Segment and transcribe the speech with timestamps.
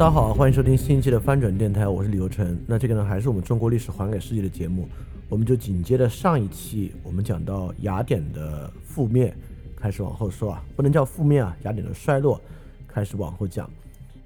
[0.00, 2.58] 大家好，欢迎收听新一期的翻转电台，我是李游成。
[2.66, 4.88] 那这个呢，还是我们中国历史还给世界的节目，
[5.28, 9.36] 我们就紧接着上一期我们讲到雅典的覆灭，
[9.76, 12.40] 开始往后说啊，不能叫覆灭啊，雅典的衰落
[12.88, 13.68] 开始往后讲。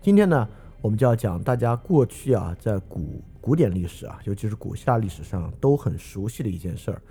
[0.00, 0.48] 今天呢，
[0.80, 7.02] 我们就要讲大家过去啊，在古古典历史啊，尤其是古希腊历史上都很熟悉的一件事儿，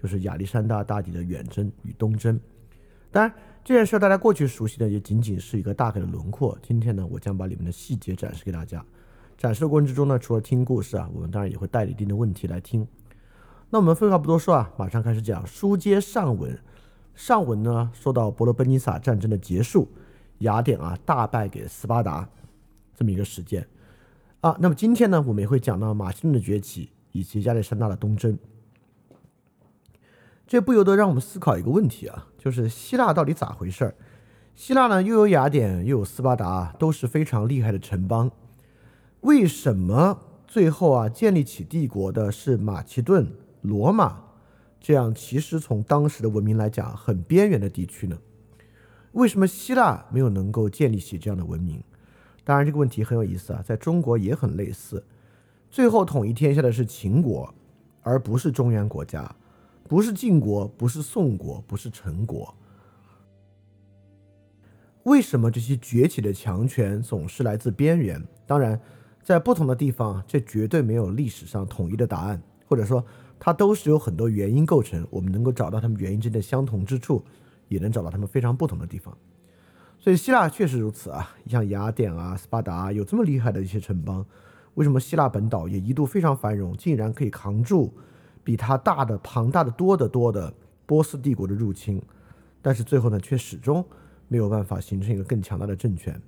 [0.00, 2.38] 就是亚历山大大帝的远征与东征。
[3.10, 3.34] 当然。
[3.64, 6.56] 这件事大家过去熟悉的也仅仅是一个大概的轮廓。
[6.62, 8.84] 今天呢，我将把里面的细节展示给大家。
[9.38, 12.86] 展示的过程之中呢，除了听故事啊，我们当然也会带着一定的问题来听。
[13.70, 16.58] 那我们废话不多说啊，马上开始讲书接上文。
[17.14, 19.88] 上文呢，说到伯罗奔尼撒战争的结束，
[20.40, 22.28] 雅典啊大败给斯巴达
[22.94, 23.66] 这么一个事件
[24.42, 24.54] 啊。
[24.60, 28.38] 那么今天呢，我们也会讲到马其顿的崛起以及亚历山大的东征。
[30.46, 33.94] 这不由得让我们思考一个问题啊，就是希腊到底咋回事儿？
[34.54, 38.30] 希腊呢，又有雅典，又有斯巴达，都是非常厉害的城邦。
[39.22, 44.22] 为什么最后啊，建立起帝国的是马其顿、罗马
[44.78, 48.18] 这样其实从当时的文明来讲很边缘的地区呢？
[49.12, 51.82] 为什么希腊没有能够建立起这样的文明？
[52.44, 55.02] 当然，这个问题很有意思啊，在中国也很类似。
[55.70, 57.52] 最后统一天下的是秦国，
[58.02, 59.34] 而不是中原国家。
[59.86, 62.54] 不是晋国，不是宋国，不是陈国。
[65.04, 68.22] 为什么这些崛起的强权总是来自边缘？
[68.46, 68.80] 当然，
[69.22, 73.04] 在不同的地方，这绝对没有历史上统一的答案，或者说，
[73.38, 75.06] 它都是有很多原因构成。
[75.10, 77.22] 我们能够找到它们原因之间的相同之处，
[77.68, 79.14] 也能找到它们非常不同的地方。
[79.98, 81.36] 所以，希腊确实如此啊！
[81.46, 84.24] 像雅典啊、斯巴达有这么厉害的一些城邦，
[84.74, 87.92] 为什么希腊本岛也一度非常繁荣，竟然可以扛住？
[88.44, 90.52] 比它大的、庞大的多得多的
[90.86, 92.00] 波斯帝国的入侵，
[92.60, 93.84] 但是最后呢，却始终
[94.28, 96.20] 没有办法形成一个更强大的政权。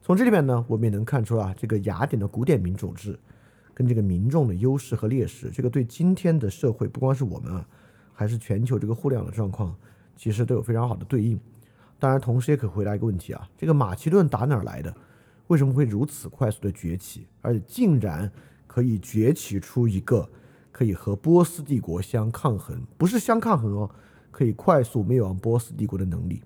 [0.00, 3.18] 从这里面呢，我们也能看出啊，这个雅典的古典民主制
[3.74, 7.66] 跟这个民众的优势和劣势，这个对今天的社会，不光是我们啊，
[8.12, 9.74] 还是全球这个互联网的状况，
[10.16, 11.38] 其实都有非常好的对应。
[11.98, 14.94] 当然，同时也可以回答一个问题啊，这个马其顿打哪儿来的？
[15.48, 18.30] 为什么会如此快速的崛起，而且竟然
[18.66, 20.28] 可以崛起出一个？
[20.72, 23.90] 可以和波斯帝国相抗衡，不是相抗衡哦，
[24.30, 26.42] 可以快速灭亡波斯帝国的能力。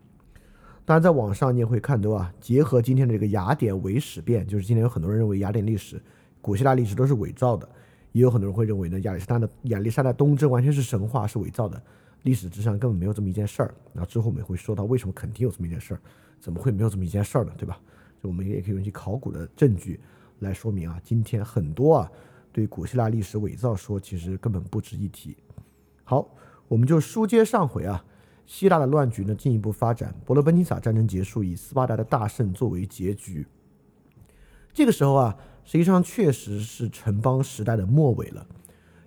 [0.84, 6.00] 当然，在网上你也会看到啊，结合今天的这个雅典伪史变，就是今天有很多人认为雅典历史、
[6.40, 7.68] 古希腊历史都是伪造的，
[8.12, 11.80] 也有很多人会认为呢，亚历山大的亚历山大东征完全是神话，是伪造的，
[12.22, 13.74] 历史之上根本没有这么一件事儿。
[13.92, 16.00] 那之后我们会说到为什么肯定有这么一件事儿，
[16.38, 17.52] 怎么会没有这么一件事儿呢？
[17.56, 17.80] 对吧？
[18.22, 19.98] 就我们也可以用一些考古的证据
[20.38, 22.10] 来说明啊，今天很多啊。
[22.56, 25.36] 对古希腊历史伪造说，其实根本不值一提。
[26.04, 26.26] 好，
[26.68, 28.02] 我们就书接上回啊，
[28.46, 33.46] 希腊的乱局呢进一步发展，伯罗奔尼撒战争结束，以斯巴达的大胜作为结局。
[34.72, 35.36] 这个时候啊，
[35.66, 38.46] 实际上确实是城邦时代的末尾了。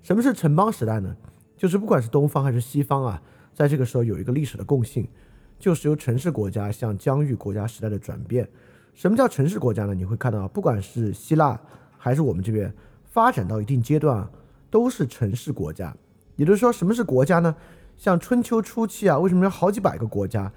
[0.04, 1.18] 什么是城邦时代呢？
[1.58, 3.20] 就是不管是东方还是西方啊，
[3.56, 5.10] 在这个时候有一个历史的共性，
[5.58, 8.48] 就是由城市国家向疆域国家时代的转变。
[8.94, 9.96] 什么叫城市国家呢？
[9.96, 11.60] 你会看到，不管是希腊
[11.98, 12.72] 还是我们这边。
[13.10, 14.32] 发展到一定阶段啊，
[14.70, 15.96] 都是城市国家。
[16.36, 17.56] 也就是说，什么是国家呢？
[17.98, 20.52] 像春秋初期啊，为什么有好几百个国家？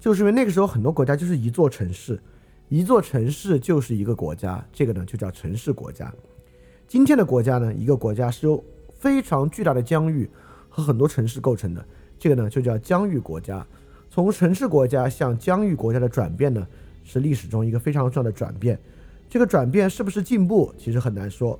[0.00, 2.18] 就是因为那个时候很多国家就是一座城市，
[2.68, 6.10] 一座城市就是一个国家，这个呢就叫城市国家。
[6.88, 8.62] 今天的国家呢，一个国家是由
[8.98, 10.30] 非常巨大的疆域
[10.68, 11.84] 和很多城市构成的，
[12.18, 13.66] 这个呢就叫疆域国家。
[14.08, 16.66] 从城市国家向疆域国家的转变呢，
[17.04, 18.78] 是历史中一个非常重要的转变。
[19.28, 21.58] 这个转变是不是进步，其实很难说。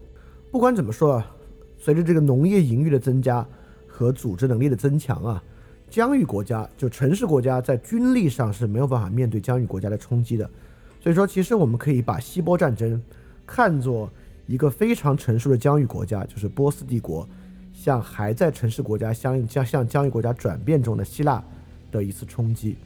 [0.57, 1.37] 不管怎么说啊，
[1.77, 3.47] 随着这个农业盈余的增加
[3.87, 5.45] 和组织能力的增强啊，
[5.91, 10.49] 疆域国家就城市国家在军力上是没有办法面对疆域国家的冲击的。
[10.99, 12.99] 所以说，其实我们可以把希波战争
[13.45, 14.11] 看作
[14.47, 17.29] 一个非常成熟的疆域国家，就是波斯帝国
[17.75, 21.45] 向还在城市国家相应向向疆域国家转变中的希腊
[21.93, 22.79] 的一次冲击。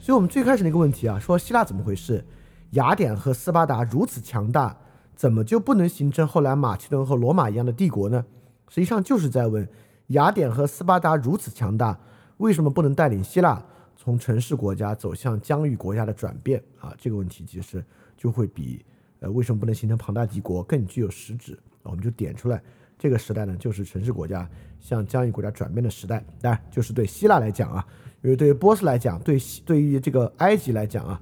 [0.00, 2.24] 所以我们最开始那个问题啊，说希腊怎么回事？
[2.72, 4.76] 雅典和斯巴达如此强大。
[5.16, 8.24] 怎么就不能形成后来马其顿和罗马一样的帝国呢？
[8.68, 9.66] 实际上就是在问
[10.08, 11.98] 雅典和斯巴达如此强大，
[12.36, 13.64] 为什么不能带领希腊
[13.96, 16.94] 从城市国家走向疆域国家的转变啊？
[16.98, 17.82] 这个问题其实
[18.14, 18.84] 就会比
[19.20, 21.58] 呃为什么不能形成庞大帝国更具有实质。
[21.82, 22.60] 我们就点出来，
[22.98, 24.46] 这个时代呢就是城市国家
[24.80, 26.22] 向疆域国家转变的时代。
[26.42, 27.86] 当然，就是对希腊来讲啊，
[28.22, 31.20] 因为对于波斯来讲，对对于这个埃及来讲啊，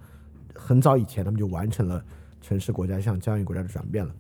[0.55, 2.05] 很早以前他们就完成了。
[2.47, 4.15] 城市国家向疆域国家的转变了。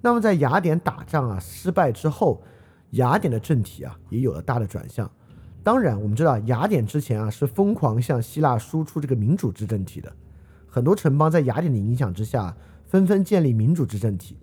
[0.00, 2.42] 那么在雅典打仗啊失败之后，
[2.92, 5.08] 雅典的政体啊也有了大的转向。
[5.62, 10.12] 当然，我们知道雅典之前啊是疯狂向希腊输出这个民主制政体的，
[10.66, 12.56] 很多城邦在雅典的影响之下
[12.86, 14.36] 纷纷建立民主制政体。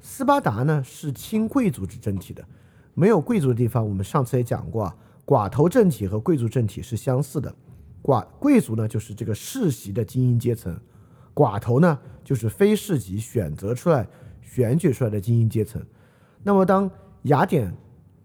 [0.00, 2.46] 斯巴达呢是亲贵族制政体的，
[2.92, 4.96] 没有贵族的地方，我们上次也讲过啊，
[5.26, 7.52] 寡头政体和贵族政体是相似的。
[8.00, 10.78] 寡贵族呢就是这个世袭的精英阶层，
[11.34, 14.06] 寡头呢就是非世袭选择出来、
[14.40, 15.84] 选举出来的精英阶层。
[16.42, 16.90] 那么当
[17.22, 17.74] 雅典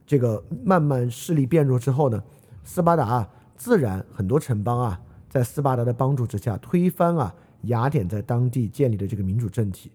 [0.06, 2.24] 这个慢慢势力变弱之后呢，
[2.64, 7.34] 斯巴达啊自然很多城邦啊，在斯巴达的帮助之下推翻啊
[7.64, 9.92] 雅典在当地建立的这个民主政体，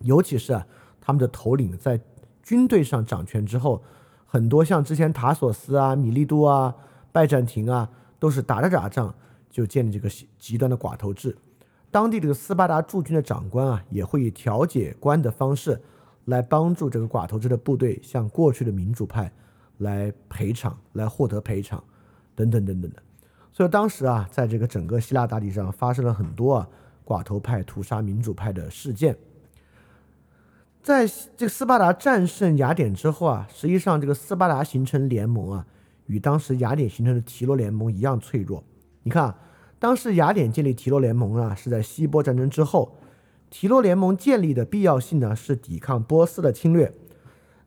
[0.00, 0.66] 尤其是啊
[1.00, 2.00] 他们的头领在
[2.42, 3.82] 军队上掌权之后，
[4.24, 6.74] 很多像之前塔索斯啊、米利都啊、
[7.12, 9.14] 拜占庭啊，都是打着打仗
[9.50, 10.08] 就建立这个
[10.38, 11.36] 极端的寡头制，
[11.96, 15.80] 当地这个斯巴达驻军的长官啊，也会以调解官的方式。
[16.26, 19.32] 来帮助这个寡头制的部队向过去的民主派
[19.78, 21.80] 来赔偿，来获得赔偿，
[22.34, 23.00] 等等等等的。
[23.52, 26.68] 所以当时啊，在这个整个希腊大地上发生了很多啊
[27.04, 29.16] 寡头派屠杀民主派的事件。
[30.82, 31.06] 在
[31.36, 35.64] 这个斯巴达战胜雅典之后啊，实际上这个斯巴达形成联盟啊，
[36.06, 38.64] 与当时雅典形成的提罗联盟一样脆弱。
[39.04, 39.38] 你看啊，
[39.78, 42.96] 当时雅典建立提洛联盟啊，是在希波战争之后。
[43.48, 46.92] 提洛联盟建立的必要性呢，是抵抗波斯的侵略。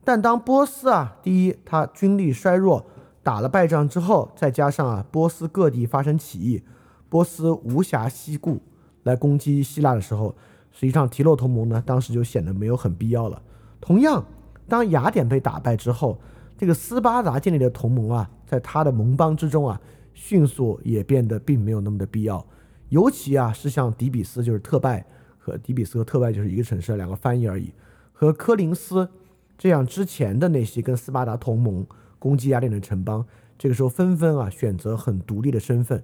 [0.03, 2.85] 但当波斯啊，第一，他军力衰弱，
[3.23, 6.61] 打了败仗之后，再加上啊，波斯各地发生起义，
[7.07, 8.59] 波斯无暇西顾
[9.03, 10.35] 来攻击希腊的时候，
[10.71, 13.41] 实际上提洛同盟呢，当时就显得没有很必要了。
[13.79, 14.25] 同样，
[14.67, 16.19] 当雅典被打败之后，
[16.57, 19.79] 这个斯巴达建立的同盟啊，在他的盟邦之中啊，
[20.21, 22.45] 迅速也变得并没有那么的必要。
[22.89, 25.06] 尤其啊，是像底比斯，就是特拜。
[25.38, 27.71] 和底比斯和特拜就是一个城市，两个翻译而已。
[28.12, 29.10] 和科林斯
[29.57, 31.88] 这样之前的那些跟斯巴达同盟
[32.19, 33.25] 攻击雅典的城邦，
[33.57, 36.04] 这个时候纷纷啊选择很独立的身份。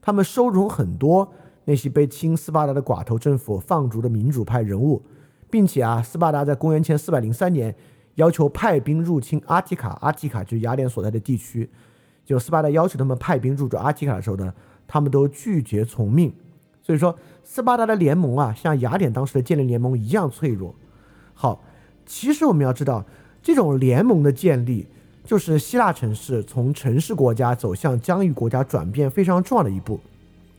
[0.00, 1.32] 他们收容很多
[1.64, 5.02] 那些被亲斯巴达的寡头政府放逐的民主派人物，
[5.50, 7.74] 并且啊，斯巴达在公元前四百零三年
[8.14, 11.68] 要求派兵入侵阿提卡，阿提卡就是雅典所在的地区。
[12.26, 14.52] 就斯巴达要求他们派兵入驻阿提卡的时候呢，
[14.86, 16.30] 他们都拒绝从命。
[16.82, 20.74] 所以说，斯巴达的联盟啊，像雅典当时的建立联盟一样脆弱。
[21.32, 21.62] 好，
[22.04, 23.04] 其实我们要知道，
[23.42, 24.86] 这种联盟的建立，
[25.24, 29.98] 就是希腊城市从城市国家走向疆域国家转变非常重要的一步。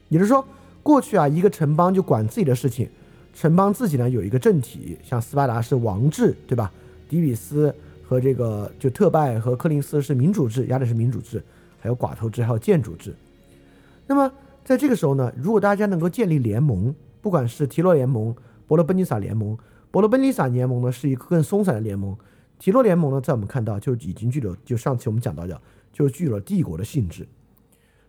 [0.10, 0.46] 也就是说，
[0.82, 2.90] 过去啊，一个城邦就管自己的事情，
[3.34, 6.72] 城邦自己呢有一个政体，像斯巴达是王制，对吧？
[7.10, 7.74] 底比斯
[8.06, 11.42] 和这个就特拜和柯林斯是民主制，雅典是民主制，
[11.80, 13.16] 还有寡头制，还有建主制。
[14.06, 14.32] 那么。
[14.68, 18.36] 在这个时候呢，如果大家能够建立联盟，不管是提洛联盟、
[18.68, 19.58] 伯罗奔尼撒联盟，
[19.92, 22.18] 伯罗奔尼撒联盟呢是一个更松散的联盟，
[22.60, 25.62] 提洛联盟呢，在我们看到就已经具有，就上次我们讲到的，
[25.94, 27.26] 就具有了帝国的性质。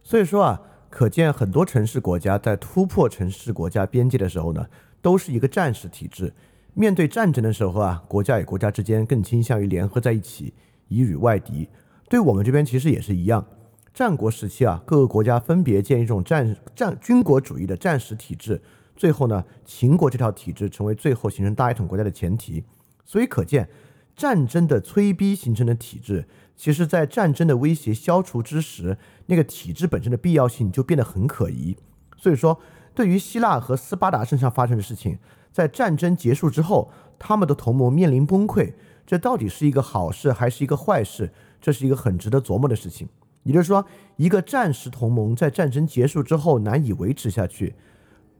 [0.03, 0.61] 所以说啊，
[0.91, 4.67] 可见很多城市国家在突破城市国家边界的时候呢，
[5.01, 6.33] 都是一个战时体制。
[6.75, 10.53] 面对战争的时候啊，国家与国家之间更倾向于联合在一起
[10.89, 11.69] 以与外敌。
[12.09, 13.47] 对我们这边其实也是一样。
[13.93, 18.61] 战国时期啊，各个国家分别建立一种战战军国主义的战时体制，
[18.95, 22.63] 最后呢，秦国这套体制成为最后形成大一统国家的前提。
[23.05, 23.69] 所以可见，
[24.15, 26.27] 战争的催逼形成的体制，
[26.57, 31.77] 其实在战争的威胁消除之时，那个体制本身的必要性就变得很可疑。
[32.17, 32.61] 所以说，
[32.95, 35.19] 对于希腊和斯巴达身上发生的事情，
[35.53, 38.75] 在战争结束之后，他们的同盟面临崩溃，
[39.07, 41.33] 这到底是一个好事还是一个坏事？
[41.61, 43.09] 这是一个很值得琢磨的事情。
[43.49, 43.83] 也就是说，
[44.17, 47.75] 一个战时同盟在战争结束之后难以维持下去。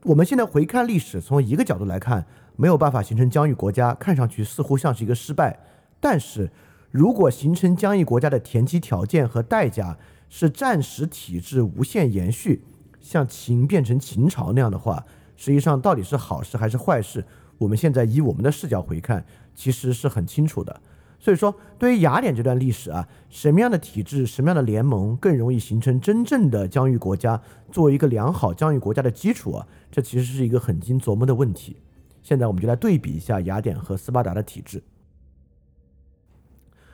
[0.03, 2.23] 我们现在回看历史，从一个角度来看，
[2.55, 5.57] 没有办法形成疆域国家，看上去似乎像是一个失败。
[5.99, 6.51] 但是
[6.91, 9.97] 如果形成疆域国家的前期条件和代价
[10.29, 12.63] 是战时体制无限延续，
[13.01, 15.03] 像秦变成秦朝那样的话，
[15.35, 17.25] 实际上到底是好事还是坏事？
[17.57, 19.25] 我们现在以我们的视角回看，
[19.55, 20.79] 其实是很清楚的。
[21.21, 31.75] 所以说，对于雅典这段历史啊，什么样的体制、什么样的联盟更容易形成真正的疆域国家，作为一个良好疆域国家的基础啊，这其实是一个很经琢磨的问题。
[32.23, 34.81] 现在我们就来对比一下雅典和斯巴达的体制。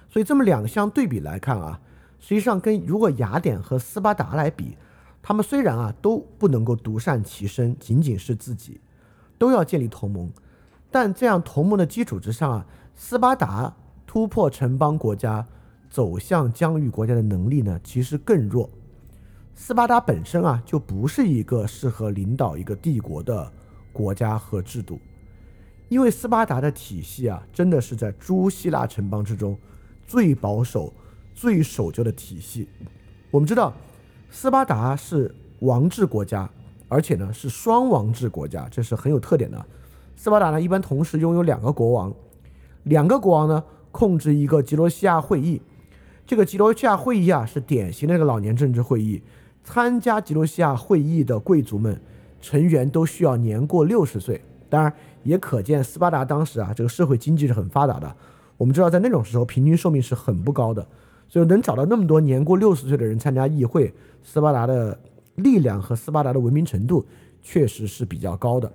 [0.10, 1.80] 所以这么两项对比来看啊，
[2.20, 4.76] 实际上跟如果雅典和斯巴达来比，
[5.22, 8.82] 他们虽然啊都不能够独善其身，仅仅是自己，
[9.38, 10.32] 都要建立同盟，
[10.90, 12.66] 但这样同盟的基础之上啊，
[12.96, 13.76] 斯巴达。
[14.16, 15.46] 突破城邦国家，
[15.90, 18.70] 走向疆域国家的能力呢，其实更弱。
[19.54, 23.52] 斯巴达本身啊，就不是一个适合领导一个帝国的
[23.92, 25.02] 国家和制度，
[25.90, 29.58] 因为斯巴达的体系啊，真的是在诸希腊城邦之中
[30.08, 30.94] 最保守、
[31.34, 32.70] 最守旧的体系。
[33.32, 33.74] 我们知道，
[34.32, 36.50] 斯巴达是王制国家，
[36.88, 39.66] 而且呢是双王制国家，这是很有特点的。
[40.16, 42.14] 斯巴达呢一般同时拥有两个国王，
[42.84, 43.62] 两个国王呢
[43.96, 45.62] 控制一个吉罗西亚会议。
[46.28, 49.22] 这个吉罗西亚会议啊是典型的一个老年政治会议，
[49.64, 51.98] 参加吉罗西亚会议的贵族们
[52.42, 54.42] 成员都需要年过六十岁。
[54.70, 58.14] 当然也可见斯巴达当时啊这个社会经济是很发达的。
[58.58, 60.86] 我们知道在那种时候平均寿命是很不高的，
[61.30, 65.00] 所以能找到那么多年过六十岁的人参加议会，斯巴达的
[65.36, 67.06] 力量和斯巴达的文明程度
[67.42, 68.70] 确实是比较高的。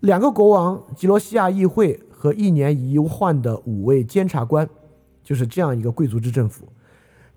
[0.00, 4.68] 两个国王，吉罗西亚议会和一年一换的五位监察官，
[5.22, 6.66] 就是这样一个贵族制政府。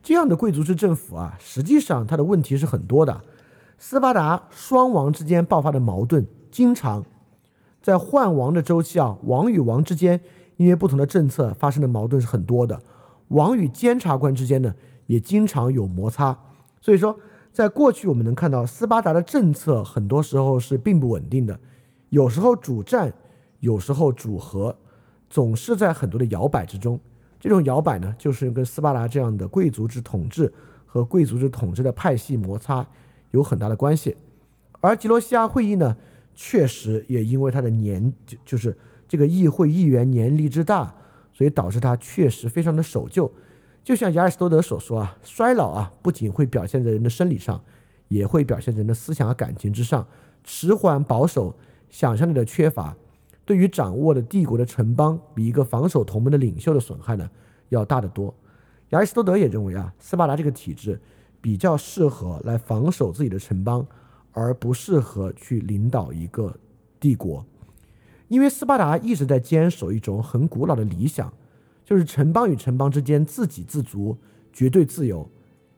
[0.01, 3.21] 这样的贵族制政府啊，实际上它的问题是很多的。
[3.77, 7.05] 斯巴达双王之间爆发的矛盾，经常
[7.83, 10.19] 在换王的周期啊，王与王之间
[10.57, 12.81] 因为不同的政策发生的矛盾是很多的。
[13.27, 14.73] 王与监察官之间呢，
[15.05, 16.35] 也经常有摩擦。
[16.81, 17.15] 所以说，
[17.53, 21.59] 在过去我们能看到斯巴达的政策很多时候是并不稳定的。
[22.09, 23.13] 有时候主战，
[23.59, 24.75] 有时候组合，
[25.29, 26.99] 总是在很多的摇摆之中。
[27.39, 30.51] 这种摇摆呢，就是跟斯巴达这样的贵族制统治
[30.85, 32.85] 和贵族制统治的派系摩擦
[33.31, 34.15] 有很大的关系。
[34.81, 35.95] 而吉罗西亚会议呢，
[36.33, 40.93] 确实也因为它的年就就是这个议会议员年龄之大，
[41.33, 43.31] 所以导致它确实非常的守旧。
[43.83, 47.61] 就像亚里士多德所说啊，衰老啊，不仅会表现在人的生理上，
[48.07, 50.07] 也会表现在人的思想和感情之上，
[50.43, 51.55] 迟缓保守。
[51.91, 52.95] 想象力的缺乏，
[53.49, 57.27] 对于掌握的帝国的城邦，比一个防守同盟的领袖的损害呢，
[57.69, 58.31] 要大得多。
[58.89, 61.01] 亚里士多德也认为啊，斯巴达这个体制
[61.41, 63.83] 比较适合来防守自己的城邦，
[64.33, 66.55] 而不适合去领导一个
[66.99, 67.43] 帝国。
[68.27, 71.33] 因为斯巴达一直在坚守一种很古老的理想，
[71.83, 74.15] 就是城邦与城邦之间自给自足、
[74.53, 75.27] 绝对自由，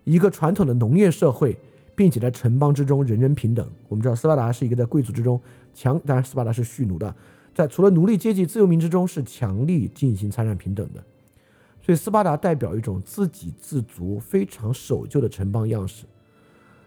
[0.04, 1.58] 一个传统的农业社会，
[1.96, 3.66] 并且在城邦之中人人平等。
[3.88, 5.40] 我们知道斯巴达是一个在贵族之中。
[5.74, 7.16] 强，当然斯巴达是蓄奴的，
[7.54, 11.04] 在除了奴隶阶级、自由民之中是强力进行财产平等的，
[11.82, 16.06] 所以斯巴达代表一种自给自足、非常守旧的城邦样式。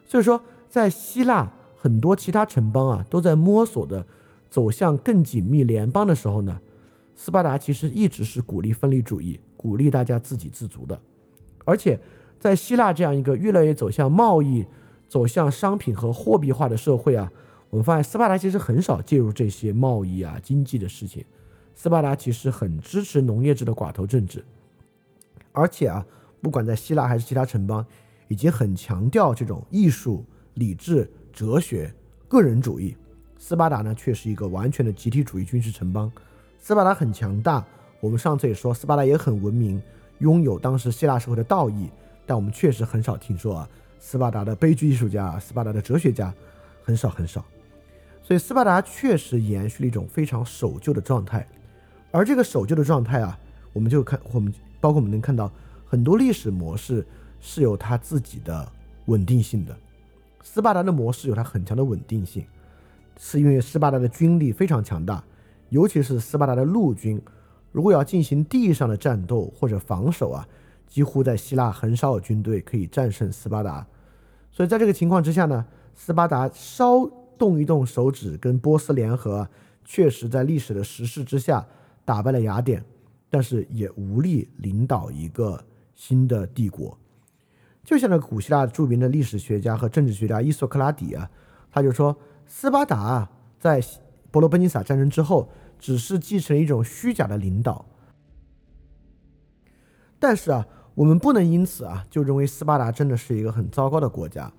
[0.06, 4.06] 所以说，在希腊很多其他城邦啊都在摸索的
[4.49, 6.59] 走向更紧密联邦的时候呢，
[7.14, 10.99] 斯巴达其实一直是鼓励分离主义，鼓励大家自给自足的。
[11.66, 12.00] 而且
[12.40, 14.64] 在希腊这样一个越来越走向贸易、
[15.09, 17.30] 走向商品和货币化的社会啊。
[17.75, 21.25] 我们发现斯巴达其实很少介入这些贸易啊、经济的事情。
[21.75, 24.45] 斯巴达其实很支持农业制的寡头政治，
[25.50, 26.07] 而且啊，
[26.40, 27.85] 不管在希腊还是其他城邦，
[28.28, 31.93] 已经很强调这种艺术、理智、哲学、
[32.28, 32.97] 个人主义。
[33.38, 36.09] 斯巴达呢，却是一个完全的集体主义军事城邦。
[36.61, 37.66] 斯巴达很强大，
[37.99, 39.83] 我们上次也说，斯巴达也很文明，
[40.21, 41.90] 拥有当时希腊社会的道义。
[42.25, 46.33] 但我们确实很少听说啊，斯巴达的悲剧艺术家、斯巴达的哲学家，
[46.85, 47.45] 很少很少。
[48.26, 51.47] 所以斯巴达确实延续了一种非常守旧的状态，
[52.11, 53.38] 而这个守旧的状态啊，
[53.75, 54.50] 我们就看我们
[54.81, 55.52] 包括我们能看到
[55.85, 57.07] 很多历史模式
[57.38, 58.66] 是有它自己的
[59.04, 59.76] 稳定性的。
[60.43, 62.43] 斯巴达的模式有它很强的稳定性，
[63.19, 65.23] 是因为斯巴达的军力非常强大，
[65.69, 67.21] 尤其是斯巴达的陆军，
[67.73, 70.49] 如果要进行地上的战斗或者防守啊，
[70.87, 73.87] 几乎在希腊很少有军队可以战胜斯巴达。
[74.50, 77.07] 所以在这个情况之下呢，斯巴达稍。
[77.38, 79.49] 动一动手指，跟波斯联合，
[79.85, 81.67] 确实在历史的时势之下
[82.05, 82.85] 打败了雅典，
[83.29, 85.64] 但是也无力领导一个
[85.95, 86.99] 新的帝国。
[87.83, 91.31] 就像那古希腊著名的历史学家和政治学家伊索克拉底啊，
[91.71, 93.83] 他就说，斯巴达啊在
[94.31, 97.85] 伯罗奔尼撒战争之后，只是继承一种虚假的领导。
[100.19, 104.50] 但是啊，我们不能因此啊就认为斯巴达真的是一个很糟糕的国家。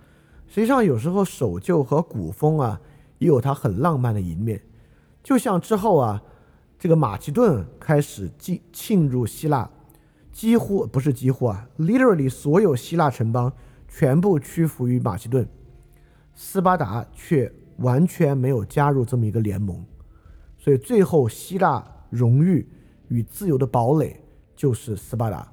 [0.47, 2.79] 实际上，有时候守旧和古风啊，
[3.17, 4.61] 也有它很浪漫的一面。
[5.23, 6.21] 就像之后啊，
[6.77, 9.69] 这个马其顿开始进侵入希腊，
[10.31, 13.51] 几乎不是几乎啊，literally 所有希腊城邦
[13.87, 15.47] 全部屈服于马其顿，
[16.33, 19.83] 斯巴达却完全没有加入这么一个联盟。
[20.57, 22.69] 所以最后，希腊荣誉
[23.07, 24.23] 与自由的堡垒
[24.55, 25.51] 就是斯巴达。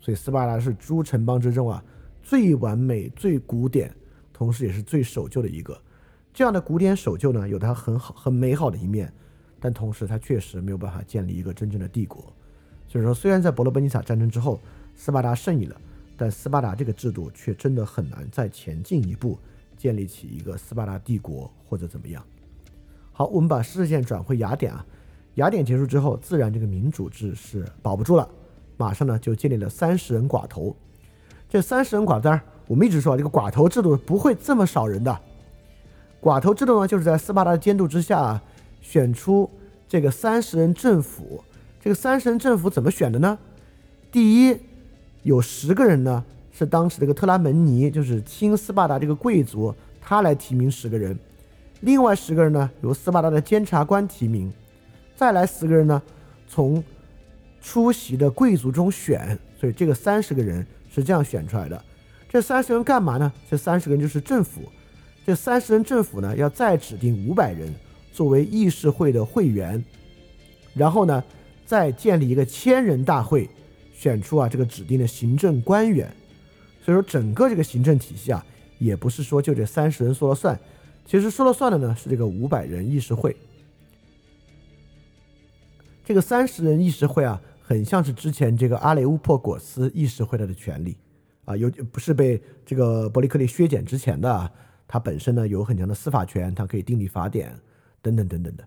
[0.00, 1.84] 所以斯巴达是诸城邦之中啊
[2.22, 3.94] 最完美、最古典。
[4.40, 5.78] 同时，也是最守旧的一个。
[6.32, 9.12] 这样的古典守旧呢，有它很好、很美好的一面，
[9.60, 12.32] 但同时，它确实没有办法建立一个真正的帝国。
[12.88, 14.58] 所以说，虽然在伯罗奔尼撒战争之后，
[14.96, 15.78] 斯巴达胜利了，
[16.16, 19.38] 但斯巴达这个制度却真的很难再前进一步，
[19.76, 22.24] 建立起一个斯巴达帝国或者怎么样。
[23.12, 24.86] 好，我们把视线转回雅典啊。
[25.34, 28.26] 雅典结束之后，自然这个民主制是保不住了，
[28.78, 30.74] 马上呢就建立了三十人寡头。
[31.46, 32.42] 这三十人寡头。
[32.70, 35.18] 我们一直说这个寡头制度不会这么少人的。
[36.22, 38.40] 寡头制度呢，就是在斯巴达的监督之下，
[38.80, 39.50] 选出
[39.88, 41.42] 这个三十人政府。
[41.80, 43.36] 这个三十人政府怎么选的呢？
[44.12, 44.56] 第一，
[45.24, 51.12] 有十个人呢是当时这个特拉门尼，就是亲斯巴达这个贵族，他来提名十个人；
[51.80, 54.48] 另外十个人呢由斯巴达的监察官提名；
[55.16, 56.00] 再来十个人呢
[56.46, 56.80] 从
[57.60, 59.36] 出席的贵族中选。
[59.58, 61.84] 所以这个三十个人是这样选出来的。
[62.32, 63.32] 这三十人干嘛呢？
[63.50, 64.62] 这三十人就是政府。
[65.26, 67.74] 这三十人政府呢，要再指定五百人
[68.12, 69.84] 作为议事会的会员，
[70.72, 71.24] 然后呢，
[71.66, 73.50] 再建立一个千人大会，
[73.92, 76.08] 选出啊这个指定的行政官员。
[76.84, 78.46] 所以说，整个这个行政体系啊，
[78.78, 80.56] 也不是说就这三十人说了算，
[81.04, 83.36] 其实说了算的呢是这个五百人议事会。
[86.04, 87.42] 这个三十人议事会啊。
[87.62, 90.96] 很像是之前这个阿雷乌珀果斯议事会的权利
[91.50, 94.52] 啊，有不是被这个伯利克利削减之前的，
[94.86, 97.52] 它本身呢有很强的司法权，它可以订立法典
[98.00, 98.64] 等等等等的。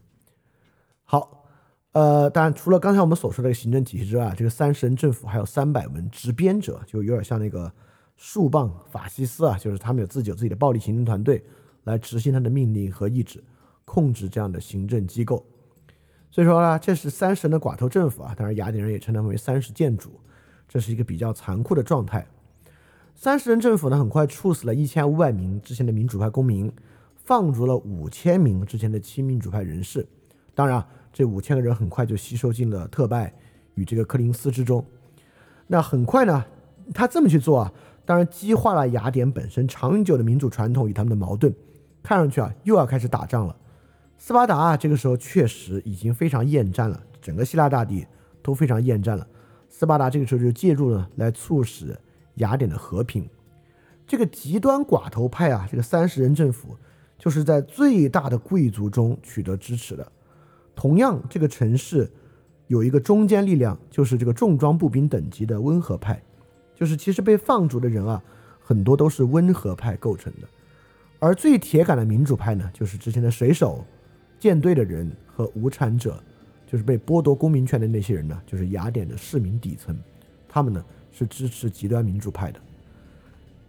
[1.06, 1.46] 好，
[1.94, 7.72] 呃，当然除了刚才我们所说的行政体系之外，这个三十人政府还有三百名执鞭者，就有点像那个
[8.18, 11.44] 树棒法西斯啊，就是他们有自己有自己的暴力行政团队
[11.84, 13.44] 来执行他的命令和意志，
[13.86, 15.46] 控制这样的行政机构。
[16.32, 20.19] 所以说呢，这是三十人的寡头政府啊，当然雅典人也称他们为三十建主，
[20.67, 22.26] 这是一个比较残酷的状态。
[23.24, 26.70] 三十人政府呢，很快处死了一千五百名之前的民主派公民，
[27.24, 30.06] 放逐了五千名之前的亲民主派人士。
[30.54, 33.34] 当然，这五千个人很快就吸收进了特拜
[33.76, 34.86] 与这个柯林斯之中。
[35.68, 36.44] 那很快呢，
[36.94, 41.56] 他这么去做啊，当然激化了雅典本身长久的民主传统与他们的矛盾，
[42.04, 43.56] 看上去啊，又要开始打仗了。
[44.18, 48.06] 斯巴达啊，这个时候确实已经非常厌战了，整个希腊大地
[48.42, 49.26] 都非常厌战了。
[49.70, 51.98] 斯巴达这个时候就介入了，来促使
[52.36, 53.28] 雅典的和平。
[54.06, 56.76] 这个极端寡头派啊，这个三十人政府
[57.17, 60.12] 就是在最大的贵族中取得支持的。
[60.76, 62.12] 同样，这个城市
[62.67, 66.22] 有一个中坚力量，就是这个重装步兵等级的温和派，
[66.76, 68.22] 就是其实被放逐的人啊，
[68.60, 70.48] 很多都是温和派构成的。
[71.19, 73.86] 而最铁杆的民主派呢，就是之前的水手。
[74.39, 76.22] 舰队的人和无产者，
[76.67, 79.98] 就是被剥夺公民权的那些人呢，就是雅典的市民底层，
[80.50, 82.60] 他们呢是支持极端民主派的。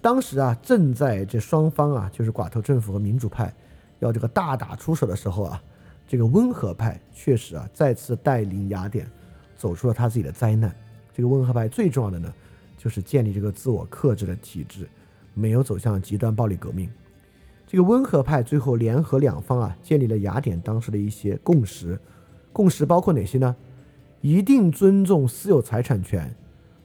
[0.01, 3.55] 当时啊，正在这双方啊，就是寡头政府和民主派
[4.01, 5.63] 要这个大打出手的时候啊，
[6.09, 9.09] 这个温和派确实啊再次带领雅典
[9.57, 10.75] 走出了他自己的灾难。
[11.15, 12.33] 这个温和派最重要的呢，
[12.77, 14.89] 就是建立这个自我克制的体制，
[15.33, 16.91] 没有走向极端暴力革命。
[17.67, 21.99] 这个温和派最后联合两方啊，建立了雅典当时的一些共识。
[22.53, 23.57] 共识包括哪些呢？
[24.21, 26.33] 一定尊重私有财产权，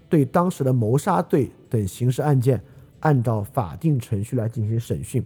[0.09, 2.61] 对当时的谋杀罪等刑事案件
[2.99, 5.23] 按照法定程序来进行审讯。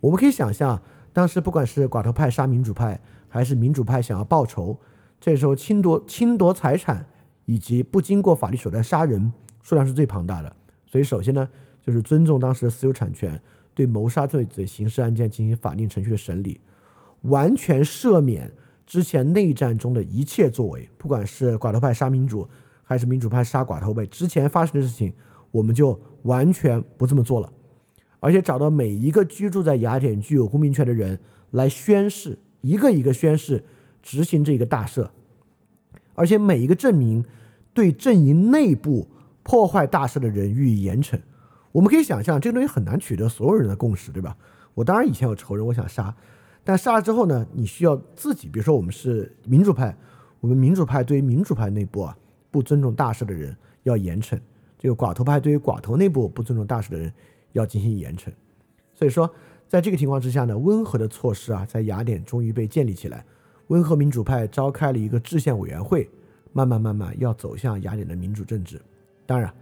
[0.00, 0.80] 我们可以想象，
[1.12, 4.76] 当时不管是寡头派杀民主派，还是民主派想要报仇，
[5.20, 7.06] 这时候侵夺侵夺财产
[7.44, 9.32] 以及不经过法律手段杀人
[9.62, 10.56] 数量是最庞大的。
[10.86, 11.48] 所以，首先呢，
[11.82, 13.40] 就是尊重当时的私有产权。
[13.76, 16.60] 对谋杀罪的刑事案件进行法定程序的审理，
[17.22, 18.48] 完全赦免
[18.86, 22.48] 之前内战中的一切作为，不管是寡头派杀民主，
[22.84, 25.12] 还是民主派杀寡头呗，之前发生的事情，
[25.50, 27.52] 我们就完全不这么做了。
[28.20, 31.18] 而且找到每一个居住在雅典具有公民权的人
[31.50, 33.64] 来宣誓，一个一个宣誓
[34.02, 35.08] 执行这个大赦，
[36.14, 37.24] 而且每一个证明
[37.72, 39.08] 对阵营内部
[39.42, 41.20] 破坏大赦的人予以严惩。
[41.72, 44.36] 我们可以想象，这个东西很难取得所有人的共识，对吧？
[44.74, 46.14] 我当然以前有仇人，我想杀，
[46.62, 47.46] 但杀了之后呢？
[47.52, 49.94] 你需要自己，比如说我们是民主派，
[50.40, 52.16] 我们民主派对于民主派内部啊
[52.54, 54.38] 不尊重大事的人要严惩；
[54.78, 57.12] 这个寡头派对于寡头内部不尊重大事的人
[57.50, 58.30] 要进行严惩。
[58.94, 59.28] 所以说，
[59.66, 63.24] 在这个情况之下呢，温和的措施啊，在雅典终于被建立起来。
[63.66, 66.08] 温和民主派召开了一个制宪委员会，
[66.52, 68.80] 慢慢慢慢要走向雅典的民主政治。
[69.26, 69.52] 当然。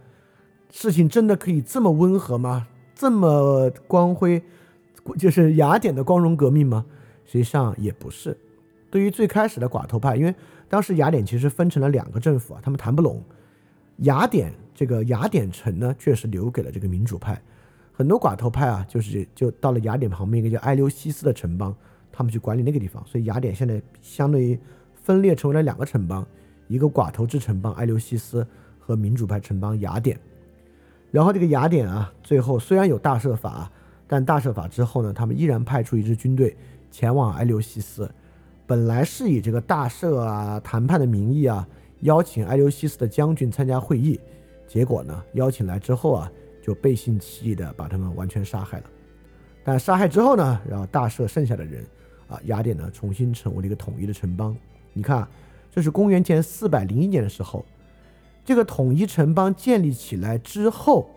[0.69, 2.67] 事情真的可以这么温和吗？
[2.95, 4.41] 这么光辉，
[5.19, 6.85] 就是雅典的光荣革命吗？
[7.25, 8.35] 实际上也不是。
[8.89, 10.33] 对于最开始的寡头派，因为
[10.73, 13.23] 当时雅典其实分成了两个政府啊，他们谈不拢。
[13.97, 17.39] 雅典这个雅典城呢，确实留给了这个民主派。
[17.91, 21.75] 很多寡头派啊，就是就到了雅典旁边一个叫埃留西斯的城邦，
[22.11, 23.05] 他们去管理那个地方。
[23.05, 24.59] 所以雅典现在相当于
[24.95, 26.25] 分裂成为了两个城邦：
[26.67, 28.43] 一个寡头制城邦埃留西斯
[28.79, 30.19] 和民主派城邦雅典。
[31.11, 33.71] 然后这个雅典啊，最后虽然有大赦法，
[34.07, 36.57] 但大赦法之后呢，他们依然派出一支军队
[36.89, 38.09] 前往埃留西斯。
[38.65, 41.67] 本来是以这个大赦啊、谈判的名义啊，
[42.01, 44.19] 邀请埃留西斯的将军参加会议。
[44.67, 48.85] 结果呢，邀请来之后啊，就背信弃义的把他们完全杀害了。
[49.63, 51.85] 但杀害之后呢，然后大赦剩下的人
[52.27, 54.55] 啊，雅典呢重新成为了一个统一的城邦。
[54.93, 55.27] 你看，
[55.71, 57.65] 这是公元前四百零一年的时候，
[58.43, 61.09] 这个统一城邦建立起来之后，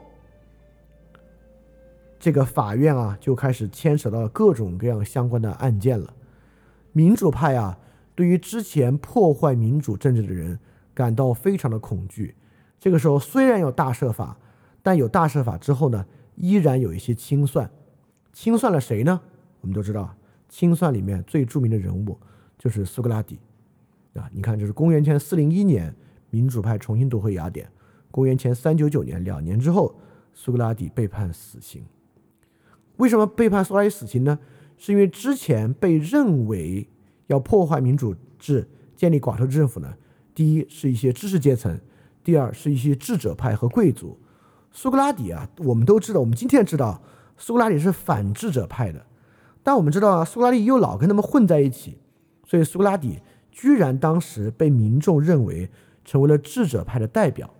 [2.18, 6.12] 这个法院啊就开始牵扯到各种各样相关的案件了。
[6.96, 7.78] 民主派啊，
[8.14, 10.58] 对于之前破坏民主政治的人
[10.94, 12.34] 感到非常的恐惧。
[12.80, 14.38] 这个时候虽然有大赦法，
[14.82, 16.06] 但有大赦法之后呢，
[16.36, 17.70] 依然有一些清算。
[18.32, 19.20] 清算了谁呢？
[19.60, 20.16] 我们都知道，
[20.48, 22.18] 清算里面最著名的人物
[22.58, 23.38] 就是苏格拉底。
[24.14, 25.94] 啊，你看，这是公元前四零一年，
[26.30, 27.70] 民主派重新夺回雅典。
[28.10, 29.94] 公元前三九九年，两年之后，
[30.32, 31.84] 苏格拉底被判死刑。
[32.96, 34.38] 为什么被判苏格拉底死刑呢？
[34.76, 36.88] 是因为之前被认为
[37.26, 39.94] 要破坏民主制、建立寡头政府呢？
[40.34, 41.80] 第一是一些知识阶层，
[42.22, 44.18] 第二是一些智者派和贵族。
[44.70, 47.00] 苏格拉底啊，我们都知道，我们今天知道
[47.38, 49.06] 苏格拉底是反智者派的，
[49.62, 51.96] 但我们知道啊，苏格拉底又老跟他们混在一起，
[52.44, 55.70] 所以苏格拉底居然当时被民众认为
[56.04, 57.50] 成为了智者派的代表，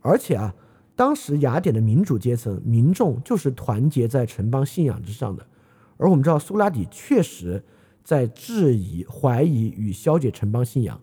[0.00, 0.52] 而且啊，
[0.96, 5.46] 当时雅典的民主阶层民众就是团结在城邦信仰之上的。
[5.98, 7.62] 而我们知道，苏格拉底确实
[8.02, 10.98] 在质疑、怀疑与消解城邦信仰，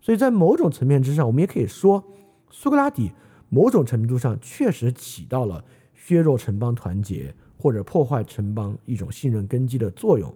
[0.00, 2.02] 所以在某种层面之上，我们也可以说，
[2.50, 3.12] 苏格拉底
[3.48, 10.34] 某种程度上确实起到了削弱城邦团结或者破坏城邦一种信任根基的作用。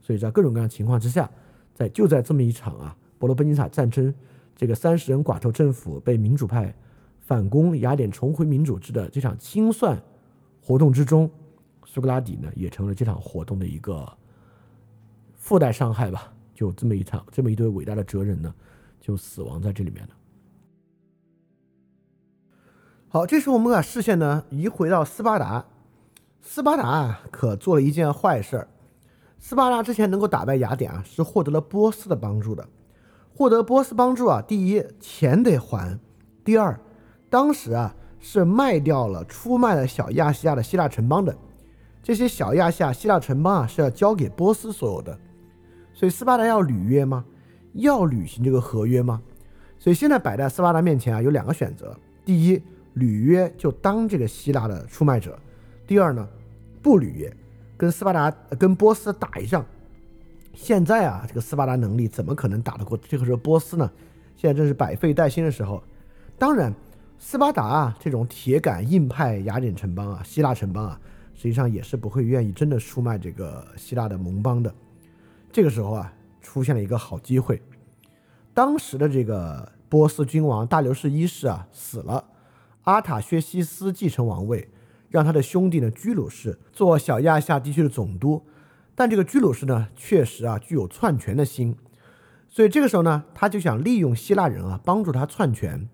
[0.00, 1.30] 所以在各种各样情况之下，
[1.74, 4.14] 在就在这么一场啊伯罗奔尼撒战争，
[4.54, 6.74] 这个三十人寡头政府被民主派
[7.18, 9.98] 反攻雅典、重回民主制的这场清算
[10.60, 11.30] 活动之中。
[11.94, 14.04] 苏格拉底呢，也成了这场活动的一个
[15.32, 16.32] 附带伤害吧。
[16.52, 18.52] 就这么一场，这么一对伟大的哲人呢，
[19.00, 20.10] 就死亡在这里面了。
[23.06, 25.64] 好，这时候我们把视线呢移回到斯巴达。
[26.40, 28.68] 斯巴达，可做了一件坏事儿。
[29.38, 32.68] 斯巴达之前能够打败雅典啊，是获得了波斯的帮助的。
[33.36, 35.96] 获得波斯帮助啊，第一钱得还，
[36.44, 36.76] 第二，
[37.30, 41.36] 当时啊是卖掉了、出卖了小亚细亚的希腊城邦的。
[42.04, 45.18] 这些小亚细亚希腊城邦啊是要交给波斯所有的，
[45.94, 47.24] 所以斯巴达要履约吗？
[47.72, 49.22] 要履行这个合约吗？
[49.78, 52.62] 所以现在摆在斯巴达面前啊有两个选择：第一，
[52.92, 55.32] 履约就当这个希腊的出卖者；
[55.86, 56.28] 第二呢，
[56.82, 57.34] 不履约，
[57.74, 59.64] 跟斯巴达跟波斯打一仗。
[60.52, 63.90] 现在啊，这个斯巴达能力怎么可能打得过这个时候波斯呢？
[64.36, 65.82] 现在正是百废待兴的时候。
[66.38, 66.70] 当然，
[67.18, 71.00] 斯巴达啊这种铁杆硬派雅典城邦啊，希腊城邦啊。
[71.34, 74.72] 实际上也是不会愿意真的出卖这个希腊的盟邦的。
[75.52, 77.60] 这个时候啊，出现了一个好机会。
[78.54, 82.24] 当时的这个波斯君王大流士一世啊死了，
[82.82, 84.68] 阿塔薛西斯继承王位，
[85.10, 88.42] 让他的兄弟呢居鲁士做小亚细亚地区的总督。
[88.94, 91.76] 但这个居鲁士呢，确实啊具有篡权的心，
[92.48, 95.88] 所以这个时候呢，他就想利用希腊人啊帮助他篡权，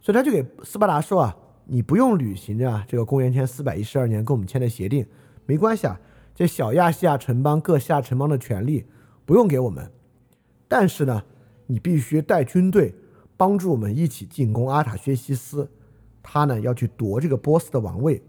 [0.00, 1.36] 所以他就给斯巴达说啊。
[1.66, 5.06] 你不用履行啊，这个公元前四百一十二年跟我们签的协定，
[5.46, 6.00] 没关系啊。
[6.34, 8.84] 这小亚细亚城邦各下城邦的权利
[9.24, 9.90] 不用给我们，
[10.66, 11.22] 但是呢，
[11.66, 12.92] 你必须带军队
[13.36, 15.70] 帮助我们一起进攻阿塔薛西斯，
[16.22, 18.20] 他呢要去夺这个波斯的王位。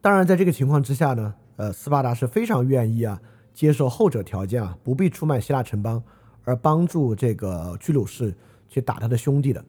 [0.00, 3.20] 当然，在这个情况之下呢，呃，斯巴达是非常愿意啊
[3.52, 6.00] 接受后者条件啊，不必出卖希腊城邦，
[6.44, 8.32] 而帮助这个居鲁士
[8.68, 9.64] 去打他的兄弟的。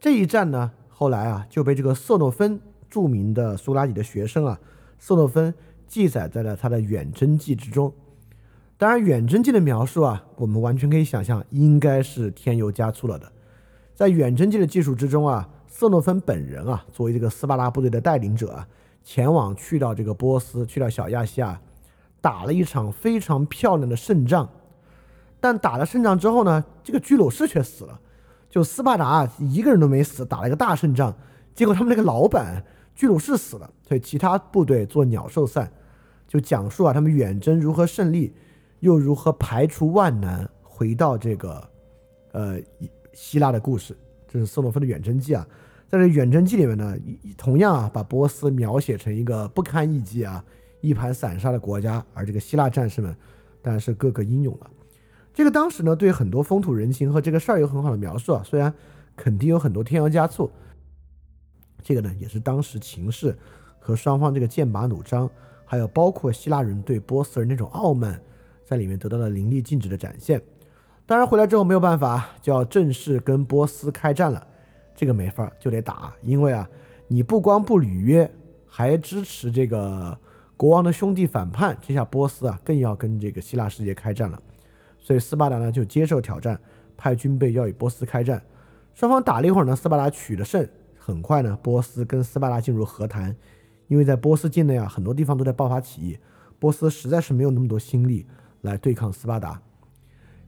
[0.00, 4.58] 这一战呢，后来啊就被这个色诺芬著名的苏拉底的学生啊，
[4.98, 5.52] 色诺芬
[5.86, 7.92] 记载在了他的远征记之中。
[8.76, 13.32] 当然，远征记的描述啊，我们完全可以想象，应该是添油加醋了的。
[13.92, 18.68] 在远征记的技术之中啊，色诺芬本人啊，作为这个斯巴达部队的带领者啊，
[19.02, 21.60] 前往去到这个波斯，去到小亚细亚，
[22.20, 24.48] 打了一场非常漂亮的胜仗。
[25.40, 28.00] 但打了胜仗之后呢，这个居鲁士却死了。
[28.50, 31.14] 就斯巴达一个人都没死，打了一个大胜仗，
[31.54, 35.70] 结果他们那个老板居鲁士死了，所以其他部队做鸟兽散，
[36.26, 38.34] 就讲述啊他们远征如何胜利，
[38.80, 41.70] 又如何排除万难回到这个
[42.32, 42.58] 呃
[43.12, 43.96] 希腊的故事。
[44.26, 45.46] 这是斯诺芬的远征记啊，
[45.88, 46.96] 在这远征记里面呢，
[47.36, 50.44] 同样啊把波斯描写成一个不堪一击啊
[50.80, 53.14] 一盘散沙的国家，而这个希腊战士们
[53.62, 54.70] 当然是个个英勇了。
[55.38, 58.74] 这个当时呢，对很多风土人情和这个事儿有很好的描述啊，虽然
[59.14, 60.50] 肯定有很多添油加醋。
[61.80, 63.38] 这个呢，也是当时情势
[63.78, 65.30] 和双方这个剑拔弩张，
[65.64, 68.20] 还有包括希腊人对波斯人那种傲慢，
[68.64, 70.42] 在里面得到了淋漓尽致的展现。
[71.06, 74.44] 当然回来之后没有办法，就要正式跟波斯开战了。
[74.96, 76.68] 这个没法就得打，因为啊，
[77.06, 78.28] 你不光不履约，
[78.66, 80.18] 还支持这个
[80.56, 84.42] 国王的兄弟反叛，这下波斯啊更要跟这个希腊世界开战了。
[85.08, 86.60] 所以斯巴达呢就接受挑战，
[86.94, 88.42] 派军备要与波斯开战。
[88.92, 90.68] 双方打了一会儿呢，斯巴达取了胜。
[90.98, 93.34] 很快呢，波斯跟斯巴达进入和谈，
[93.86, 96.18] 因为在波斯境内啊，很多地方都在爆发起义，
[96.58, 98.26] 波斯实在是没有那么多心力
[98.60, 99.62] 来对抗斯巴达。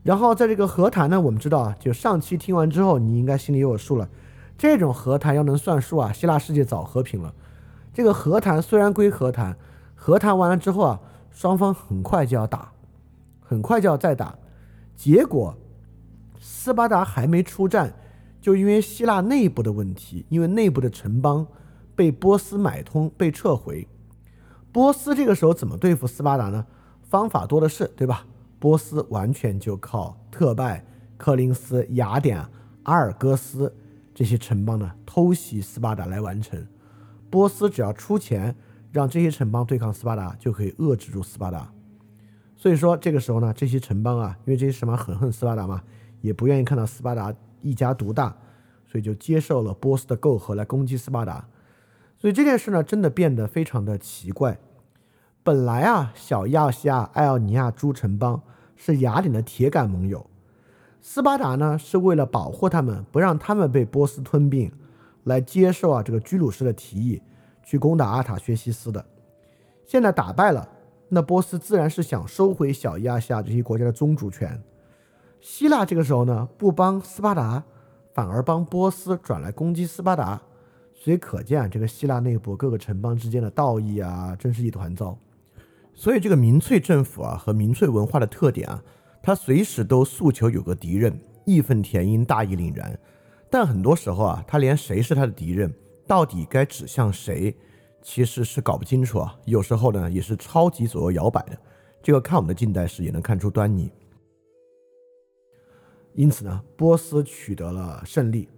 [0.03, 4.11] 然后在这个和谈呢，我们知道啊，就上期听完之后，你应该心里有数了。
[4.59, 7.33] 这种和谈要能算数啊，希腊世界早和平了。
[7.95, 9.57] 这个和谈虽然归和谈，
[9.95, 12.71] 和谈完了之后啊，双方很快就要打，
[13.41, 14.37] 很快就要再打。
[15.03, 15.57] 结果
[16.39, 17.91] 斯巴达还没出战。
[18.39, 21.47] 就因为希腊内部的问题，因为内部的城邦
[21.95, 23.87] 被波斯买通被撤回，
[24.71, 26.67] 波斯这个时候怎么对付斯巴达呢？
[27.03, 28.27] 方法多的是，对吧？
[28.59, 30.85] 波斯完全就靠特拜、
[31.17, 32.43] 柯林斯、雅典、
[32.83, 33.75] 阿尔戈斯
[34.15, 36.67] 这些城邦呢偷袭斯巴达来完成。
[37.31, 38.55] 波斯只要出钱
[38.93, 41.71] 让这些城邦对抗斯巴达，就可以遏制住斯巴达。
[42.61, 45.83] 所以说这个时候呢，这些城邦啊，因为这些城邦很恨斯巴达嘛，
[46.21, 47.35] 也不愿意看到斯巴达。
[47.63, 48.37] 一家独大，
[48.87, 51.47] 所以就接受了波斯的媾和来攻击斯巴达。
[52.19, 54.59] 所以这件事呢，真的变得非常的奇怪。
[55.43, 58.43] 本来啊，小亚细亚艾奥尼亚诸城邦
[58.77, 60.27] 是雅典的铁杆盟友，
[61.01, 64.71] 斯巴达呢是为了保护他们，不让他们被波斯吞并，
[65.25, 67.23] 来接受啊这个居鲁士的提议，
[67.63, 69.03] 去攻打阿塔薛西斯的。
[69.87, 70.69] 现在打败了，
[71.13, 74.63] 那波斯自然是想收回小亚细亚这些国家的宗主权。
[75.41, 77.63] 希腊这个时候呢，不帮斯巴达，
[78.15, 80.41] 反而帮波斯转来攻击斯巴达，
[80.95, 85.19] 所以可见啊，这个希腊内部各个城邦之间的道义啊，真是一团糟。
[85.93, 88.83] 所以这个民粹政府啊和民粹文化的特点啊，
[89.23, 92.97] 它随时都诉求有个敌人，义愤填膺，大义凛然。
[93.51, 95.75] 但很多时候啊，他连谁是他的敌人，
[96.07, 97.57] 到底该指向谁，
[98.03, 99.39] 其实是搞不清楚啊。
[99.45, 101.59] 有时候呢，也是超级左右摇摆的。
[102.03, 103.93] 这个看我们的近代史也能看出端倪。
[106.15, 108.49] 因此呢，波斯取得了胜利。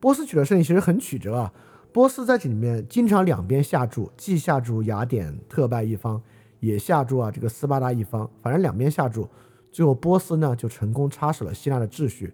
[0.00, 1.52] 波斯取得胜利其实很曲折啊。
[1.92, 6.22] 波斯在这里面经常两边下注，既下注雅典特拜一方，
[6.60, 9.28] 也下注啊这个斯巴达一方，反正两边下注。
[9.70, 12.32] 最后波斯呢就成功插手了希腊的秩序，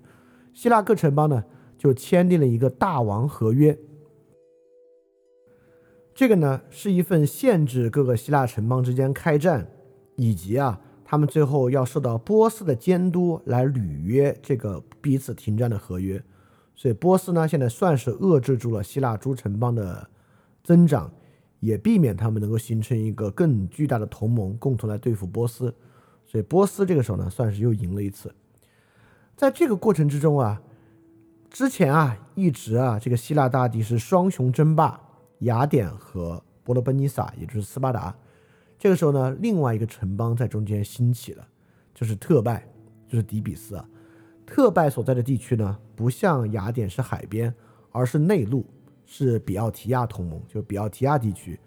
[0.55, 1.43] 希腊各城邦呢
[1.77, 3.77] 就签订了一个大王合约。
[6.19, 9.69] 这个呢是一份限制各个希腊城邦之间开战，
[10.17, 10.81] 以及啊。
[11.05, 16.21] 他们最后要受到波斯的监督来履约这个彼此停战的合约，
[16.75, 20.11] 所以波斯呢现在算是遏制住了希腊诸城邦的
[20.65, 21.09] 增长，
[21.61, 25.73] 也避免他们能够形成一个更巨大的同盟，共同来对付波斯。
[26.27, 28.35] 所以波斯这个时候呢算是又赢了一次。
[29.37, 30.61] 在这个过程之中啊，
[31.49, 35.01] 之前啊一直啊这个希腊大地是双雄争霸，
[35.41, 38.15] 雅典和伯罗奔尼撒，也就是斯巴达。
[38.79, 41.47] 这个时候呢，另外一个城邦在中间兴起了，
[41.95, 42.67] 就是特拜，
[43.09, 43.89] 就是底比斯啊。
[44.47, 47.53] 特拜所在的地区呢，不像雅典是海边，
[47.91, 48.65] 而是内陆，
[49.05, 51.59] 是比奥提亚同盟，就是比奥提亚地区。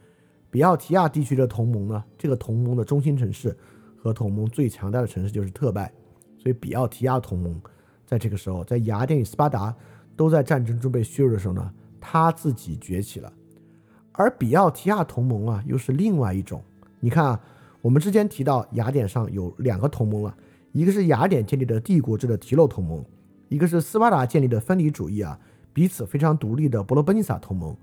[0.49, 3.57] 比奥提亚地区的同盟呢，这个同盟的中心城市
[3.97, 5.93] 和同盟最强大的城市就是特拜，
[6.37, 7.61] 所以比奥提亚同盟
[8.05, 9.75] 在这个时候，在雅典与斯巴达
[10.15, 13.31] 都在战争中被削弱的时候呢，他自己崛起了。
[14.13, 16.61] 而比奥提亚同盟啊，又是另外一种。
[16.99, 17.39] 你看啊，
[17.81, 20.35] 我们之前提到雅典上有两个同盟了，
[20.71, 23.03] 一个是雅典建立的帝国制的提洛同盟，
[23.49, 25.39] 一个是斯巴达建立的分离主义啊，
[25.73, 27.75] 彼此非常独立的伯罗奔尼撒同盟。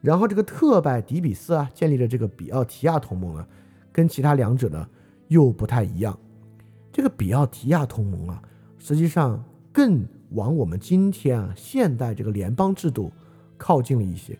[0.00, 3.48] 然后这个特拜迪比斯啊建立的这个比奥提亚同盟啊，
[3.90, 4.86] 跟其他两者呢
[5.28, 6.18] 又不太一样。
[6.92, 8.42] 这个比奥提亚同盟啊，
[8.78, 13.10] 实际上更往我们今天啊现代这个联邦制度
[13.56, 14.38] 靠近了一些。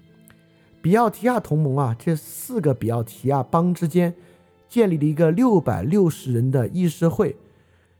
[0.83, 4.17] 比奥提亚同盟啊，这四个比奥提亚邦之间
[4.69, 7.37] 建立了一个六百六十人的议事会。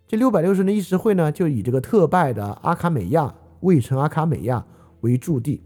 [0.09, 4.67] 这六百六十人的议事会呢，就以这个特拜的阿卡美亚卫城阿卡美亚
[5.03, 5.63] 为驻地。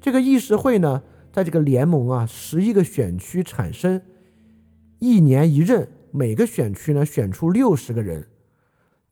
[0.00, 4.02] 这个议事会呢，在这个联盟啊，十一个选区产生，
[4.98, 8.26] 一年一任，每个选区呢选出六十个人，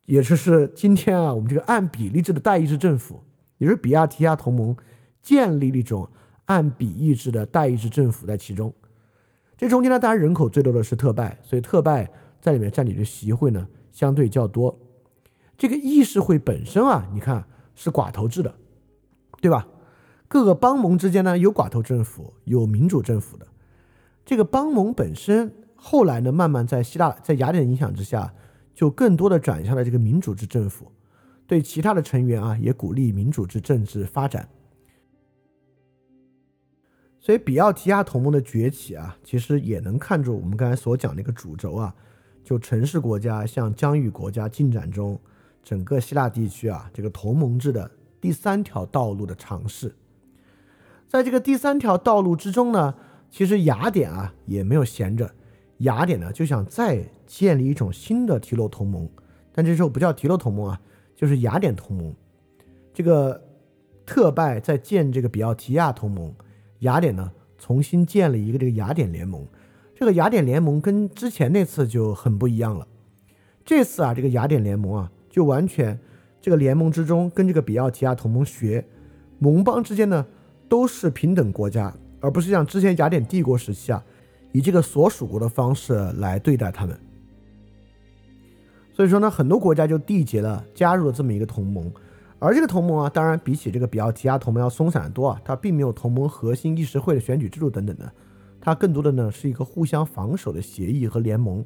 [0.05, 3.23] 也就是今天啊，我们这个按比例制的代议制政府，
[3.57, 4.75] 也是比亚提亚同盟
[5.21, 6.09] 建立了一种。
[6.45, 8.73] 按比意制的代议制政府在其中，
[9.57, 14.77] 这中间呢，当然人口最多的是特拜，所以特拜在里面占领的席会呢相对较多。
[15.57, 18.53] 这个议事会本身啊，你看是寡头制的，
[19.39, 19.67] 对吧？
[20.27, 23.45] 各个邦盟之间呢有寡头政府，有民主政府的。
[24.25, 28.33] 这个邦盟本身后来呢，慢慢在希腊在雅典的影响之下，
[28.73, 30.91] 就更多的转向了这个民主制政府，
[31.45, 34.47] 对其他的成员啊也鼓励民主制政治发展。
[37.21, 41.95] 所以比奥提亚同盟的崛起啊，其实也能看出我们刚才所讲的一个主轴啊，
[42.43, 45.19] 就城市国家向疆域国家进展中，
[45.63, 49.93] 整个希腊地区啊这个同盟制的第三条道路的尝试。
[51.07, 52.95] 在这个第三条道路之中呢，
[53.29, 55.31] 其实雅典啊也没有闲着，
[55.77, 59.07] 雅典呢就想再建立一种新的提洛同盟，
[59.51, 60.81] 但这时候不叫提洛同盟啊，
[61.15, 62.15] 就是雅典同盟。
[62.91, 63.43] 这个
[64.07, 66.33] 特拜在建这个比奥提亚同盟，
[66.81, 69.43] 雅典呢重新建了一个这个雅典联盟。
[69.95, 72.87] 这个雅典联盟跟之前那次就很不一样了。
[73.65, 75.99] 这次啊，这个雅典联盟啊，就完全
[76.39, 78.85] 这个联盟之中跟这个比奥提亚同盟学，
[79.39, 80.23] 盟邦之间呢。
[80.71, 84.01] 都是平等国家，而不是像之前雅典帝国时期啊，
[84.53, 86.97] 以这个所属国的方式来对待他们。
[88.93, 91.91] 所以说呢，很多国家就缔结了加入了这么一个同盟，
[92.43, 98.11] 而这个同盟啊，当然比起这个比奥提亚同盟要松散得多啊，它并没有同盟核心议事会的选举制度等等的，
[98.59, 101.63] 它更多的呢是一个互相防守的协议和联盟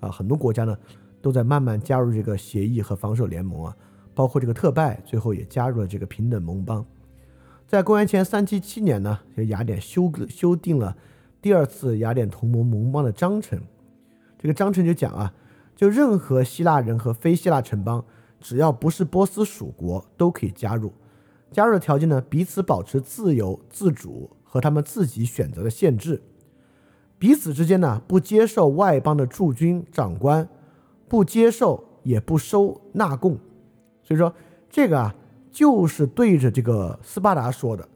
[0.00, 0.08] 啊。
[0.10, 0.74] 很多国家呢
[1.20, 3.76] 都在慢慢加入这个协议和防守联盟啊，
[4.14, 6.82] 包括这个特拜最后也加入了这个平等盟邦。
[7.66, 10.96] 在公元前三七七年呢，就雅典修修订了
[11.42, 13.60] 第二次雅典同盟盟邦的章程。
[14.38, 15.34] 这个章程就讲啊，
[15.76, 18.02] 就任何希腊人和非希腊城邦，
[18.44, 20.92] 只要不是波斯属国，都可以加入。
[21.50, 26.22] 加入的条件呢，彼此保持自由自主和他们自己选择的限制。
[27.18, 30.46] 彼此之间呢，不接受外邦的驻军长官，
[31.08, 33.38] 不接受也不收纳贡。
[34.02, 34.32] 所以说
[34.70, 35.14] 这个啊。
[35.54, 37.88] 就是对着这个斯巴达说的，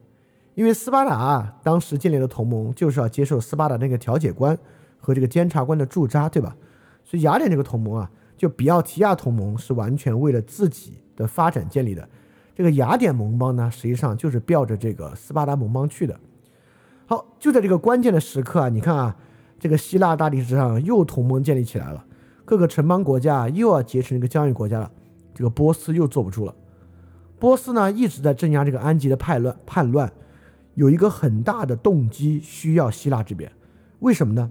[0.55, 4.57] 因为斯巴达啊，当时建立的同盟就是要接受斯巴达那个调解官
[4.97, 6.55] 和这个监察官的驻扎，对吧？
[7.03, 12.07] 所以雅典这个同盟啊，就比奥提亚同盟是完全为了自己的发展建立的。
[12.55, 16.17] 这个雅典盟邦呢，实际上就是吊着这个斯巴达盟邦去的。
[17.05, 19.17] 好，就在这个关键的时刻啊，你看啊，
[19.59, 22.05] 这个希腊大地上又同盟建立起来了，
[22.45, 24.89] 各个城邦国家又要结成一个疆域国家了，
[25.33, 26.55] 这个波斯又坐不住了。
[27.37, 30.09] 波斯呢一直在镇压这个安吉的叛乱，叛乱
[30.75, 33.51] 有一个很大的动机需要希腊这边，
[33.99, 34.49] 为什么呢？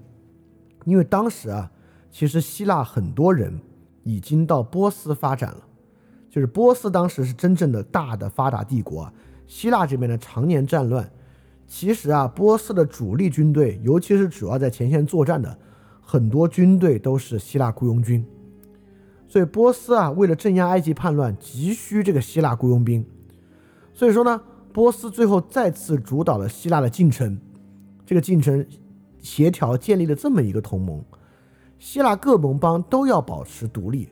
[0.85, 1.71] 因为当时啊，
[2.11, 3.61] 其实希腊很多人
[4.09, 5.63] 已经到波斯发展了，
[6.31, 9.13] 就是波斯当时是真正的大的发达帝国，啊
[9.47, 11.11] 希腊这边呢常年战乱，
[11.67, 15.59] 其实啊，波斯的主力军队，尤其是主要在前线作战的
[16.01, 18.25] 很多军队都是希腊雇佣军。
[19.27, 23.05] 所以波斯啊，为了镇压埃及叛乱，急需这个希腊雇佣兵。
[23.93, 24.41] 所以说呢，
[24.73, 27.39] 波斯最后再次主导了希腊的进程，
[28.07, 28.65] 这个进程
[29.21, 31.05] 协调建立了这么一个同盟：
[31.79, 34.09] 希腊各盟邦都要保持独立，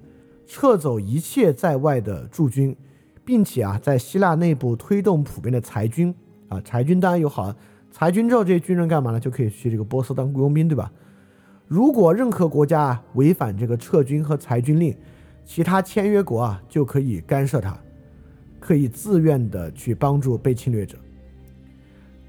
[0.47, 2.77] 撤走一切在外的驻军，
[3.25, 6.15] 并且啊，在希腊内部推动普遍的裁军
[6.49, 7.55] 啊，裁军当然有好，
[7.91, 9.19] 裁军之后这些军人干嘛呢？
[9.19, 10.91] 就可以去这个波斯当雇佣兵，对吧？
[11.67, 14.97] 如果任何国家违反这个撤军和裁军令，
[15.45, 17.77] 其他签约国啊就可以干涉他，
[18.61, 20.97] 可以自愿的去帮助被侵略者。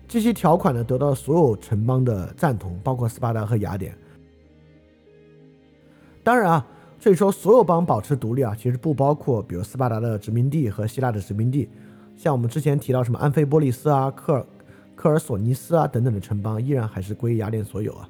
[0.08, 3.95] 这些条款呢得到所有城邦的赞同，包括斯巴达和雅典。
[6.28, 6.68] 当然啊，
[7.00, 11.70] 所以说所有邦保持独立啊，其实不包括比如斯巴达的殖民地和希腊的殖民地，
[12.18, 14.46] 像我们之前提到什么安菲波利斯啊、科尔
[14.94, 18.10] 科尔索尼斯啊等等的城邦，依然还是归雅典所有啊。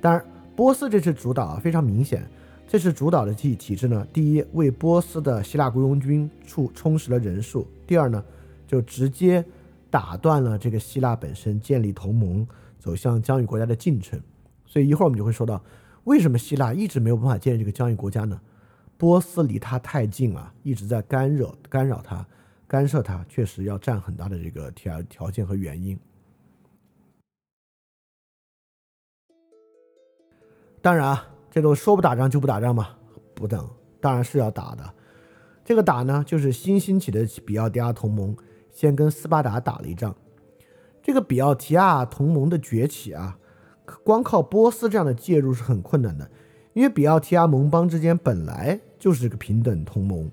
[0.00, 0.24] 当然。
[0.56, 2.24] 波斯这次主导啊，非常明显。
[2.68, 8.22] 这次主导的体体制呢，第一，为波斯的希腊雇佣军充充实了人数；第二呢，
[8.64, 9.44] 就直接
[9.90, 12.46] 打断了这个希腊本身建立同盟、
[12.78, 14.16] 走向疆域国家的进程。
[14.64, 15.60] 所以一会儿我们就会说到，
[16.04, 18.40] 为什么希腊一直没有办法建立这个疆域国家呢？
[18.96, 22.26] 波斯离他太近了，一直在干扰、干扰他、
[22.66, 25.98] 干涉他，确实要占很大的这个条条件和原因。
[30.80, 32.96] 当然啊，这都说不打仗就不打仗嘛，
[33.34, 33.68] 不等，
[34.00, 34.94] 当然是要打的。
[35.64, 38.36] 这个打呢，就是新兴起的比奥提亚同盟
[38.70, 40.14] 先跟斯巴达打了一仗。
[41.02, 43.38] 这个比奥提亚同盟的崛起啊，
[44.02, 46.30] 光靠波斯这样的介入是很困难的，
[46.72, 50.30] 因为比奥提亚盟邦之间本来就是个平等同盟。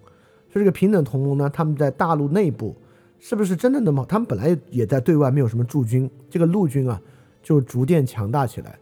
[0.54, 2.76] 这个平等同盟呢，他们在大陆内部
[3.20, 4.06] 是不是真的那么？
[4.06, 7.02] 他们本来也在对外没有什么驻军，这个陆军啊
[7.42, 8.78] 就逐渐强大起来。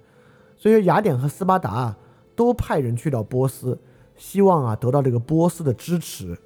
[0.57, 1.97] 所以雅典和斯巴达啊，
[2.36, 3.78] 都派人去到波斯，
[4.15, 6.38] 希望啊得到这个波斯的支持，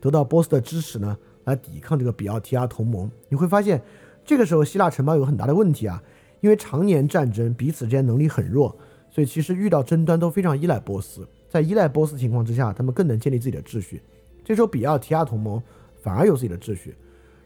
[0.00, 3.10] 得到波斯的支持呢，来抵抗这个比奥提亚同盟。
[3.28, 3.82] 你会发现，
[4.24, 6.02] 这个时候希腊城邦有很大的问题啊，
[6.40, 8.76] 因为常年战争，彼此之间能力很弱，
[9.10, 11.26] 所以其实遇到争端都非常依赖波斯。
[11.48, 14.00] 在依赖波斯情况之下，他们更能建立自己的秩序。
[14.44, 15.62] 这时候比奥提亚同盟
[16.02, 16.90] 反而有自己的秩序，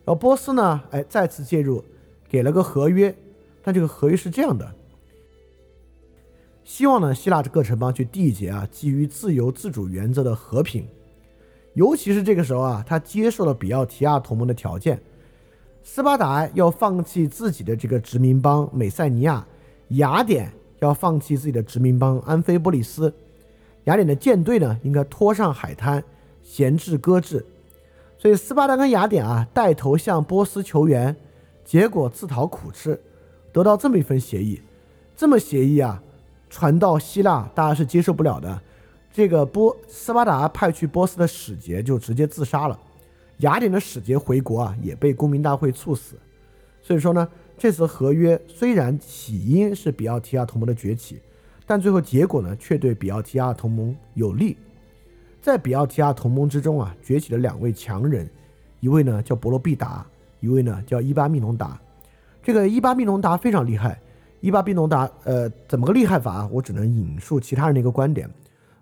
[0.05, 1.83] 然后波斯呢，哎，再次介入，
[2.29, 3.15] 给了个合约。
[3.63, 4.75] 但这个合约是这样的：
[6.65, 10.87] 希望呢，希腊各城邦去缔结啊，基于自由自主原则的和平。
[11.73, 15.01] 尤其是这个时候啊，他接受了比奥提亚同盟的条件，
[15.87, 19.47] 斯巴达要放弃自己的这个殖民邦美塞尼亚，
[19.89, 23.15] 雅典要放弃自己的殖民邦安菲波利斯，
[23.85, 26.03] 雅典的舰队呢应该拖上海滩，
[26.43, 27.45] 闲置搁置。
[28.17, 31.15] 所以斯巴达跟雅典啊带头向波斯求援，
[31.67, 32.99] 结果自讨苦吃，
[33.53, 34.63] 得到这么一份协议，
[35.15, 36.03] 这么协议啊
[36.49, 38.59] 传到希腊，大家是接受不了的。
[39.13, 42.81] 这个波斯巴达派去波斯的使节就直接自杀了，
[43.39, 46.17] 雅典的使节回国啊也被公民大会处死。
[46.81, 51.21] 所以说呢，这次合约虽然起因是比奥提亚同盟的崛起，
[51.67, 54.57] 但最后结果呢却对比奥提亚同盟有利。
[55.41, 58.29] 在比奥提亚同盟之中啊，崛起了两位强人，
[58.81, 60.07] 一位呢叫伯罗必达，
[60.41, 61.81] 一位呢叫伊巴密农达。
[62.43, 63.99] 这个伊巴密农达非常厉害，
[64.41, 66.47] 伊巴密农达呃怎么个厉害法？
[66.53, 68.29] 我只能引述其他人的一个观点。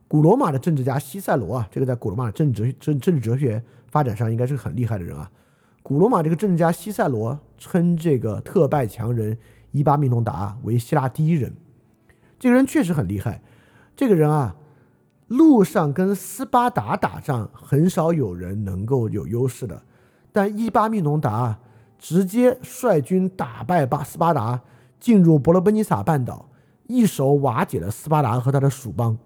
[0.09, 3.63] 古罗马的政治家西塞罗啊，这个在古罗马政治政政治哲学
[3.93, 5.31] 发展上应该是很厉害的人啊。
[5.83, 9.37] 古罗马这个政治家西塞罗称这个特拜强人
[9.73, 11.53] 伊巴密农达为希腊第一人，
[12.39, 13.43] 这个人确实很厉害。
[13.95, 14.57] 这个人啊，
[15.29, 19.83] 路上跟斯巴达打仗很少有人能够有优势的，
[20.33, 21.59] 但伊巴密农达
[21.99, 24.63] 直接率军打败巴斯巴达，
[24.99, 26.49] 进入伯罗奔尼撒半岛，
[26.87, 29.19] 一手瓦解了斯巴达和他的属邦。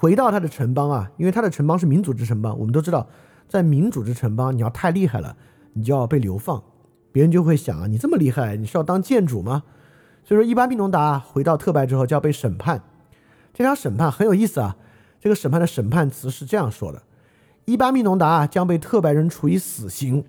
[0.00, 3.06] 回到他的城邦啊，因为他的城邦是民主制城邦，我们都知道，
[3.46, 5.36] 在民主制城邦，你要太厉害了，
[5.74, 6.62] 你就要被流放，
[7.12, 9.62] 别人就会想啊，你这么厉害，你是要当建主吗？
[10.24, 12.82] 所以说，伊巴密农达回到特拜之后就要被审判。
[13.52, 14.74] 这场审判很有意思啊，
[15.20, 17.02] 这个审判的审判词是这样说的：
[17.66, 20.24] 伊巴密农达将被特拜人处以死刑，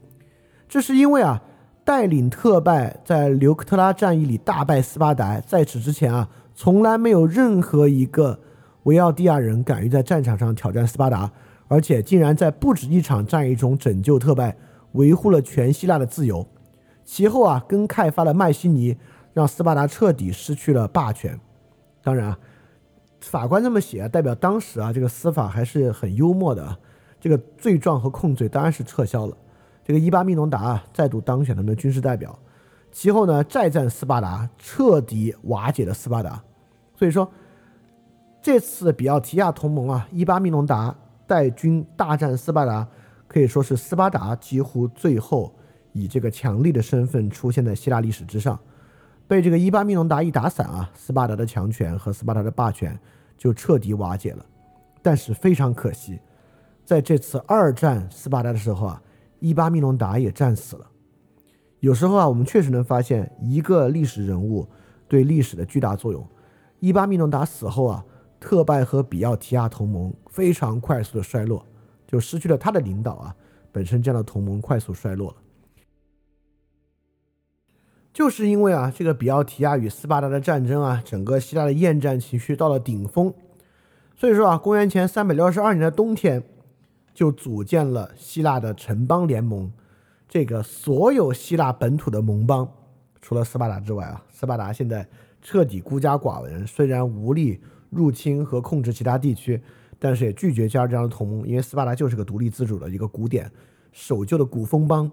[0.68, 1.42] 这是因为啊，
[1.86, 8.38] 带领特拜在留克特拉战役里大败斯巴达，在此之前啊，从来没有任何一个。
[8.84, 11.32] 维奥蒂亚人敢于在战场上挑战斯巴达，
[11.68, 14.58] 而且竟然在不止一场战役中拯救特拜，
[14.94, 16.48] 维护了全希腊的自由。
[17.06, 18.98] 其后啊，跟开发了麦西尼，
[19.34, 21.40] 让斯巴达彻底失去了霸权。
[22.02, 22.40] 当然啊，
[23.20, 26.78] 法官这么写啊，代表当时啊这个司法还是很幽默的。
[27.20, 29.38] 这个罪状和控罪当然是撤销了。
[29.86, 32.38] 这个伊巴密农达啊再度当选他们的军事代表。
[32.92, 36.42] 其后呢，再战斯巴达，彻底瓦解了斯巴达。
[36.96, 37.32] 所以说。
[38.42, 40.96] 这次比奥提亚同盟啊，伊巴密农达
[41.28, 42.88] 带军大战斯巴达，
[43.28, 45.54] 可以说是斯巴达几乎最后
[45.94, 48.60] 以这个强力的身份出现在希腊历史之上。
[49.28, 53.00] 被这个伊巴密农达一打散啊，斯巴达的强权和斯巴达的霸权
[53.38, 54.44] 就彻底瓦解了。
[55.04, 56.20] 但是非常可惜，
[56.84, 59.02] 在这次二战斯巴达的时候啊，
[59.40, 60.88] 伊巴密农达也战死了。
[61.80, 64.68] 有时候啊，我们确实能发现一个历史人物
[65.08, 66.28] 对历史的巨大作用。
[66.80, 68.04] 伊巴密农达死后啊。
[68.42, 71.64] 特拜和比奥提亚同盟非常快速的衰落，
[72.08, 73.36] 就失去了他的领导啊，
[73.72, 75.38] 本身这样的同盟快速衰落了，
[78.12, 83.32] 就是因为啊，这个比奥提亚与斯巴达的战争啊，整个希腊的厌战情绪到了顶峰，
[84.16, 86.44] 所以说啊，公元前三百六十二年的冬天，
[87.14, 89.72] 就组建了希腊的城邦联盟，
[90.28, 92.68] 这个所有希腊本土的盟邦，
[93.22, 95.08] 除了斯巴达之外啊，斯巴达现在
[95.44, 97.62] 彻底孤家寡人，虽然无力。
[97.92, 99.62] 入侵和控制其他地区，
[100.00, 103.52] 但是也拒绝加入这样的同盟，因为斯巴达就是个独立自主的一个古典
[103.92, 105.12] 守旧的古风邦。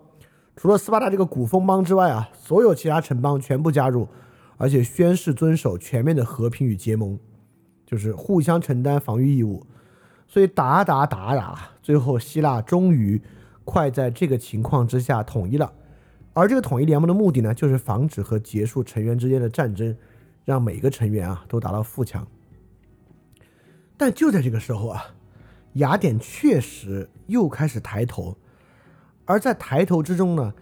[0.56, 4.08] 除了斯巴达这个古风邦之外啊，所有其他城邦全部加入，
[4.56, 7.18] 而且宣誓遵守全面的和平与结盟，
[7.84, 9.66] 就是互相承担防御义务。
[10.26, 13.20] 所以打打打打，最后希腊终于
[13.64, 15.72] 快在这个情况之下统一了。
[16.34, 19.96] 而这个统一联盟的目的呢，就是防止和结束成员之间的战争，
[20.44, 22.26] 让每个成员啊都达到富强。
[23.98, 25.04] 但就在这个时候啊，
[25.74, 28.36] 雅典确实又开始抬头，
[29.24, 30.54] 而在抬头之中呢，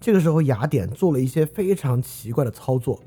[0.00, 3.02] 这个时候雅典做了一些非常奇怪的操作，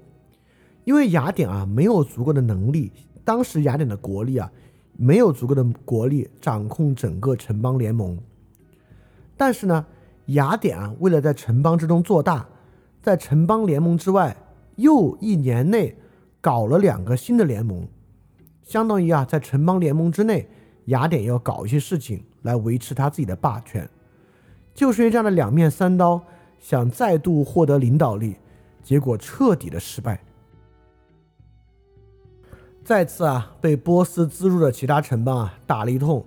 [0.83, 2.91] 因为雅典啊没有足够的能力，
[3.23, 4.51] 当时雅典的国力啊
[4.97, 8.19] 没有足够的国力掌控整个城邦联盟，
[9.37, 9.85] 但是呢，
[10.25, 12.45] 雅典啊为了在城邦之中做大，
[13.01, 14.35] 在城邦联盟之外
[14.75, 15.95] 又一年内
[16.41, 17.87] 搞了两个新的联盟。
[18.67, 20.45] 相当于啊，在城邦联盟之内，
[20.85, 23.89] 雅典要搞一些事情来维持他自己的霸权，
[24.73, 26.21] 就是因为这样的两面三刀，
[26.59, 28.35] 想再度获得领导力，
[28.83, 30.21] 结果彻底的失败。
[32.83, 36.25] 再次啊，被波斯资助的其他城邦啊打了一通，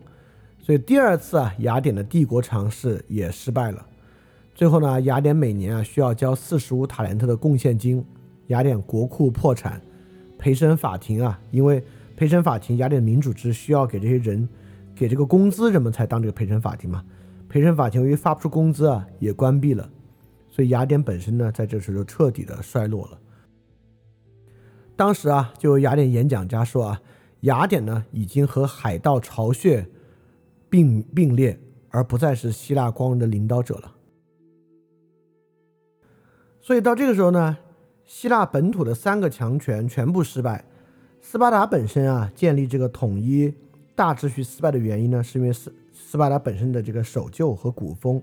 [0.59, 3.87] 所以第二次啊，雅典的帝国尝试也失败了。
[4.55, 8.03] 最后呢，雅典每年啊需要交四十五塔连特的贡献金，
[8.47, 9.81] 雅典国库破产，
[10.39, 11.83] 陪审法庭啊，因为
[12.21, 14.47] 陪审法庭雅典民主制需要给这些人
[14.95, 17.03] 给这个工资，人们才当这个陪审法庭嘛。
[17.49, 19.89] 陪审法庭由于发不出工资啊，也关闭了，
[20.51, 23.19] 所以雅典本身呢，在这时候就彻底的衰落了。
[24.97, 27.01] 当时啊，就有雅典演讲家说啊，
[27.41, 29.89] 雅典呢已经和海盗巢穴
[30.69, 31.59] 并并列，
[31.89, 33.95] 而不再是希腊光荣的领导者了。
[36.61, 37.57] 所以到这个时候呢，
[38.05, 40.67] 希腊本土的三个强权全部失败。
[41.33, 43.55] 斯巴达本身啊，建立这个统一
[43.95, 48.21] 大秩序失败的原因呢，是因为斯斯巴达本身的这个守旧和古风。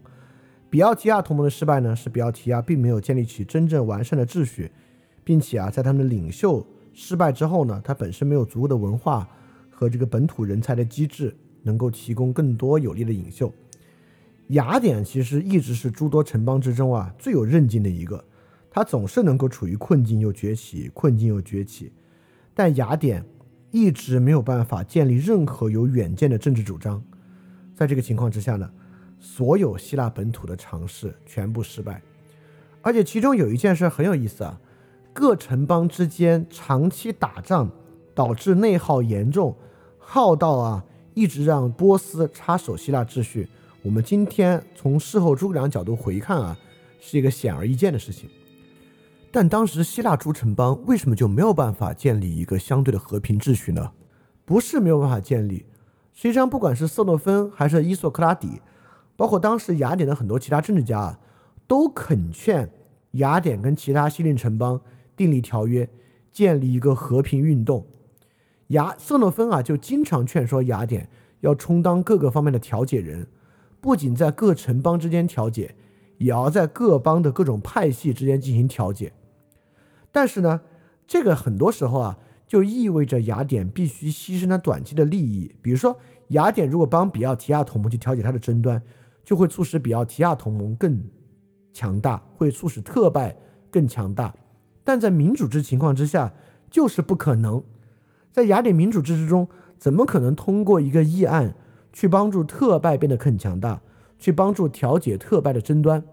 [0.69, 4.69] 比奥提亚同盟的失败呢，是比奥提亚并没有建立起真正完善的秩序。
[5.23, 9.25] 并且啊，在他们的领袖失败之后呢，他本身没有足够的文化
[9.69, 11.33] 和这个本土人才的机制，
[11.63, 13.49] 能够提供更多有力的领袖。
[14.47, 18.21] 雅典其实一直是诸多城邦之中啊最有韧劲的一个，
[18.69, 21.89] 他总是能够处于困境又崛起，困境又崛起。
[22.57, 23.23] 但雅典
[23.69, 26.99] 一直没有办法建立任何有远见的政治主张。
[27.75, 28.67] 在这个情况之下呢，
[29.19, 32.01] 所有希腊本土的尝试全部失败，
[32.81, 34.59] 而且其中有一件事很有意思啊。
[35.13, 37.69] 各城邦之间长期打仗，
[38.15, 39.55] 导致内耗严重，
[39.99, 40.83] 耗到啊，
[41.13, 43.47] 一直让波斯插手希腊秩序。
[43.83, 46.57] 我们今天从事后诸葛亮角度回看啊，
[46.99, 48.27] 是一个显而易见的事情。
[49.31, 53.91] 但当时希腊诸城邦为什么就没有办法建立一个相对的和平秩序呢？
[54.45, 55.65] 不是没有办法建立，
[56.13, 58.61] 实际上不管是色诺芬还是伊索克拉底，
[59.15, 61.19] 包括当时雅典的很多其他政治家啊，
[61.67, 62.69] 都恳劝
[63.11, 64.79] 雅典跟其他西邻城邦。
[65.15, 65.89] 订立条约，
[66.31, 67.87] 建立一个和平运动。
[68.67, 71.09] 雅色诺芬啊，就经常劝说雅典
[71.39, 73.25] 要充当各个方面的调解人，
[73.81, 75.73] 不仅在各城邦之间调解，
[76.19, 79.11] 也要在各邦的各种派系之间进行调解。
[80.11, 80.61] 但是呢，
[81.05, 85.53] 这个很多时候啊，就意味着雅典必须牺牲它短期的利益。
[85.61, 85.97] 比如说，
[86.29, 88.81] 雅典如果帮比奥提亚同盟去调解它的争端，
[89.23, 91.03] 就会促使比奥提亚同盟更
[91.73, 93.37] 强大，会促使特拜
[93.69, 94.33] 更强大。
[94.83, 96.33] 但在民主制情况之下，
[96.69, 97.61] 就是不可能。
[98.31, 99.47] 在雅典民主制之中，
[99.77, 101.55] 怎么可能通过一个议案
[101.91, 103.81] 去帮助特拜变得更强大，
[104.17, 106.03] 去帮助调解特拜的争端？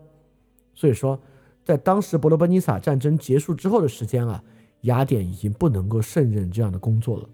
[0.75, 1.21] 所以说，
[1.65, 4.43] 在当时伯罗奔尼撒战争结束之后的时间啊，
[4.83, 7.29] 雅典已经不能够胜任这样的工作了。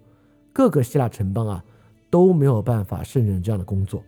[0.53, 1.65] 各个希腊城邦啊
[2.09, 4.03] 都没有办法胜任这样的工作。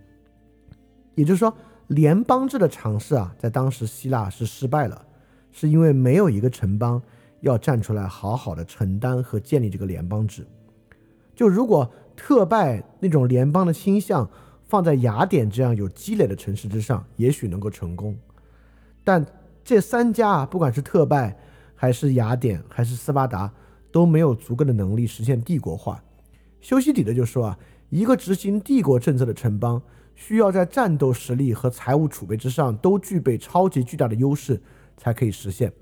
[1.14, 1.53] 也就是说，
[1.89, 5.05] 联邦制的尝试啊，在当时希腊是失败了，
[5.51, 7.03] 是因为没有一个城邦。
[7.41, 10.47] 要站出来，好好的承担和建立这个联邦制。
[11.35, 14.31] 就如果特拜那种联邦的倾向
[14.68, 18.16] 放在雅典这样有积累的城市之上，也许能够成功。
[19.03, 19.27] 但
[19.65, 21.37] 这三家啊，不管是特拜，
[21.75, 23.53] 还是雅典，还是斯巴达，
[23.91, 26.03] 都没有足够的能力实现帝国化。
[26.61, 27.59] 修昔底德就说啊，
[27.89, 29.81] 一个执行帝国政策的城邦，
[30.15, 34.61] 需要在战斗实力和财务储备之上都具备超级巨大的优势，
[34.97, 35.73] 才可以实现。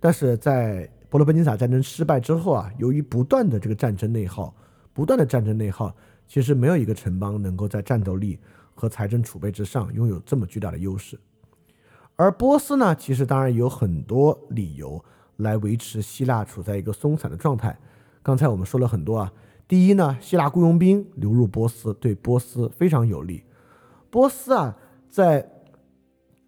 [0.00, 4.54] 但是在伯罗奔尼撒战争失败之后啊，由于不断的这个战争内耗，
[4.92, 5.94] 不断的战争内耗，
[6.26, 8.38] 其实没有一个城邦能够在战斗力
[8.74, 11.18] 和财政储备之上拥有这么巨大的优势。
[12.22, 15.04] 而波斯呢，其实当然有很多理由
[15.38, 17.76] 来维持希腊处在一个松散的状态。
[18.22, 19.32] 刚才我们说了很多啊，
[19.66, 23.42] 第一呢，希腊雇佣兵流入波斯对波斯非常有利。
[24.08, 24.76] 波斯啊，
[25.10, 25.50] 在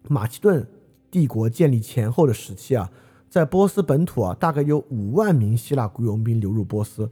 [0.07, 0.65] 马其顿
[1.11, 2.89] 帝国建立前后的时期啊。
[3.29, 7.11] 在波斯本土啊，大概有五万名希腊雇佣兵流入波斯，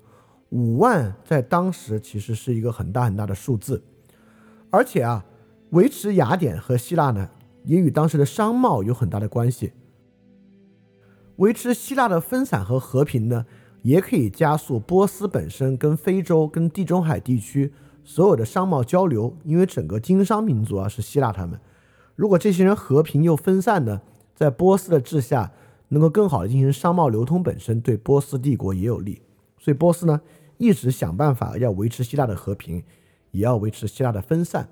[0.52, 3.84] 五万在当时其实是一个很大很大的数字，
[4.70, 5.26] 而且啊，
[5.72, 7.30] 维持雅典和希腊呢，
[7.66, 9.74] 也与当时的商贸有很大的关系。
[11.38, 13.46] 维持希腊的分散和和平呢，
[13.82, 21.60] 也可以加速波斯本身跟非洲、跟地中海地区所有的商贸交流，因为整个经商民族啊是希腊他们。
[22.16, 24.02] 如果这些人和平又分散呢，
[24.36, 25.52] 在波斯的治下。
[25.90, 29.22] 能够更好的进行商贸流通，本身对波斯帝国也有利，
[29.60, 30.20] 所以波斯呢
[30.58, 32.84] 一直想办法要维持希腊的和平，
[33.30, 34.68] 也要维持希腊的分散。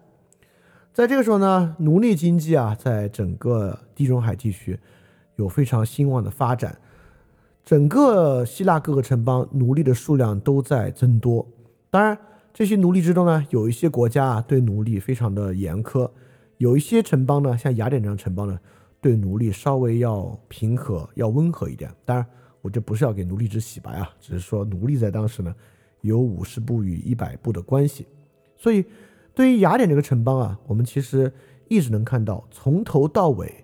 [0.93, 4.77] 在这个时候呢，奴隶经济啊，在整个地中海地区
[5.37, 6.77] 有非常兴旺的发展，
[7.63, 11.47] 整个希腊各个城邦奴隶的数量都在增多。
[11.89, 12.17] 当然，
[12.53, 16.11] 这些奴隶之中呢，有一些国家啊对奴隶非常的严苛，
[16.57, 18.59] 有一些城邦呢，像雅典这样城邦呢。
[18.99, 21.89] 对奴隶稍微要平和，要温和一点。
[22.05, 22.23] 当然，
[22.61, 25.55] 我这不是要给奴隶制洗白啊，只是说奴隶在当时呢，
[26.01, 28.05] 有五十步与一百步的关系。
[28.55, 28.85] 所以，
[29.33, 31.31] 对于雅典这个城邦啊，我们其实
[31.67, 33.63] 一直能看到，从头到尾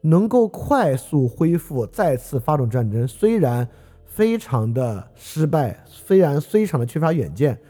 [0.00, 3.68] 能够快速恢复再次发动战争，虽然
[4.04, 7.60] 非常的失败，虽然非常的缺乏远见，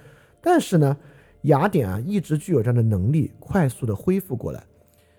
[0.41, 0.97] 但是呢，
[1.43, 4.63] 雅典啊一直具有这样的能力，快速的恢复过来。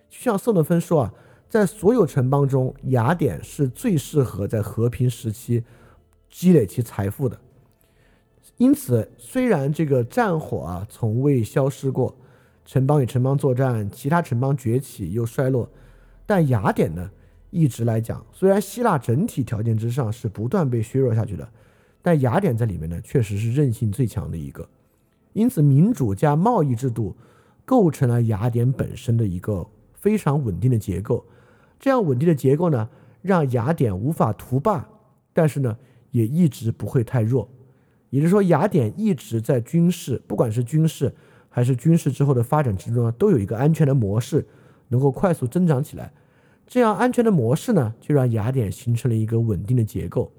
[0.07, 1.13] 就像宋德芬说啊，
[1.49, 5.63] 在所有城邦中，雅典是最适合在和平时期
[6.29, 7.39] 积累其财富的。
[8.57, 12.15] 因此，虽然这个战火啊从未消失过，
[12.69, 15.67] 城邦与城邦作战，其他城邦崛起又衰落，
[16.27, 17.09] 但雅典呢，
[17.49, 21.49] 一直来讲，虽然希腊整体条件之上是不断被削弱下去的，
[22.03, 24.69] 但雅典在里面呢，确实是韧性最强的一个。
[25.33, 27.17] 因此，民主加贸易制度
[27.65, 31.25] 构成了雅典本身的一个非常稳定的结构。
[31.79, 32.87] 这样稳定的结构呢，
[33.23, 34.87] 让雅典无法图霸，
[35.33, 35.75] 但是呢，
[36.11, 37.49] 也一直不会太弱。
[38.11, 41.15] 也就是说，雅典一直在军事，不管是军事
[41.49, 44.47] 还是军事之后的发展之中啊，都有一个安全的模式，
[44.87, 46.11] 能够快速增长起来。
[46.65, 50.31] 这样安全的模式呢，就让雅典形成了一个稳定的结构。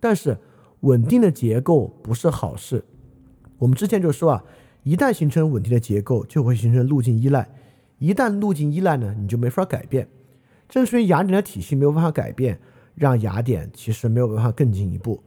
[0.00, 0.36] 但是，
[0.80, 2.82] 稳定的结构不是好事。
[3.58, 4.44] 我们之前就说啊，
[4.82, 7.48] 一旦形成稳定的结构，就会形成路径依赖。
[7.98, 10.08] 一旦路径依赖呢，你就没法改变。
[10.68, 12.58] 正是因为雅典的体系没有办法改变，
[12.94, 15.22] 让雅典其实没有办法更进一步。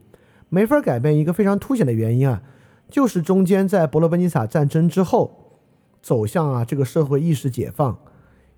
[0.50, 2.42] 没法改变一个非常凸显的原因啊，
[2.90, 5.60] 就是中间在伯罗奔尼撒战争之后
[6.02, 8.00] 走向啊这个社会意识解放，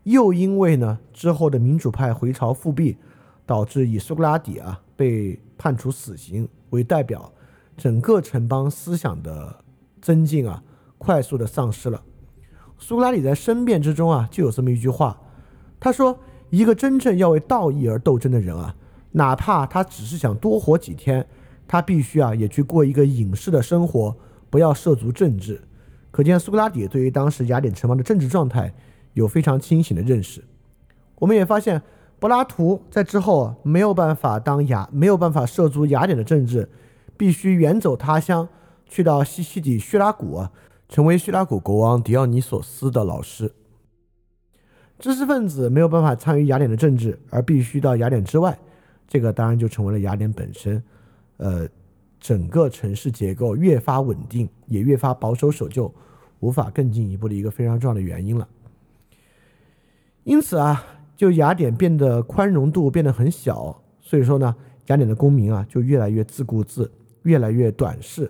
[0.03, 2.97] 又因为呢之后的民主派回朝复辟，
[3.45, 7.33] 导致以苏格拉底啊被判处死刑为代表，
[7.75, 9.63] 整个城邦思想的
[9.99, 10.63] 增进啊
[10.99, 12.03] 快速的丧失了。
[12.77, 15.19] 苏格拉底在申辩之中啊就有这么一句话，
[15.79, 16.19] 他说
[16.51, 18.75] ：“一个真正要为道义而斗争的人啊，
[19.13, 21.25] 哪怕他只是想多活几天。”
[21.69, 24.17] 他必须啊，也去过一个隐士的生活，
[24.49, 25.61] 不要涉足政治。
[26.09, 28.73] 可见苏格拉底对于当时雅典城邦的政治状态
[29.13, 30.43] 有非常清醒的认识。
[31.19, 31.79] 我们也发现，
[32.19, 36.67] 柏拉图在之后没有办法当雅，没有办法涉足雅典的政治，
[37.15, 38.49] 必须远走他乡，
[38.87, 40.51] 去到西西里叙拉古啊，
[40.87, 43.53] 成为叙拉古国王狄奥尼索斯的老师。
[44.97, 48.57] 知识分子没有办法参与雅典的政治，而必须到雅典之外，
[49.07, 50.83] 这个当然就成为了雅典本身。
[51.39, 51.67] 呃，
[52.19, 55.93] 整个城市结构越发稳定，也越发保守守旧，
[56.41, 58.47] 无法更进一步的一个非常重要的原因了。
[60.25, 60.85] 因此啊，
[61.15, 64.53] 就雅典变得宽容度变得很小，所以说呢，
[64.87, 66.91] 雅典的公民啊就越来越自顾自，
[67.23, 68.29] 越来越短视。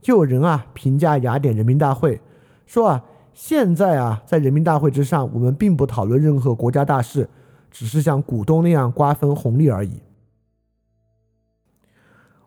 [0.00, 2.20] 就有人啊评价雅典人民大会
[2.66, 7.28] 说啊，现在啊在人民大会之上，我们并不讨论任何国家大事，
[7.70, 10.02] 只是像股东那样瓜分红利而已。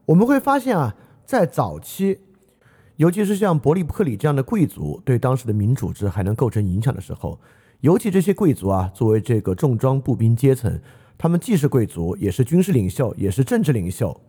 [0.05, 0.95] 我们会发现啊，
[1.25, 2.19] 在早期，
[2.97, 7.39] 尤其是像伯利克里这样的贵族对当时的民主制还能构成影响的时候，
[7.81, 10.79] 尤其这些贵族啊，作为这个重装步兵阶层，
[11.17, 14.21] 他们既是贵族，也是军事领袖，也是政治领袖。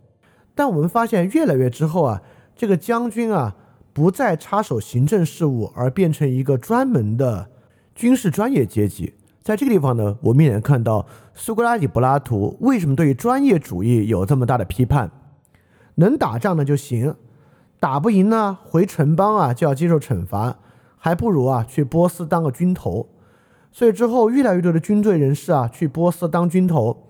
[0.55, 2.23] 但我们发现，越来越之后啊，
[2.57, 3.55] 这个将军啊，
[3.93, 7.51] 不再插手行政事务，而变成一个专门的
[7.95, 9.13] 军事专业阶级。
[9.43, 15.11] 在这个地方呢，我们也能看到苏格拉底、柏拉图为什么对专业主义有这么大的批判。
[15.97, 17.15] 能打仗的就行，
[17.79, 20.57] 打不赢呢，回城邦啊就要接受惩罚，
[20.97, 23.09] 还不如啊去波斯当个军头。
[23.73, 27.09] 所以之后越来越多的军队人士啊去波斯当军头，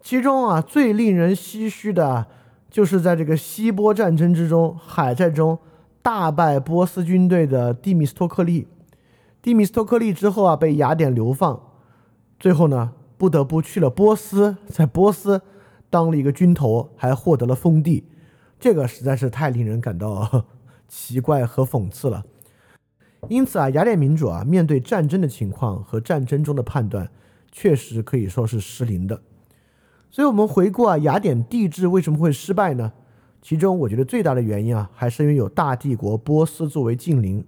[0.00, 2.26] 其中啊最令人唏嘘的，
[2.70, 5.58] 就是在这个希波战争之中，海战中
[6.02, 8.68] 大败波斯军队的蒂米斯托克利。
[9.42, 11.60] 蒂米斯托克利之后啊被雅典流放，
[12.38, 15.42] 最后呢不得不去了波斯，在波斯。
[15.90, 18.04] 当了一个军头，还获得了封地，
[18.58, 20.46] 这个实在是太令人感到
[20.88, 22.24] 奇怪和讽刺了。
[23.28, 27.10] 因此啊，雅典民主啊，面对战争的情况和战争中的判断，
[27.52, 29.20] 确实可以说是失灵的。
[30.10, 32.92] 所以，我们回顾啊，雅典帝制为什么会失败呢？
[33.42, 37.44] 其中，我觉得最大的原因啊，还是因为有大帝国波斯作为近邻。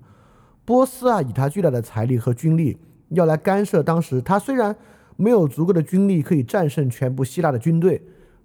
[0.64, 2.78] 波斯啊，以他巨大的财力和军力，
[3.08, 4.76] 要来干涉当时他虽然
[5.16, 8.02] 没有足够的军力可以战胜全部希腊的军队。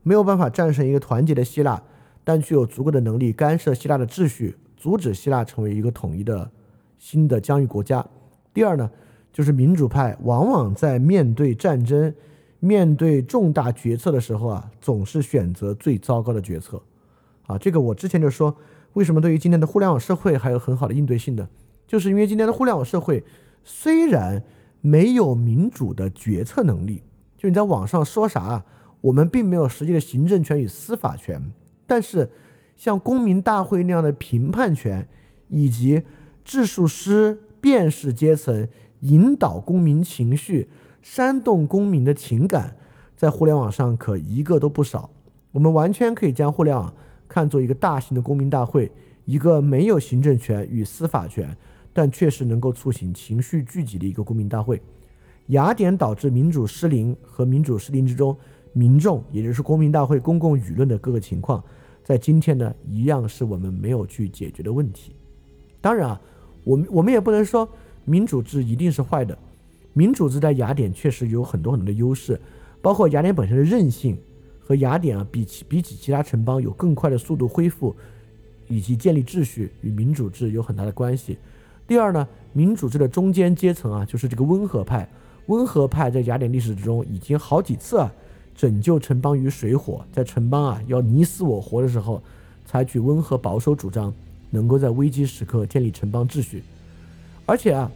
[0.08, 1.84] 没有办法战胜一个团结的希腊，
[2.24, 6.50] 但具有足够的能力干涉希腊的秩序，阻止希腊成为一个统一的
[6.98, 8.08] 新的疆域国家。
[8.54, 8.90] 第二呢，
[9.34, 12.16] 就是民主派往往在面对战争、
[12.62, 16.82] 面对重大决策的时候啊，总是选择最糟糕的决策。
[17.46, 18.56] 啊，这个我之前就说，
[18.94, 21.50] 为什么对于今天的互联网社会还有很好的应对性的，
[21.86, 23.22] 就是因为今天的互联网社会
[23.66, 24.42] 虽然
[24.80, 27.04] 没有民主的决策能力，
[27.36, 28.64] 就你在网上说啥。
[29.02, 31.52] 我们并没有实际的行政权与司法权，
[31.86, 32.30] 但是
[32.76, 35.08] 像公民大会那样的评判权，
[35.50, 36.04] 以及
[36.44, 38.68] 质术师、辨识阶层
[39.02, 40.70] 引导公民情绪、
[41.02, 42.76] 煽动公民的情感，
[43.16, 45.10] 在互联网上可一个都不少。
[45.52, 46.94] 我们完全可以将互联网
[47.28, 48.92] 看作一个大型的公民大会，
[49.26, 51.56] 一个没有行政权与司法权，
[51.94, 54.82] 但确实能够促进情绪聚集的一个公民大会。
[55.48, 58.38] 雅典导致民主失灵和民主失灵之中，
[58.78, 61.64] 民众也就是公民大会公共舆论的各个情况，
[62.04, 65.14] 在今天呢，一样是我们没有去解决的问题。
[65.82, 66.22] 当然啊，
[66.64, 67.68] 我们我们也不能说
[68.06, 69.36] 民主制一定是坏的。
[69.94, 72.40] 民主制在雅典确实有很多很多的优势，
[72.80, 74.16] 包括雅典本身的韧性
[74.60, 77.96] 和雅典啊比起比起其他城邦有更快的速度恢复
[78.68, 81.40] 以及建立秩序，与民主制有很大的关系。
[81.88, 85.10] 第二呢，民主制的中间阶层啊，就是这个温和派。
[85.48, 88.14] 温和派在雅典历史之中已经好几次啊
[88.58, 92.22] 拯救城邦于水火，在城邦啊要你死我活的时候，
[92.66, 94.14] 采取温和保守主张，
[94.50, 96.62] 能够在危机时刻建立城邦秩序，
[97.46, 97.90] 而且啊。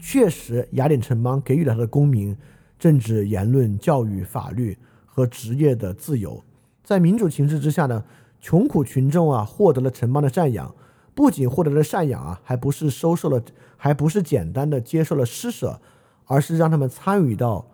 [0.00, 2.34] 确实，雅典城邦给予了他的公民
[2.78, 6.40] 政治、言论、教育、法律和职业的自由。
[6.84, 8.04] 在民主形势之下呢，
[8.40, 10.72] 穷苦群众啊获得了城邦的赡养，
[11.16, 13.42] 不仅获得了赡养啊，还不是收受了，
[13.76, 15.80] 还不是简单的接受了施舍，
[16.26, 17.66] 而是让他们参与到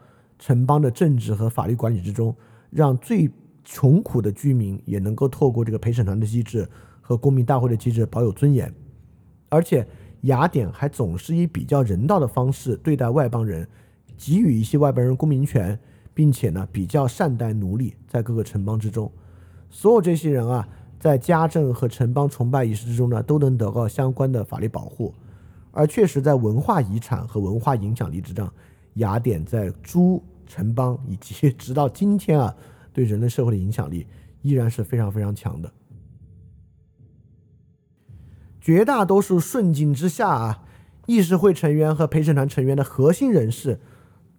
[0.44, 2.36] 城邦的政治和法律管理之中，
[2.68, 3.30] 让最
[3.64, 6.68] 穷苦的居民也能够透过这个陪审团的机制
[7.00, 8.70] 和公民大会的机制保有尊严，
[9.48, 9.86] 而且。
[10.24, 13.68] 雅典还总是以比较人道的方式对待外邦人，
[14.16, 15.78] 给予一些外邦人公民权，
[16.14, 19.12] 并且呢比较善待奴隶，在各个城邦之中，
[19.68, 20.66] 所有这些人啊，
[20.98, 25.12] 在家政和城邦崇拜仪式之中呢，都能得到相关的法律保护。
[25.72, 28.50] 而确实，在文化遗产和文化影响力之上，
[28.94, 32.54] 雅典在诸城邦以及直到今天啊，
[32.92, 34.06] 对人类社会的影响力
[34.42, 35.72] 依然是非常非常强的。
[38.60, 40.62] 绝大多数顺境之下啊，
[41.06, 43.78] 议事会成员和陪审团成员的核心人士，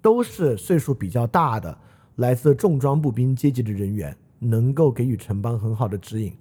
[0.02, 1.78] 都是岁数比较大的，
[2.16, 6.36] 来自重装步兵阶级的人员，能够给予城邦很好的指引。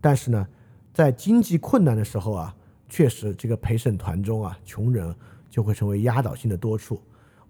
[0.00, 0.48] 但是呢，
[0.92, 2.54] 在经济困难的时候啊，
[2.88, 5.14] 确实这个陪审团中啊，穷人
[5.48, 7.00] 就会成为压倒性的多数。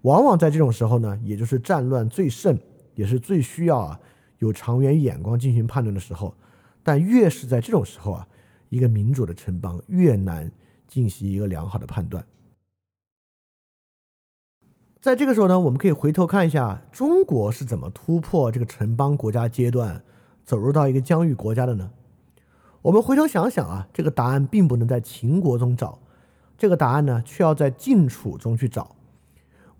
[0.01, 2.57] 往往在这种时候呢，也就是战乱最盛，
[2.95, 3.99] 也是最需要啊
[4.39, 6.35] 有长远眼光进行判断的时候。
[6.83, 8.27] 但越是在这种时候啊。
[8.69, 10.51] 一个民主的城邦越难
[10.89, 12.21] 进行一个良好的判断。
[14.99, 20.03] 在这个时候呢，我们可以回头看一下中国是怎么突破这个城邦国家阶段，
[20.43, 21.91] 走入到一个疆域国家的呢？
[22.81, 25.99] 我们回头想想啊，这个答案并不能在秦国中找，
[26.57, 28.96] 这个答案呢，却要在晋楚中去找。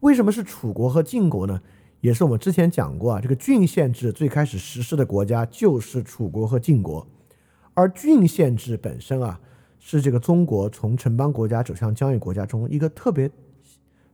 [0.02, 1.62] 为什么是楚国和晋国呢？
[2.02, 7.06] 也是我们之前讲过啊，这个郡县制最开始实施的国家就是楚国和晋国。
[7.74, 9.40] 而郡县制本身啊，
[9.80, 13.30] 是这个中国从城邦国家走向疆域国家中一个特别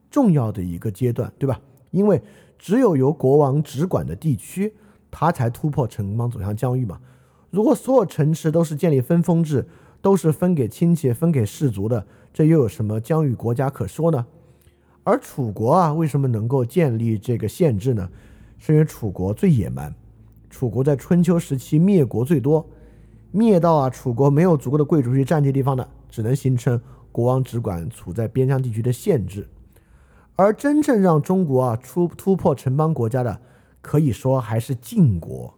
[0.09, 1.59] 重要的一个阶段，对吧？
[1.91, 2.21] 因为
[2.57, 4.73] 只有由国王直管的地区，
[5.11, 6.99] 他才突破城邦走向疆域嘛。
[7.49, 9.67] 如果所有城池都是建立分封制，
[10.01, 14.25] 都是分给亲戚、分给氏族的，这又有什么疆域国家可说呢？
[15.03, 18.09] 而楚国啊，为什么能够建立这个县制呢？
[18.57, 19.93] 是因为楚国最野蛮，
[20.49, 22.65] 楚国在春秋时期灭国最多。
[23.31, 26.79] 灭到啊，楚国没有足够的贵族去占据地方的，只能形成
[27.11, 29.49] 国王只管处在边疆地区的限制。
[30.35, 33.41] 而真正让中国啊出突破城邦国家的，
[33.81, 35.53] 可以说还是晋国。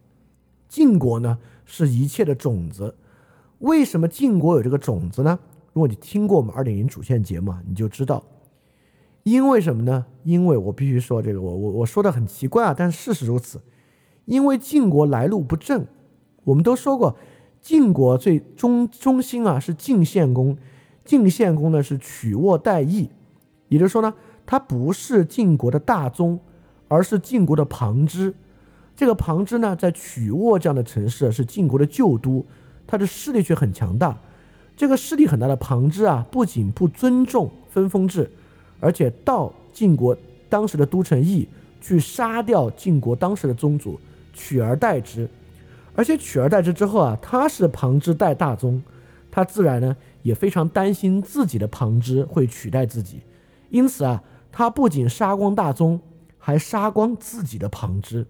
[0.67, 2.95] 晋国呢是一切的种子。
[3.59, 5.37] 为什么晋国有这个种子呢？
[5.73, 8.23] 如果你听过我们二点零主线节目，你就知道，
[9.25, 10.05] 因为什么呢？
[10.23, 13.59] 因为我必须说这个，我我我说的很奇怪啊，但是事实如此。
[14.25, 15.87] 因为晋国来路不正，
[16.43, 17.17] 我们都说过。
[17.59, 20.55] 晋国最中中心啊是晋献公，
[21.03, 23.09] 晋献公呢是曲沃代邑，
[23.67, 24.13] 也就是说呢，
[24.45, 26.39] 他不是晋国的大宗，
[26.87, 28.35] 而是晋国的旁支。
[28.95, 32.45] 这个旁支呢，在曲沃这样的城市是晋国的旧都，
[32.85, 34.19] 他的势力却很强大。
[34.77, 38.29] 这个势力很大的旁支啊，不仅不尊重分封制，
[38.79, 40.15] 而且到晋国
[40.49, 41.47] 当时的都城邑
[41.81, 43.99] 去杀掉晋国当时的宗主，
[44.33, 45.29] 取而代之。
[45.95, 48.83] 而且取而代之之后啊，他是旁支代大宗，
[49.31, 53.21] 他自然呢也非常担心自己的旁支会取代自己，
[53.69, 54.21] 因此啊，
[54.51, 56.01] 他不仅杀光大宗，
[56.37, 58.27] 还杀光自己的旁支。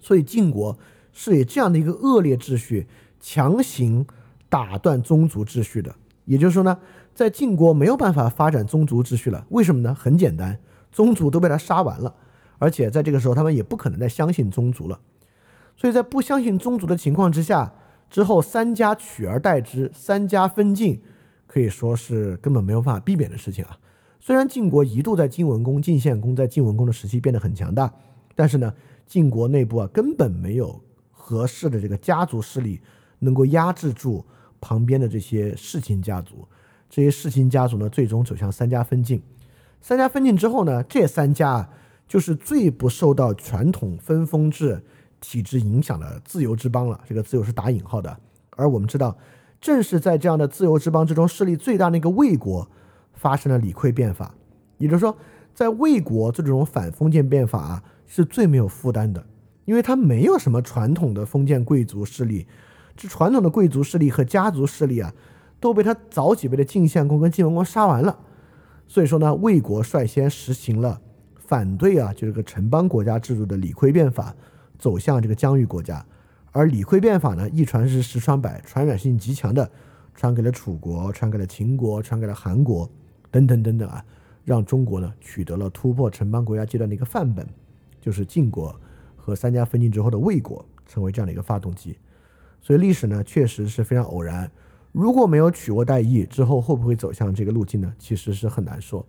[0.00, 0.76] 所以晋国
[1.12, 2.86] 是以这样的一个恶劣秩序
[3.20, 4.06] 强行
[4.48, 5.94] 打断宗族秩序的。
[6.24, 6.78] 也就是说呢，
[7.14, 9.46] 在晋国没有办法发展宗族秩序了。
[9.50, 9.94] 为什么呢？
[9.94, 10.58] 很简单，
[10.90, 12.14] 宗族都被他杀完了，
[12.58, 15.00] 而且在这个时候他们也不可能再相信宗族了。
[15.76, 17.72] 所以在不相信宗族的情况之下，
[18.10, 21.00] 之后三家取而代之，三家分晋，
[21.46, 23.78] 可以说是根本没有办法避免的事情啊。
[24.20, 27.92] 虽然晋国一度在晋文公、晋献公在晋文公的时期变得很强大，
[28.34, 28.72] 但是呢，
[29.06, 32.80] 晋国内部啊根本没有合适的这个家族势力
[33.18, 34.24] 能够压制住
[34.60, 36.46] 旁边的这些世卿家族。
[36.92, 39.22] 这些世卿家族呢，最终走向三家分晋。
[39.80, 41.70] 三家分晋之后呢，这三家啊
[42.06, 44.84] 就是最不受到传统分封制
[45.18, 47.00] 体制影响的自由之邦了。
[47.08, 48.14] 这个“自由”是打引号的。
[48.50, 49.16] 而我们知道，
[49.58, 52.68] 正是在这样的自由之邦之中，势力最大的一个魏国
[53.14, 54.34] 发生了李悝变法。
[54.76, 55.16] 也就是说，
[55.54, 59.24] 在魏国做这种反封建变法啊，是最没有负担的，
[59.64, 62.46] 因为它没有什么传统的封建贵族势力，
[62.94, 65.14] 这传统的贵族势力和家族势力啊，
[65.62, 68.18] 都被他早几辈的晋献公跟晋文公杀完了。
[68.88, 71.00] 所以说呢，魏国率先实行了
[71.36, 74.34] 反对啊，就这个城邦国家制度的李悝变法，
[74.76, 76.04] 走向这个疆域国家。
[76.50, 79.70] 而李悝变法呢，一传十，十传百，传染性极强的，
[80.16, 82.90] 传给了楚国，传给了秦国，传给了韩国，
[83.30, 84.04] 等等等等啊，
[84.44, 87.46] 让中国呢取得了突破城邦国家阶段的一个范本，
[88.00, 88.74] 就是晋国
[89.16, 91.96] 和三家分晋之后的魏国，成为这样的一个发动机。
[92.60, 94.50] 所以历史呢确实是非常偶然。
[94.92, 97.92] 如果没有取过代易，之后会不会走向这个路径呢？
[97.98, 99.04] 其实是很难说。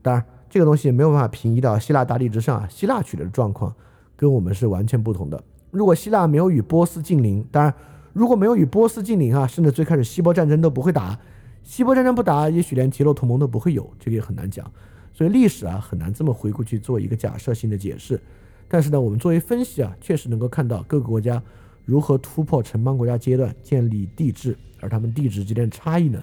[0.00, 3.74] 当然，这个东西没有办法平移到希腊大地之上啊，希腊取得的状况
[4.16, 5.42] 跟我们是完全不同的。
[5.70, 7.74] 如果希腊没有与波斯近邻，当然，
[8.14, 11.18] 如果没有与波斯近邻啊，甚至最开始希波战争都不会打，
[11.62, 14.70] 希波战争不打，也许连提洛同盟都不会有，这个也很难讲。
[15.12, 18.18] 所以历史啊，很难这么回顾去做一个假设性的解释。
[18.66, 21.42] 但是呢，我们作为分析啊，确实能够看到各个国家
[21.88, 26.22] 如何突破城邦国家阶段，建立帝制，而他们帝制之间的差异呢，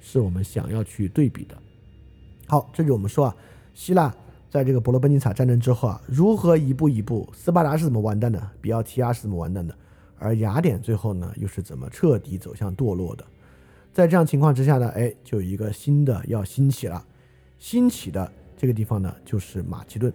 [0.00, 1.56] 是我们想要去对比的。
[2.48, 3.36] 好，这就我们说啊，
[3.74, 4.12] 希腊。
[4.50, 7.28] 在这个伯罗奔尼撒战争之后啊，如何一步一步？
[7.32, 8.50] 斯巴达是怎么完蛋的？
[8.60, 9.72] 比奥提亚是怎么完蛋的？
[10.18, 13.24] 而雅典最后呢，又是怎么彻底走向堕落的？
[13.92, 17.04] 在这样情况之下呢，哎，就有一个新的要兴起了，
[17.60, 20.12] 兴起的这个地方呢，就是马其顿。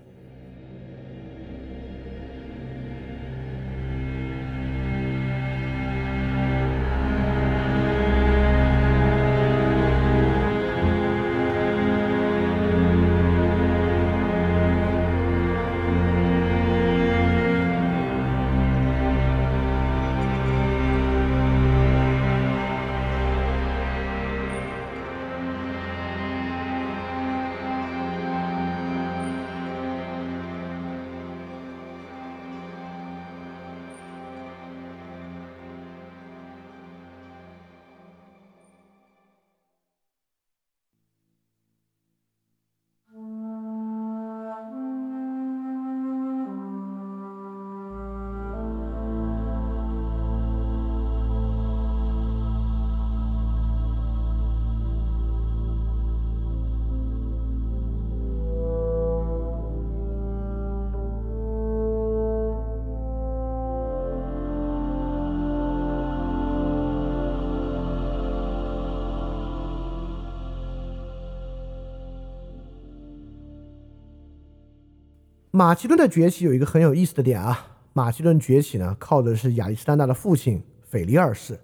[75.59, 81.59] 马其顿的崛起有一个很有意思的点啊，马其顿崛起呢，靠的是亚历山大的父亲腓力二世。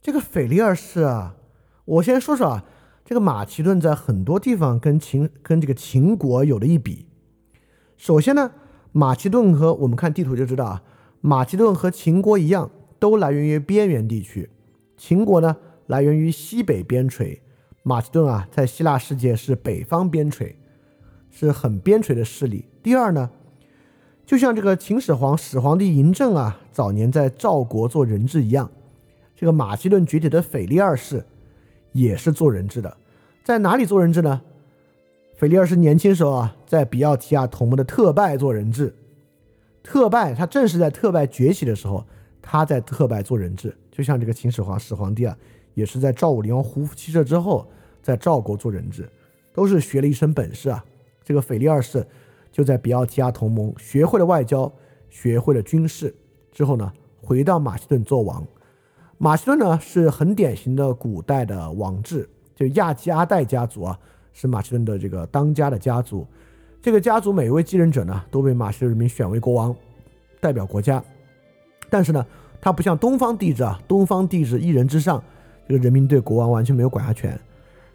[0.00, 1.36] 这个腓力二世啊，
[1.84, 2.64] 我先说说啊，
[3.04, 7.04] 这个马其顿在很多地方跟秦跟这个秦国有的一比。
[7.98, 8.52] 首先呢，
[8.92, 10.82] 马其顿和我们看地图就知道啊，
[11.20, 14.48] 马其顿和秦国一样，都来源于边缘地区。
[14.96, 17.40] 秦国呢，来源于西北边陲，
[17.82, 20.54] 马其顿啊，在希腊世界是北方边陲。
[21.28, 22.64] 是很边陲的势力。
[22.82, 23.30] 第二呢，
[24.26, 28.68] 就像这个秦始皇始皇帝嬴政啊，早年在赵国做人质一样，
[29.36, 31.24] 这个马其顿崛起的腓力二世
[31.92, 32.96] 也是做人质的。
[33.44, 34.42] 在哪里做人质呢？
[35.36, 38.92] 腓力二世年轻时候啊，在比奥提亚同盟的特拜做人质。
[39.82, 42.04] 特拜他正是在特拜崛起的时候，
[42.40, 43.76] 他在特拜做人质。
[43.90, 45.36] 就像这个秦始皇始皇帝啊，
[45.74, 47.68] 也是在赵武灵王胡服骑射之后，
[48.02, 49.08] 在赵国做人质，
[49.52, 50.84] 都是学了一身本事啊。
[51.24, 52.04] 这个腓力二世
[52.52, 54.70] 就在比奥提亚同盟学会了外交，
[55.10, 56.14] 学会了军事
[56.52, 58.46] 之后呢，回到马其顿做王。
[59.18, 63.98] 马其顿呢是很典型的古代的王制，就亚基阿代家族啊，
[64.32, 66.26] 是马其顿的这个当家的家族。
[66.82, 69.74] 这个家族每一位继任者呢，都被马其顿人民选为国王，
[70.40, 71.02] 代表国家。
[71.88, 72.26] 但是呢，
[72.60, 75.22] 它不像东方帝制啊，东方帝制一人之上，
[75.66, 77.38] 这个人民对国王完全没有管辖权。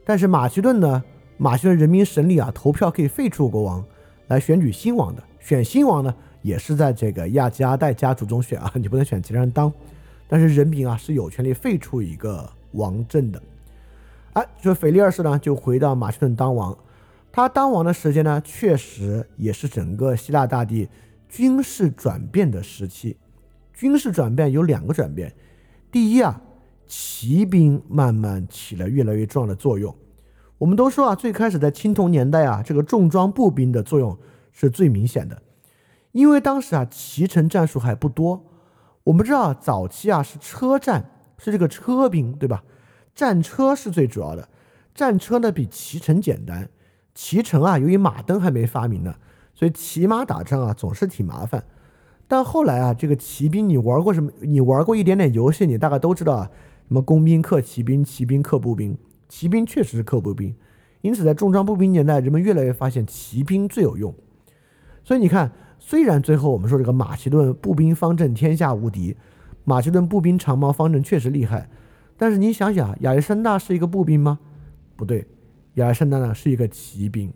[0.03, 1.03] 但是马其顿呢？
[1.39, 3.84] 马其顿人民审理啊，投票可以废除国王，
[4.28, 5.23] 来选举新王的。
[5.39, 9.71] 选新王呢，也是在这个亚基阿代家族中选啊， 你不能选其他人当。
[10.28, 13.41] 但是人民啊是有权利废除一个王政的。
[14.34, 16.78] 哎，就腓力二世呢，就回到马其顿当王。
[17.32, 20.89] 他当王的时间呢，确实也是整个希腊大地
[21.30, 23.15] 军事转变的时期。
[23.73, 25.34] 军事转变有两个转变，
[25.91, 26.41] 第一啊，
[26.88, 29.95] 骑兵慢慢起了越来越重要的作用。
[30.60, 34.18] 我们都说啊，最开始在青铜年代啊，这个重装步兵的作用
[34.51, 35.41] 是最明显的，
[36.14, 38.43] 因为当时啊，骑乘战术还不多。
[39.03, 42.64] 我们知道早期啊是车战，是这个车兵，对吧？
[43.14, 44.49] 战车是最主要的，
[44.95, 46.70] 战车呢比骑乘简单。
[47.14, 49.16] 骑乘啊，由于马灯还没发明呢，
[49.53, 51.64] 所以骑马打仗啊总是挺麻烦。
[52.28, 54.32] 但后来啊，这个骑兵，你玩过什么？
[54.41, 56.51] 你玩过一点点游戏，你大概都知道啊，
[56.88, 58.97] 什么工兵克骑兵，骑兵克步兵。
[59.28, 60.55] 骑兵确实是克步兵，
[61.01, 64.13] 因此在重装步兵年代，人们越来越发现骑兵最有用。
[65.03, 69.15] 所以你看，虽然最后我们说这个马其顿步兵方阵天下无敌，
[69.63, 71.69] 马其顿步兵长矛方阵确实厉害，
[72.17, 74.39] 但是你想想，亚历山大是一个步兵吗？
[74.95, 75.28] 不对。
[75.75, 77.32] 亚历山大呢是一个骑兵，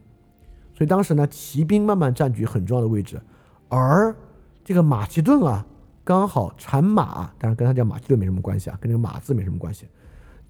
[0.74, 3.22] 所以当时呢骑兵慢慢占据很重要的位置，
[3.70, 4.16] 而
[4.64, 5.64] 这个马其顿啊
[6.04, 9.86] 刚好产马，当然跟他叫马其顿没什么关系啊，跟这个马字没什么关系，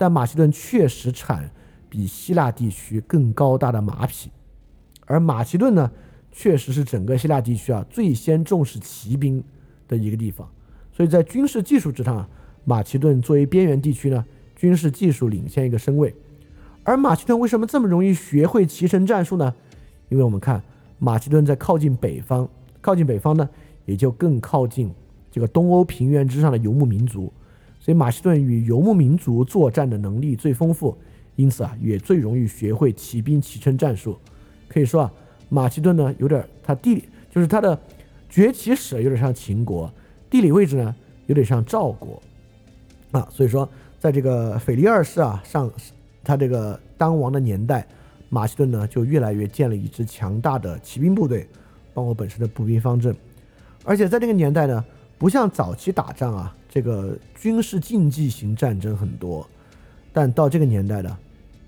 [0.01, 1.47] 但马其顿确实产
[1.87, 4.31] 比希腊地区更高大的马匹，
[5.05, 5.91] 而马其顿呢
[6.31, 9.43] 确实是整个希腊地区啊最先重视骑兵
[9.87, 10.49] 的一个地方，
[10.91, 12.27] 所以在军事技术之上，
[12.65, 14.25] 马其顿作为边缘地区呢
[14.55, 16.15] 军事技术领先一个身位。
[16.83, 19.53] 而马其顿为什么这么容易学会骑乘战术呢？
[20.09, 20.63] 因为我们看
[20.97, 22.49] 马其顿在靠近北方，
[22.81, 23.47] 靠近北方呢，
[23.85, 24.91] 也就更靠近
[25.29, 27.31] 这个东欧平原之上的游牧民族，
[27.81, 30.97] 所以马其顿与游牧民族作战的能力最丰富，
[31.35, 34.17] 因此啊，也最容易学会骑兵骑乘战术。
[34.69, 35.11] 可以说啊，
[35.49, 37.77] 马其顿呢，有点它地理就是它的
[38.29, 39.91] 崛起史有点像秦国，
[40.29, 42.21] 地理位置呢有点像赵国
[43.11, 43.67] 啊，所以说
[43.99, 45.69] 在这个腓力二世啊上。
[46.23, 47.83] 他这个当王的年代，
[48.29, 51.47] 马其顿呢就越来越建了一支强大的骑兵部队，
[51.95, 53.15] 包括本身的步兵方阵。
[53.83, 54.85] 而且在这个年代呢，
[55.17, 59.47] 不像早期打仗啊，这个军事竞技型战争很多。
[60.11, 61.17] 但到这个年代呢，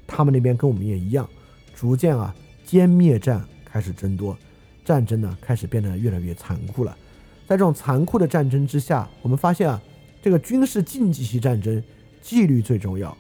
[0.08, 1.30] 他们那边跟我们也一样，
[1.76, 2.34] 逐渐啊
[2.66, 4.36] 歼灭战开始增多，
[4.84, 6.98] 战争呢开始变得越来越残酷了。
[7.46, 9.80] 在这种残酷的战争之下，我们发现啊，
[10.22, 11.84] 这个军事竞技型战争
[12.22, 13.16] 纪律最重要。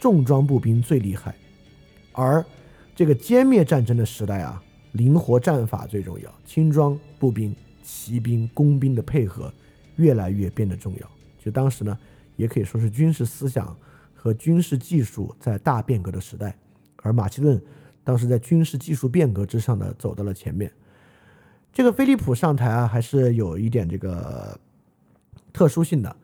[0.00, 1.34] 重装步兵最厉害，
[2.12, 2.44] 而
[2.94, 4.62] 这个歼灭战争的时代啊，
[4.92, 6.32] 灵活战法最重要。
[6.44, 9.52] 轻装步兵、骑兵、工兵的配合
[9.96, 11.10] 越来越变得重要。
[11.50, 11.98] 当时呢，
[12.36, 13.76] 也可以说是军事思想
[14.14, 16.56] 和军事技术在大变革的时代。
[17.02, 17.60] 而马其顿
[18.02, 20.72] 当时在军事技术变革之上呢，走到了前面。
[21.72, 24.58] 这个菲利普上台啊，还是有一点这个
[25.52, 26.16] 特殊性的。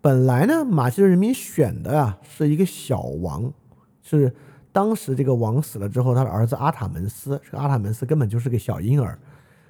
[0.00, 3.52] 本来呢，马其顿人民选的啊是一个小王，
[4.02, 4.34] 是
[4.72, 9.18] 当时这个王死了之后，他的儿子阿塔门斯，这个阿塔门斯根本就是个小婴儿，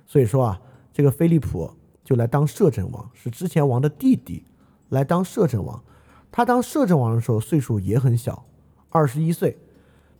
[0.07, 0.61] 所以说啊，
[0.92, 1.70] 这个菲利普
[2.05, 4.44] 就来当摄政王，是之前王的弟弟
[4.89, 5.82] 来当摄政王。
[6.30, 8.45] 他当摄政王的时候岁数也很小，
[8.91, 9.57] 二十一岁，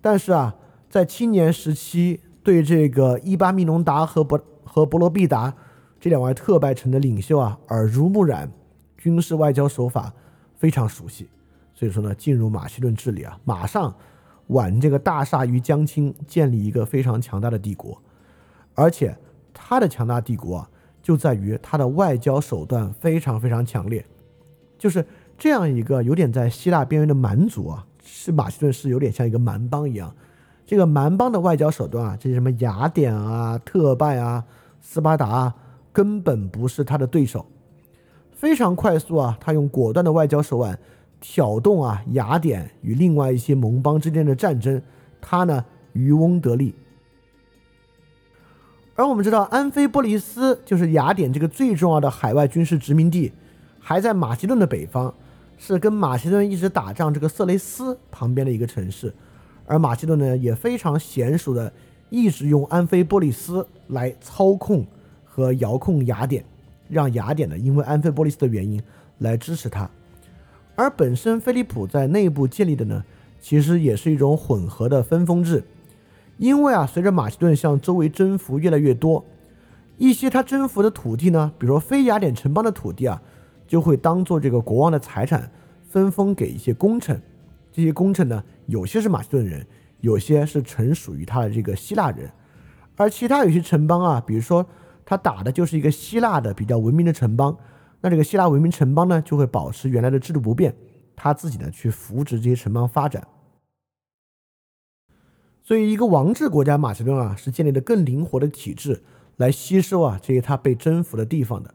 [0.01, 0.57] 但是啊，
[0.89, 5.55] 在青年时期对这个伊巴密农达和博和伯罗必达
[6.01, 8.51] 这两位特拜城的领袖啊耳濡目染。
[8.97, 10.13] 军事外交手法
[10.57, 11.29] 非常熟悉，
[11.73, 13.95] 所以说呢，进入马其顿治理啊，马上
[14.49, 17.97] 挽这个大厦于江青，建立一个非常强大的帝国。
[18.75, 19.17] 而且
[19.55, 24.05] 他的强大帝国啊，就在于他的外交手段非常非常强烈。
[24.79, 25.05] 就是
[25.37, 30.15] 这样一个有点在希腊边缘的蛮族啊，是马其顿是有点像一个蛮邦一样。
[30.65, 34.45] 这个蛮邦的外交手段啊，这些什么雅典啊、特拜啊、
[34.81, 35.55] 斯巴达啊，
[35.93, 37.45] 根本不是他的对手。
[38.31, 39.37] 非常快速啊！
[39.41, 40.79] 他用果断的外交手腕
[41.21, 44.81] 挑动啊雅典与另外一些盟邦之间的战争，
[45.21, 46.73] 他呢渔翁得利。
[48.95, 53.33] 而我们知道，安菲波利斯就是雅典这个最重要的海外军事殖民地，
[53.89, 55.15] 还在马其顿的北方，
[55.57, 59.15] 是跟马其顿一直打仗这个色雷斯旁边的一个城市。
[59.65, 61.73] 而马其顿呢也非常娴熟的
[62.11, 64.87] 一直用安菲波利斯来操控
[65.25, 66.45] 和遥控雅典。
[66.91, 68.79] 让雅典呢，因为安菲波利斯的原因
[69.21, 69.89] 来支持他，
[70.77, 73.03] 而本身菲利普在内部建立的呢，
[73.41, 75.65] 其实也是一种混合的分封制。
[76.37, 79.25] 因为啊，随着马其顿向周围征服越来越多，
[79.97, 83.23] 一些他征服的土地呢，比如说非雅典城邦的土地啊，
[83.69, 85.49] 就会当做这个国王的财产
[85.89, 87.23] 分封给一些功臣。
[87.71, 89.65] 这些功臣呢，有些是马其顿人，
[90.01, 92.29] 有些是臣属于他的这个希腊人，
[92.97, 94.67] 而其他有些城邦啊，比如说。
[95.11, 97.57] 他打的就是一个希腊的比较文明的城邦，
[98.03, 100.77] 那这个希腊文明城邦呢，就会保持原来的制度不变，
[101.17, 103.27] 他自己呢去扶植这些城邦发展。
[105.63, 109.03] 所以，一个王制国家马其顿啊，是建立的更灵活的体制，
[109.39, 111.75] 来吸收啊这些他被征服的地方的。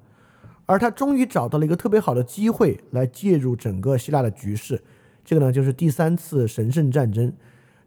[0.73, 4.81] 而他终于找到了一个特别好的机会来介入整个希腊的局势，
[5.23, 7.31] 这个呢就是第三次神圣战争。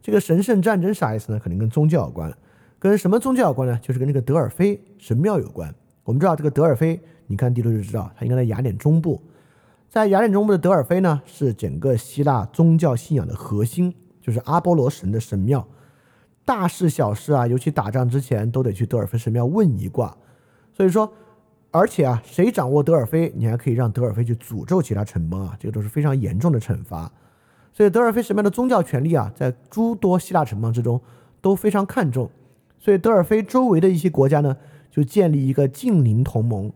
[0.01, 1.37] 这个神圣战争啥意思呢？
[1.37, 2.33] 肯定跟宗教有关，
[2.79, 3.77] 跟什么宗教有关呢？
[3.81, 5.75] 就是跟这个德尔菲神庙有关。
[6.05, 9.21] 我们知道这个德尔菲，你看地图就知道，它应该在雅典中部。
[9.89, 15.67] 在雅典中部的德尔菲呢，是整个希腊宗教信仰的核心，就是阿波罗神的神庙。
[16.45, 20.15] 大事小事啊，尤其打仗之前，都得去德尔菲神庙问一卦。
[20.71, 21.11] 所以说。
[21.69, 27.11] 而且啊，谁掌握德尔菲，你还可以让德尔菲去诅咒其他城邦啊，这个都是非常严重的惩罚。
[27.73, 30.99] 所以德尔菲什么样的宗教权利啊，在诸多希腊城邦之中
[31.41, 32.29] 都非常看重。
[32.79, 34.57] 所以德尔菲周围的一些国家呢，
[34.89, 36.71] 就建立一个近邻同盟。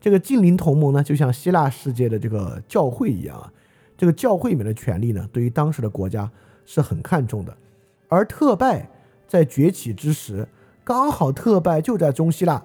[0.00, 3.52] 这个近邻同盟呢，就像希腊世界的这个教会一样啊，
[3.96, 6.30] 这个教会里面的权力呢，对于当时的国家
[6.64, 7.54] 是很看重的。
[8.08, 8.88] 而特拜
[9.26, 10.48] 在崛起之时，
[10.84, 12.62] 刚好特拜就在中希腊。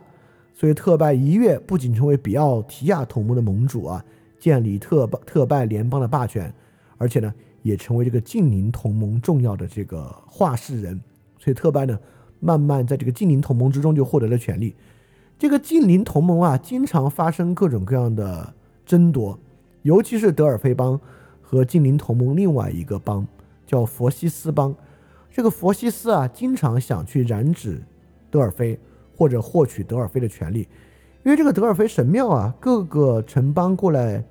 [0.62, 4.06] 所以特拜一跃不仅成为比奥提亚同盟的盟主啊，
[4.40, 6.54] 建立特拜特拜联邦的霸权，
[7.00, 7.34] 而且呢，
[7.64, 11.02] 也成为这个近邻同盟重要的这个话事人。
[11.40, 12.00] 所以特拜呢，
[12.40, 14.76] 慢慢在这个近邻同盟之中就获得了权利。
[15.40, 18.54] 这个近邻同盟啊，经常发生各种各样的
[18.86, 19.40] 争夺，
[19.82, 21.02] 尤其是德尔菲邦
[21.42, 23.28] 和近邻同盟另外一个邦
[23.66, 24.76] 叫佛西斯邦。
[25.32, 27.82] 这个佛西斯啊，经常想去染指
[28.30, 28.80] 德尔菲。
[29.22, 30.68] 或者获取德尔菲的权利，
[31.22, 34.24] 因为这个德尔菲神庙啊，各个城邦过来，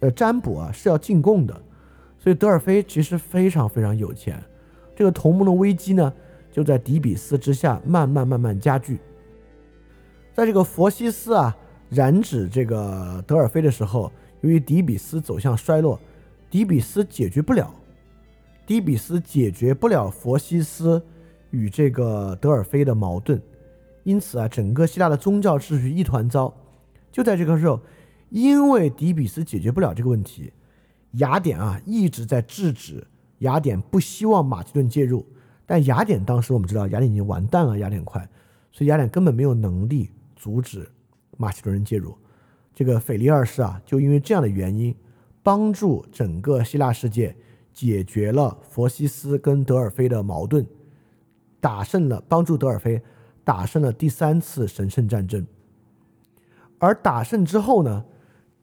[0.00, 1.54] 呃，占卜啊是要进贡的，
[2.18, 4.42] 所以德尔菲其实非常非常有钱。
[4.96, 6.12] 这个同盟的危机呢，
[6.50, 8.98] 就在底比斯之下慢慢慢慢加剧。
[10.34, 11.56] 在这个佛西斯啊
[11.88, 14.10] 染指这个德尔菲的时候，
[14.40, 15.96] 由于底比斯走向衰落，
[16.50, 17.72] 底比斯解决不了，
[18.66, 21.00] 底比斯解决不了佛西斯
[21.50, 23.40] 与这个德尔菲的矛盾。
[24.06, 26.54] 因此啊，整个希腊的宗教秩序一团糟。
[27.10, 27.80] 就在这个时候，
[28.28, 30.52] 因为底比斯解决不了这个问题，
[31.14, 33.04] 雅典啊一直在制止
[33.38, 35.26] 雅典，不希望马其顿介入。
[35.66, 38.20] 但雅典当时我们知道，雅典已经完蛋了，雅典快，
[38.70, 40.88] 所以雅典根本没有能力阻止
[41.36, 42.16] 马其顿人介入。
[42.72, 44.94] 这个腓力二世啊，就因为这样的原因，
[45.42, 47.34] 帮助整个希腊世界
[47.72, 50.64] 解决了佛西斯跟德尔菲的矛盾，
[51.58, 53.02] 打胜了，帮助德尔菲。
[53.46, 55.46] 打胜了第三次神圣战争，
[56.80, 58.04] 而打胜之后呢，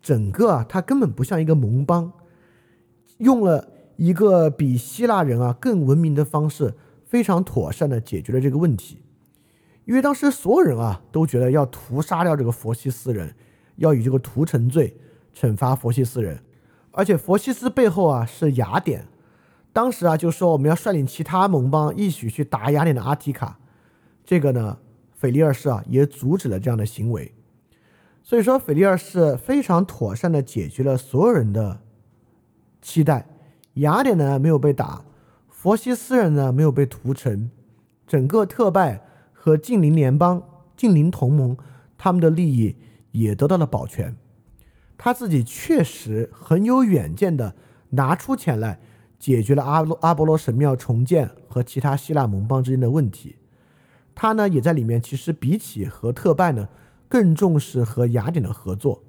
[0.01, 2.11] 整个啊，他根本不像一个盟邦，
[3.19, 6.73] 用了一个比希腊人啊更文明的方式，
[7.05, 9.01] 非常妥善的解决了这个问题。
[9.85, 13.33] 因为当时所有人啊都觉得要屠杀掉这个佛西斯人，
[13.77, 14.97] 要以这个屠城罪
[15.33, 16.43] 惩罚佛西斯人，
[16.91, 19.07] 而且佛西斯背后啊是雅典，
[19.71, 23.59] 当时啊就说我们要率领其他盟邦一起去打雅典的阿提卡。
[24.25, 24.77] 这个呢，
[25.11, 27.33] 腓力二世啊也阻止了这样的行为，
[28.23, 31.81] 所以说腓力二世非常妥善的解决了所有人的
[32.81, 33.27] 期待。
[33.75, 35.03] 雅典呢没有被打，
[35.49, 37.49] 佛西斯人呢没有被屠城，
[38.05, 40.43] 整个特拜和近邻联邦、
[40.77, 41.57] 近邻同盟
[41.97, 42.75] 他们的利益
[43.11, 44.15] 也得到了保全。
[44.97, 47.55] 他自己确实很有远见的
[47.89, 48.79] 拿出钱来
[49.19, 53.35] 解决了阿罗阿波罗神庙重建和其他希腊盟邦之间的问题。
[54.15, 56.69] 他呢也在里面，其实比起和特拜呢，
[57.07, 59.03] 更重视和雅典的合作。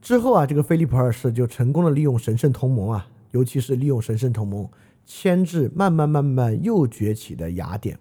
[0.00, 4.68] 之后啊，这个菲利普二世就成功的利用神圣同盟啊，尤其是利用神圣同盟
[5.04, 7.98] 牵制慢慢慢慢又崛起的雅典。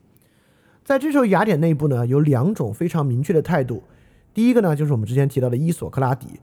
[0.83, 3.83] 在这时候，雅典内部呢有两种非常明确的态度。
[4.33, 6.39] 第一个呢，就是我们之前提到的伊索克拉底。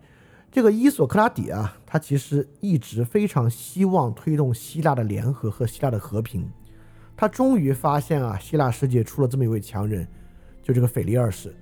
[0.52, 6.48] 这个伊索克拉底啊，他其实一直非常希望推动希腊的联合和希腊的和平。
[7.16, 10.06] 他终于发现啊，希腊世界出了这么一位强人，
[10.62, 11.54] 就这个腓力二世。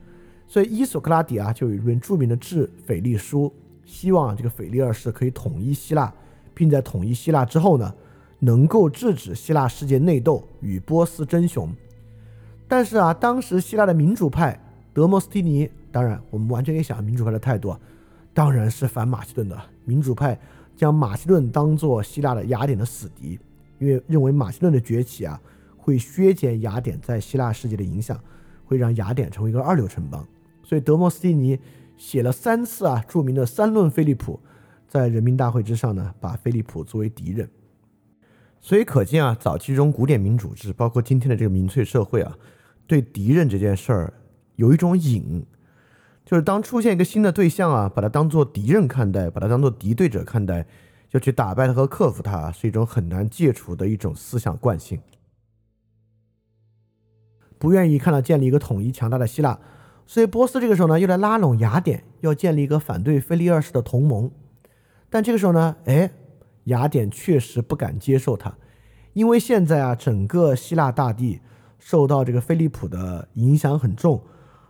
[0.48, 3.52] 所以伊索克拉底啊，就有一本著名的致腓力书，
[3.85, 6.12] 希望这个腓力二世可以统一希腊，
[6.52, 7.94] 并在统一希腊之后呢，
[8.40, 11.72] 能够制止希腊世界内斗与波斯争雄。
[12.66, 14.60] 但是啊，当时希腊的民主派
[14.93, 17.76] 德莫斯蒂尼，当然我们完全可以想民主派的态度，
[18.32, 19.60] 当然是反马其顿的。
[19.85, 20.39] 民主派
[20.76, 23.39] 将马其顿当做希腊的雅典的死敌。
[23.78, 25.40] 因为认为马其顿的崛起啊，
[25.76, 28.18] 会削减雅典在希腊世界的影响，
[28.64, 30.26] 会让雅典成为一个二流城邦，
[30.62, 31.59] 所以德莫斯蒂尼
[31.96, 34.40] 写了三次啊著名的三论菲利普，
[34.88, 37.48] 在人民大会之上呢，把菲利普作为敌人。
[38.60, 42.38] 所以可见啊，早期中古典民主制，包括今天的这个民粹社会啊，
[42.86, 44.14] 对敌人这件事儿
[44.56, 45.44] 有一种瘾，
[46.24, 50.66] 就是当出现一个新的对象啊，把它当做敌人看待，把它当做敌对者看待。
[51.14, 55.00] 要去打败他和克服他，是一种很难戒除的一种思想惯性。
[57.56, 59.56] 不愿意看到建立一个统一强大的希腊，
[60.06, 64.28] 所以波斯这个时候呢，又来拉拢雅典，要建立一个反对腓力二世的同盟。
[65.08, 66.10] 但这个时候呢，哎，
[66.64, 68.58] 雅典确实不敢接受他，
[69.12, 71.40] 因为现在啊，整个希腊大地
[71.78, 74.20] 受到这个菲利普的影响很重。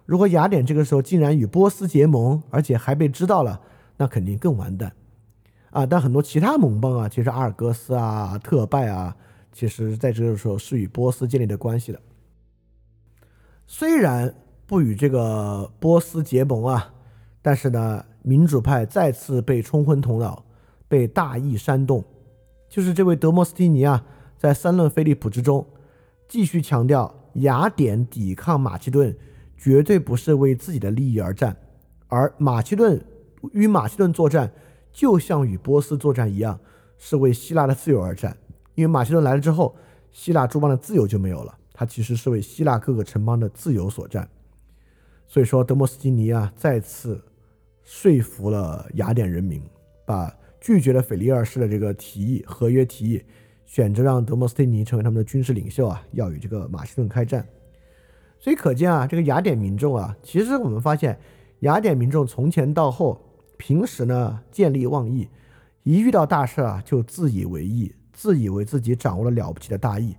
[0.04, 3.62] 如果雅典这个时候竟然与波斯结盟，而且还被知道了，
[3.96, 4.92] 那肯定更完蛋
[5.74, 5.84] 啊！
[5.84, 9.14] 但很多其他盟邦啊，其实阿尔戈斯啊、特拜啊，
[9.52, 12.00] 其实在这个时候是与波斯建立的关系的。
[13.66, 14.34] 虽然
[14.66, 16.94] 不与这个波斯结盟啊，
[17.42, 20.44] 但是呢，民主派再次被冲昏头脑，
[20.88, 22.04] 被大意煽动。
[22.68, 24.04] 就是这位德摩斯蒂尼啊，
[24.38, 25.66] 在三论菲利普之中，
[26.28, 29.14] 继续强调雅典抵抗马其顿。
[29.56, 31.56] 绝对不是为自己的利益而战，
[32.08, 33.02] 而马其顿
[33.52, 34.52] 与马其顿作战，
[34.94, 36.58] 就像与波斯作战一样，
[36.96, 38.34] 是为希腊的自由而战。
[38.74, 39.76] 因为马其顿来了之后，
[40.12, 41.58] 希腊诸邦的自由就没有了。
[41.72, 44.28] 他其实是为希腊各个城邦的自由所战。
[45.26, 47.20] 所以说，德摩斯蒂尼啊，再次
[47.82, 49.60] 说服了雅典人民，
[50.06, 53.22] 把拒绝了腓力二世的这个提议，合约提议，
[53.66, 57.44] 选择让德摩斯蒂尼成为他们的军事领袖啊，要与这个马其顿开战。
[58.38, 61.18] 所以可见啊，这个雅典民众啊，其实我们发现，
[61.60, 63.20] 雅典民众从前到后，
[63.56, 65.28] 平时呢见利忘义，
[65.82, 70.16] 一遇到大事啊就自以为意，自以为自己掌握了了不起的大义。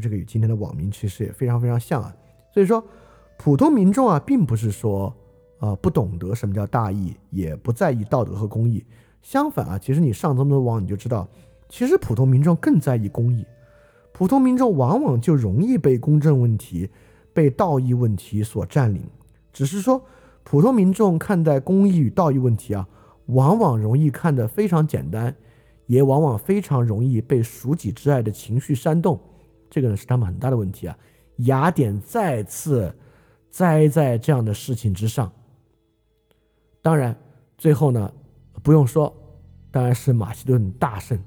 [0.00, 2.14] 这个与今天的网民其实也非常非常像啊。
[2.52, 2.84] 所以说，
[3.36, 5.14] 普通民众啊，并不是说
[5.58, 8.84] 啊不懂得什么叫大义，也不在意道德和公义。
[9.22, 11.28] 相反啊，其实你上这么多网，你就知道，
[11.68, 13.44] 其实普通民众更在意公义。
[14.12, 16.90] 普通民众往往就容易被公正问题。
[17.34, 19.00] 被道义问题所占领，
[19.52, 20.02] 只是说
[20.50, 22.88] 普通民众看待公益与道义问题啊，
[23.26, 25.36] 往往容易看得非常简单，
[25.84, 29.20] 也往往非常容易被属己之爱的情绪煽动，
[29.68, 30.96] 这个呢是他们很大的问题啊。
[31.40, 32.90] 雅典再次
[33.50, 35.30] 栽在这样的事情之上。
[36.80, 37.14] 当然，
[37.58, 38.10] 最后呢
[38.62, 39.14] 不用说，
[39.70, 41.22] 当然是马其顿大胜，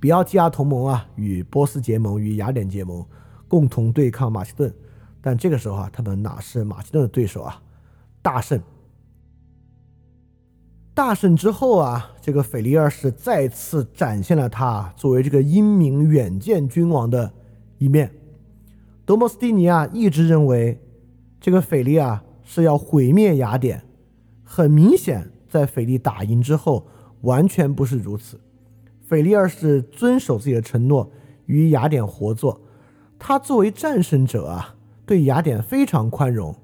[0.00, 3.04] 比奥提亚同盟啊，与波斯结盟，与雅典结盟，
[3.46, 4.74] 共同对抗马其顿。
[5.20, 7.62] 但这个时候啊，他们哪是马其顿的对手啊？
[8.28, 8.60] 大胜，
[10.92, 17.32] 大胜之后啊，这个腓力二世再次展现了他作为这个英明远见君王的
[17.78, 18.12] 一面。
[19.06, 20.78] 德摩斯蒂尼啊，一直认为
[21.40, 23.82] 这个腓力啊是要毁灭雅典。
[24.44, 26.86] 很明显，在腓力打赢之后，
[27.22, 28.38] 完全不是如此。
[29.06, 31.10] 腓力二世遵守自己的承诺，
[31.46, 32.60] 与雅典合作。
[33.18, 34.74] 他作为战胜者啊。
[35.06, 36.54] 对雅典非常宽容，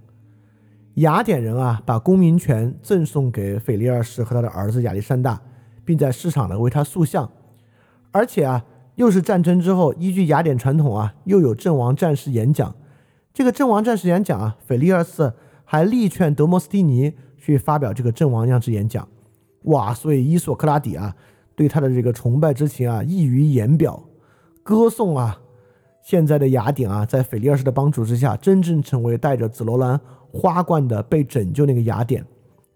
[0.95, 5.41] 雅典人啊，把公民权赠送给腓力二世和他的儿子亚历山大，
[5.85, 7.29] 并在市场呢为他塑像，
[8.13, 8.65] 而且啊，
[8.95, 12.75] 又是战争之后，依据雅典传统啊，又有阵亡战士演讲。
[13.33, 15.33] 这个阵亡战士演讲啊，腓力二世
[15.65, 19.09] 还力劝德摩斯蒂尼去发表这个阵亡样式演讲。
[19.63, 21.17] 哇，所以伊索克拉底啊，
[21.57, 24.05] 对他的这个崇拜之情啊，溢于言表，
[24.63, 25.41] 歌颂啊。
[26.03, 29.99] 现在的雅典啊，在腓力二世的帮助之下，真正成为带着紫罗兰
[30.35, 32.27] 花冠的被拯救那个雅典。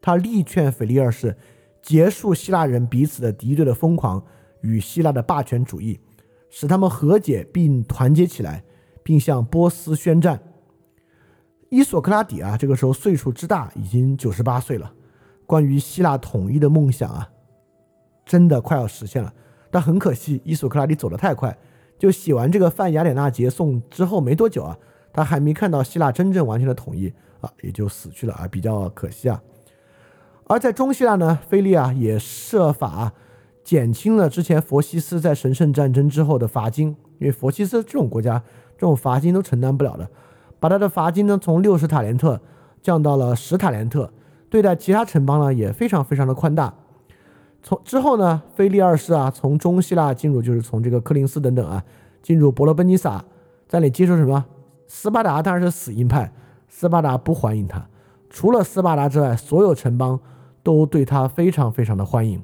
[0.01, 1.37] 他力劝腓力二世
[1.83, 4.25] 结束希腊人彼此的敌对的疯狂
[4.61, 5.99] 与希腊的霸权主义，
[6.49, 8.63] 使他们和解并团结起来，
[9.03, 10.41] 并向波斯宣战。
[11.69, 14.95] 伊索克拉底啊，这个时候岁数之大，已经九十八岁了。
[15.45, 17.29] 关于希腊统一的梦想啊，
[18.25, 19.35] 真的快要实现了。
[19.71, 21.57] 但很可惜，伊索克拉底走得太快。
[21.99, 24.79] 就写完这个泛雅典娜节颂之后没多久啊，
[25.13, 29.43] 他还没看到希腊真正完全的统一啊，也就死去了啊，比较可惜啊。
[30.47, 33.13] 而在中希腊呢，菲利啊也设法
[33.63, 38.43] 减轻了之前佛西斯在神圣战争之后的罚金，因为佛西斯这种国家
[38.77, 40.09] 这种罚金都承担不了的，
[40.59, 42.41] 把他的罚金呢从六十塔连特
[42.81, 44.11] 降到了十塔连特，
[44.49, 46.75] 对待其他城邦呢也非常非常的宽大。
[47.63, 51.85] 从之后呢，菲利二世啊，从中希腊进入，就是从这个科林斯等等啊，
[52.23, 53.23] 进入伯罗奔尼撒，
[53.67, 54.47] 在那里接受什么？
[54.87, 56.33] 斯巴达当然是死硬派，
[56.69, 57.87] 斯巴达不欢迎他。
[58.31, 60.19] 除了斯巴达之外，所有城邦
[60.63, 62.43] 都对他非常非常的欢迎。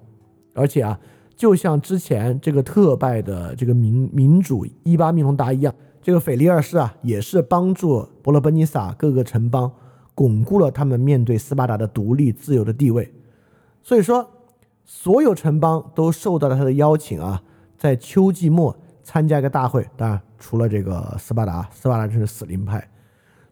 [0.55, 0.99] 而且啊，
[1.37, 9.71] 就像之前这个特拜的这个民民主伊巴密隆达一样，这个腓力二世啊，也是帮助伯罗奔尼撒各个城邦
[10.15, 13.13] 巩固了他们面对斯巴达的独立自由的地位。
[13.83, 14.31] 所以说。
[14.87, 17.43] 所有城邦都受到了他的邀请啊，
[17.79, 19.89] 在秋季末参加一个大会。
[19.97, 22.87] 当然，除了这个斯巴达，斯巴达真是死灵派。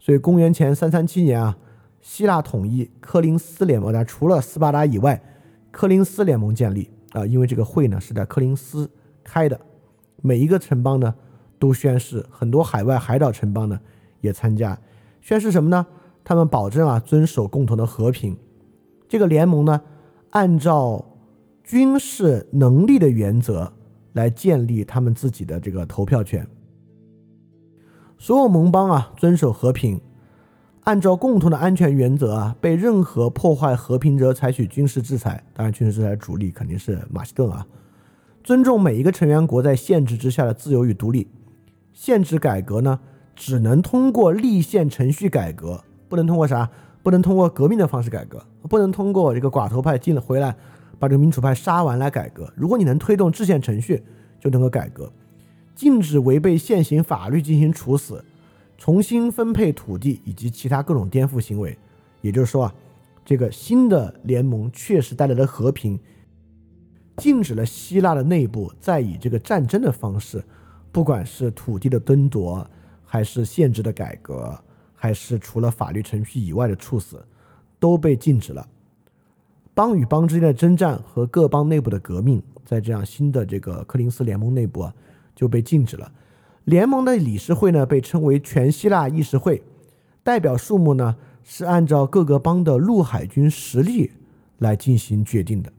[0.04, 1.56] 所以，公元前三三七年啊，
[2.00, 3.92] 希腊统一科林斯联盟。
[3.92, 5.22] 但除了斯巴达以外，
[5.70, 8.90] 科林斯联盟建立啊，因为这个会呢是在科林斯
[9.22, 9.60] 开的。
[10.20, 11.14] 每一个城邦呢
[11.56, 13.78] 都宣誓，很多海外海岛城邦呢
[14.20, 14.76] 也参加，
[15.20, 15.86] 宣誓什么呢？
[16.24, 18.36] 他们保证啊遵守共同的和平。
[19.08, 19.82] 这个联盟呢，
[20.30, 21.16] 按照
[21.62, 23.72] 军事能力的原则
[24.14, 26.44] 来建立他们自己的这个投票权。
[28.22, 30.00] 所有盟邦啊遵守和平，
[30.84, 35.42] 按照共同的安全原则啊，被任何破坏和平者采取军事制裁。
[35.52, 37.66] 当然，军事制裁主力肯定是马其顿啊。
[38.44, 41.26] 尊重每一个成员国在限制之下的自由与独立。
[41.92, 43.00] 限制改革呢，
[43.34, 46.70] 只能通过立宪程序改革，不能通过啥？
[47.02, 50.54] 不能通过革命的方式改革，不能通过这个寡头派进了回来
[51.00, 52.48] 把这个民主派杀完来改革。
[52.54, 54.04] 如果你能推动制宪程序，
[54.38, 55.12] 就能够改革。
[55.74, 58.24] 禁止违背现行法律进行处死、
[58.78, 61.76] 重新分配土地以及其他各种颠覆行为。
[62.20, 62.74] 也就是说啊，
[63.24, 65.98] 这个新的联盟确实带来了和平。
[67.18, 70.42] 禁止了希腊的内部再以这个战争的方式，
[70.90, 72.66] 不管是土地的争夺，
[73.04, 74.58] 还是限制的改革，
[74.94, 77.22] 还是除了法律程序以外的处死，
[77.78, 78.66] 都被禁止了。
[79.74, 84.94] 邦与邦之间的征战和各邦内部的革命，在这样新的这个柯林斯联盟内部啊，
[85.34, 86.12] 就被禁止了。
[86.64, 89.62] 联盟的理事会呢，被称为全希腊议事会，
[90.22, 94.12] 代表数目呢是按照各个邦的陆海军实力
[94.58, 95.72] 来进行决定的。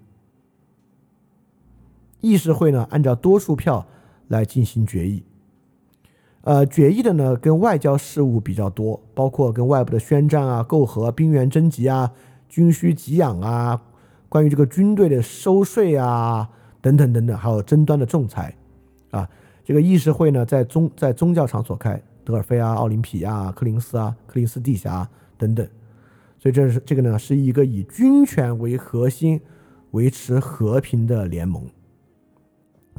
[2.20, 3.86] 议事会呢，按照多数票
[4.28, 5.24] 来进行决议。
[6.42, 12.12] 呃，决议的呢，跟外交事务比较多，包括跟外部的宣战啊、媾和、兵员征集啊、
[12.50, 13.82] 军需给养啊、
[14.28, 16.50] 关于这个军队的收税啊
[16.82, 18.54] 等等等等，还有争端的仲裁
[19.12, 19.30] 啊。
[19.64, 25.08] 这个议事会呢，在宗在宗教场所开，德尔菲啊、奥林匹亚、柯林斯啊、柯林斯地峡
[25.38, 25.68] 等等。
[26.40, 29.40] 所以这是这个呢，是一个以军权为核心
[29.92, 31.66] 维持和平的联盟。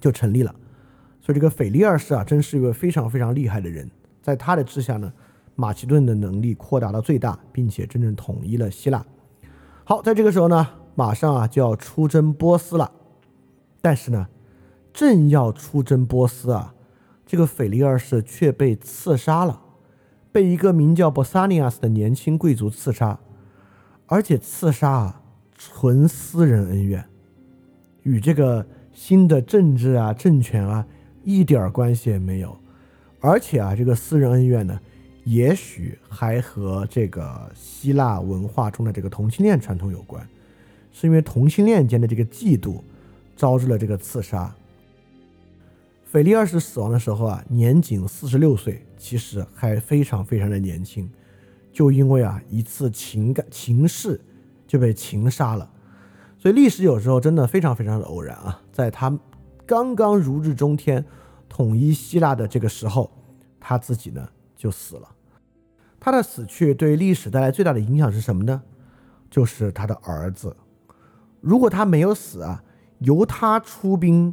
[0.00, 0.52] 就成立了，
[1.20, 3.88] 所以这个腓力二世啊，真是一个非常非常厉害的人。
[4.20, 5.10] 在他的治下呢，
[5.54, 9.06] 马其顿的能力扩大到最大，并且真正统一了希腊。
[9.84, 10.66] 好，在这个时候呢，
[10.96, 12.90] 马上啊就要出征波斯了。
[13.80, 14.26] 但是呢，
[14.94, 16.74] 正要出征波斯啊，
[17.26, 19.60] 这个腓力二世却被刺杀了，
[20.32, 23.18] 被一个名叫波萨尼亚斯的年轻贵族刺杀，
[24.06, 25.22] 而且刺杀啊
[25.58, 27.04] 纯私人恩怨，
[28.04, 28.66] 与这个。
[28.96, 30.86] 新的政治啊，政权啊，
[31.24, 32.56] 一点关系也没有，
[33.18, 34.80] 而且啊，这个私人恩怨呢，
[35.24, 40.24] 也许还和这个希腊文化中的这个同性恋传统有关，
[40.92, 42.82] 是因为同性恋间的这个嫉妒，
[43.34, 44.54] 招致了这个刺杀。
[46.14, 51.10] 腓力二世死亡的时候啊，年仅四十六岁，其实还非常非常的年轻，
[51.72, 54.20] 就因为啊一次情感情事
[54.64, 55.68] 就被情杀了。
[56.38, 59.18] 所以历史有时候真的非常非常的偶然啊，在他
[59.66, 61.04] 刚刚如日中天、
[61.48, 63.10] 统一希腊的这个时候，
[63.58, 65.08] 他自己呢就死了。
[65.98, 68.62] 他的死去对历史带来最大的影响是什么呢？
[69.28, 70.56] 就是他的儿子。
[71.40, 72.62] 如果他没有死啊，
[73.00, 74.32] 由他出兵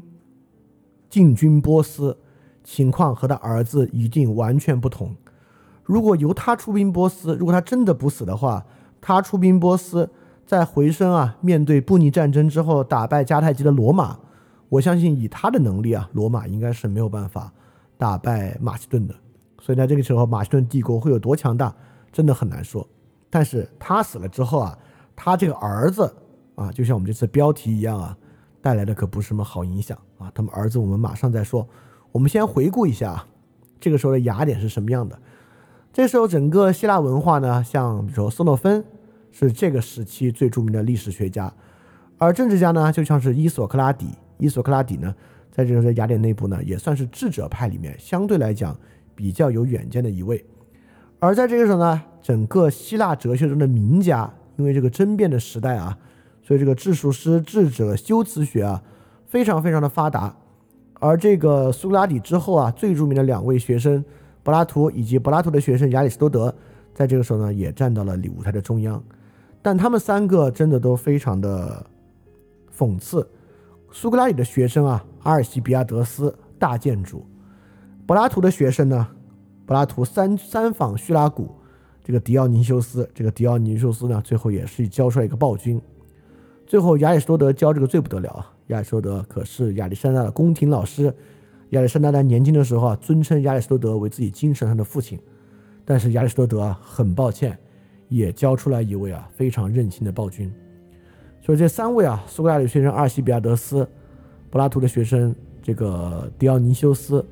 [1.11, 2.17] 进军波斯，
[2.63, 5.15] 情况和他儿子一定完全不同。
[5.83, 8.65] 如果由他出兵波斯，如果他真的不死的话，
[8.99, 10.09] 他出兵波斯。
[10.43, 14.19] 在回声啊，面对布匿战争之后打败迦太基的罗马，
[14.67, 17.53] 我相信以他的能力啊，罗马应该是没有办法
[17.97, 19.15] 打败马其顿的。
[19.61, 21.73] 所以在这个时候，马其顿帝国会有多强大，
[22.11, 22.85] 真的很难说。
[23.29, 24.77] 但是他死了之后啊，
[25.15, 26.13] 他这个儿子
[26.55, 28.17] 啊，就像我们这次标题一样啊，
[28.61, 30.31] 带来的可不是什么好影响啊。
[30.33, 31.67] 他们儿子，我们马上再说。
[32.11, 33.25] 我们先回顾一下
[33.79, 35.19] 这个时候的雅典是什么样的。
[35.91, 38.83] 这时候整个希腊文化呢，像比如说斯诺芬。
[39.33, 41.53] 是这个时期最著名的历史学家，
[42.17, 44.09] 而政治家呢，就像是伊索克拉底。
[44.37, 45.15] 伊索克拉底呢，
[45.49, 48.77] 在这个雅典内部呢，也算是智者派里面相对来讲
[49.15, 50.43] 比较有远见的一位。
[51.19, 55.97] 而在这个时候呢，整个希腊哲学中的名家，因为这个争辩的时代啊，
[56.41, 58.83] 所以这个治术师、智者、修辞学啊，
[59.27, 60.35] 非常非常的发达。
[60.99, 64.03] 而这个苏格拉底之后啊，最著名的两位学生
[64.43, 66.53] 柏拉图以及柏拉图的学生亚里士多德，
[66.93, 69.01] 在这个时候呢，也站到了舞台的中央。
[69.61, 71.85] 但他们三个真的都非常的
[72.75, 73.27] 讽刺。
[73.91, 77.19] 苏格拉底的学生啊，阿尔西比亚德斯大建筑；
[78.05, 79.07] 柏拉图的学生呢，
[79.65, 81.55] 柏拉图三三访叙拉古，
[82.03, 85.81] 这个狄奥尼修斯，这个狄奥尼修斯呢，最后也是教出来一个暴君。
[86.71, 88.49] 最后亚里士多德教这个最不得了啊！
[88.67, 91.13] 亚里士多德可是亚历山大的宫廷老师。
[91.71, 95.19] 亚历山大在年轻的时候啊，尊称亚里士多德为自己精神上的父亲。
[95.83, 97.59] 但是亚里士多德啊，很抱歉。
[98.07, 100.49] 也教出来一位啊非常任性的暴君，
[101.41, 103.85] 所以这三位啊，苏格拉底学生阿尔西比亚德斯，
[104.49, 107.25] 柏拉图的学生这个狄奥尼修斯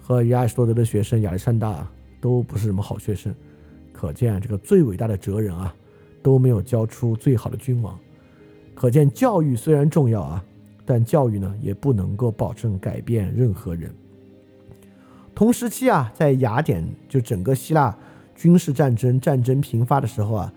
[0.00, 1.86] 和亚里士多德的学生亚历山大，
[2.18, 3.34] 都不是什么好学生。
[3.92, 5.74] 可见这个最伟大的哲人啊，
[6.22, 7.98] 都没有教出最好的君王。
[8.76, 10.44] 可见教育虽然重要啊，
[10.84, 13.90] 但教育呢也不能够保证改变任何人。
[15.34, 17.96] 同时期啊，在雅典就整个希腊
[18.34, 20.52] 军事战争战争频发的时候啊，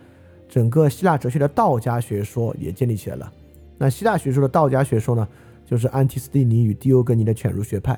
[0.50, 3.34] 整个希腊哲学的道家学说也建立起来了。
[3.78, 5.26] 那希腊学说的道家学说呢，
[5.66, 7.98] 就是安提斯蒂尼与狄欧根尼的犬儒学派。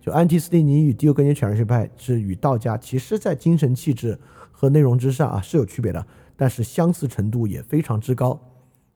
[0.00, 4.18] 就安提斯蒂尼与狄欧根尼犬儒学派是与道家其实在精神气质。
[4.56, 8.40] 和内容之上啊是有区别的，但是相似程度也非常之高，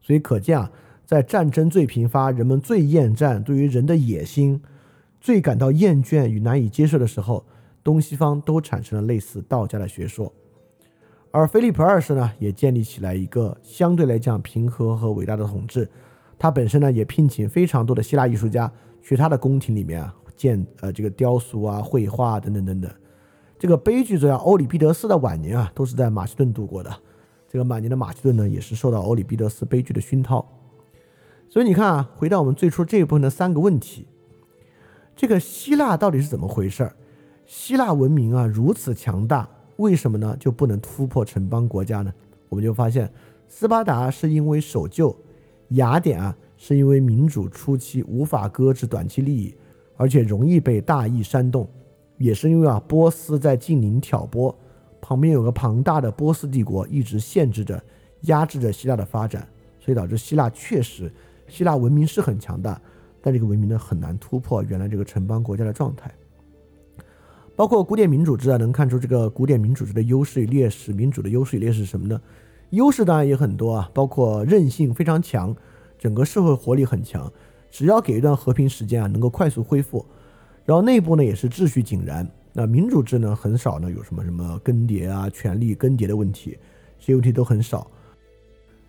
[0.08, 0.72] 所以可见啊，
[1.04, 4.62] 在战争最频发、人们最厌战、对于人的野心
[5.20, 7.44] 最感到厌倦与难以接受的时候，
[7.84, 10.32] 东西方都产生了类似道家的学说。
[11.30, 15.86] 而菲利普二世呢，也建立起来一个相对来讲平和和伟大的统治。
[16.38, 18.72] 他本身呢，也聘请非常多的希腊艺术家
[19.02, 22.90] 去他的宫廷里面啊建呃这个雕塑啊、绘画等等等等。
[23.58, 26.90] 这个悲剧作家欧里庇得斯的晚年啊，都是在马其顿度过的。
[27.48, 30.46] 这个晚年的马其顿呢，也是受到欧里庇得斯悲剧的熏陶。
[31.48, 34.06] 所以你看啊，回到我们最初这一部分的三个问题：
[35.16, 36.94] 这个希腊到底是怎么回事儿？
[37.46, 42.12] 希腊文明啊如此强大，为什么呢就不能突破城邦国家呢？
[42.50, 43.10] 我们就发现，
[43.46, 45.16] 斯巴达是因为守旧，
[45.70, 49.54] 雅典啊是因为民主初期无法搁置短期利益，
[49.96, 51.66] 而且容易被大意煽动。
[52.18, 54.54] 也是因为啊，波斯在近邻挑拨，
[55.00, 57.82] 旁边有个庞大的波斯帝国一直限制着、
[58.22, 59.46] 压制着希腊的发展，
[59.78, 61.12] 所以导致希腊确实，
[61.48, 62.80] 希腊文明是很强大，
[63.20, 66.12] 但这个文明呢很难突破原来这个城邦国家的状态。
[67.56, 70.92] 包括古典民主制啊，能看出这个古典民主制的优势与劣势。
[70.92, 72.20] 民主的优势与劣势是什么呢？
[72.70, 75.56] 优势当然也很多啊，包括韧性非常强，
[75.98, 77.32] 整个社会活力很强，
[77.70, 80.06] 只要给一段和平时间啊，能够快速恢复。
[80.64, 86.58] 然后内部呢也是秩序井然，那民主制呢很少呢有什么什么更迭啊、权力更迭的问题，
[86.98, 87.88] 这些问题都很少。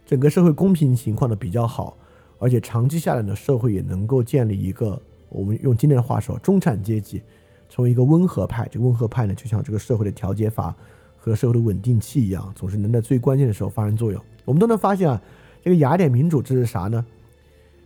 [0.08, 1.96] 整个社会公平情况呢比较好，
[2.40, 7.22] 而且长期下来呢，社会也能够建立一个我们用今天的话说，中产阶级
[7.70, 8.68] 成为一个温和派。
[8.72, 10.76] 这温和派呢，就像这个社会的调节阀
[11.16, 14.20] 和社会的稳定器一样，总是能在最关键的时候发生作用。
[14.46, 15.22] 我们都能发现啊，
[15.64, 17.06] 这个雅典民主制是啥呢？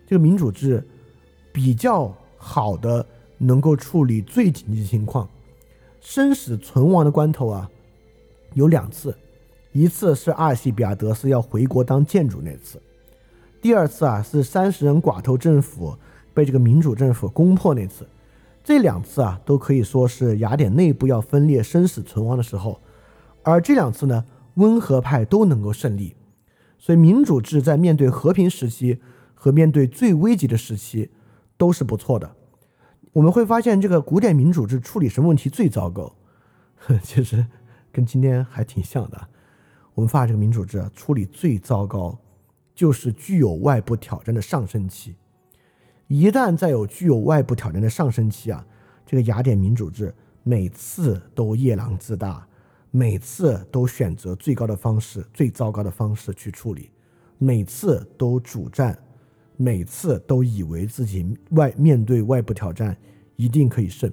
[0.08, 0.82] 这个民主制
[1.52, 3.06] 比较好的。
[3.40, 5.28] 能够处理最紧急情况、
[6.04, 7.72] 生死存亡的关头啊，
[8.56, 9.16] 有两次，
[9.72, 12.80] 一次是阿尔西比亚德斯要回国当建主那次，
[13.62, 15.98] 第二次啊是三十人寡头政府
[16.34, 18.06] 被这个民主政府攻破那次，
[18.66, 22.82] 这两次啊都可以说是雅典内部要分裂、生死存亡的时候，
[23.42, 24.26] 而这两次呢，
[24.56, 26.14] 温和派都能够胜利，
[26.78, 29.00] 所以民主制在面对和平时期
[29.34, 31.10] 和面对最危急的时期
[31.58, 32.36] 都是不错的。
[33.14, 36.12] 我们会发现，这个古典民主制处理什么问题最糟糕？
[37.04, 37.46] 其实
[37.92, 39.28] 跟今天还挺像的。
[39.94, 42.18] 我们发现这个民主制处理最糟糕，
[42.74, 45.16] 就是具有外部挑战的上升期。
[46.08, 48.66] 一旦再有具有外部挑战的上升期啊，
[49.06, 50.12] 这个雅典民主制
[50.42, 52.48] 每次都夜郎自大，
[52.90, 56.90] 每次都选择最高的方式、最糟糕的方式去处理，
[57.38, 58.98] 每次都主战。
[59.64, 62.98] 每次都以为自己外面对外部挑战
[63.38, 64.12] 一定可以胜，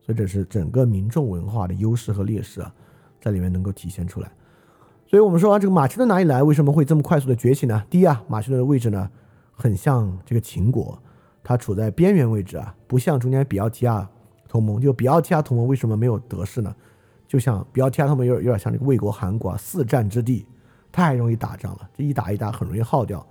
[0.00, 2.74] 所以这是整个民众文化的优势和劣势啊，
[3.20, 4.32] 在里面能够体现出来。
[5.06, 6.42] 所以我们说啊这个马其顿哪里来？
[6.42, 7.84] 为什么会这么快速的崛起呢？
[7.90, 9.10] 第一啊，马其顿的位置呢
[9.52, 10.98] 很像这个秦国，
[11.44, 14.08] 它处在边缘位置啊，不像中间比奥提亚
[14.48, 14.80] 同盟。
[14.80, 16.74] 就比奥提亚同盟为什么没有得势呢？
[17.28, 20.46] 就像比奥提亚同盟有点有点像这个魏国、韩国啊，四战之地，
[20.90, 23.24] 太容易打仗了，这一打一打很容易耗掉。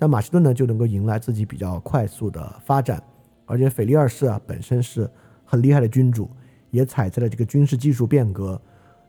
[0.00, 3.02] 但马其顿呢就能够迎来自己比较快速的发展，
[3.44, 5.06] 而且腓力二世啊本身是
[5.44, 6.30] 很厉害的君主，
[6.70, 8.58] 也踩在了这个军事技术变革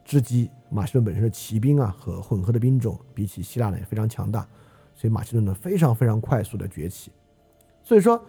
[0.03, 0.49] 之机。
[0.69, 4.45] 马其顿本身的骑兵啊和混合的兵种比起希腊呢也非常强大，
[4.93, 7.09] 所以马其顿呢非常非常快速的崛起。
[7.81, 8.21] 所以说，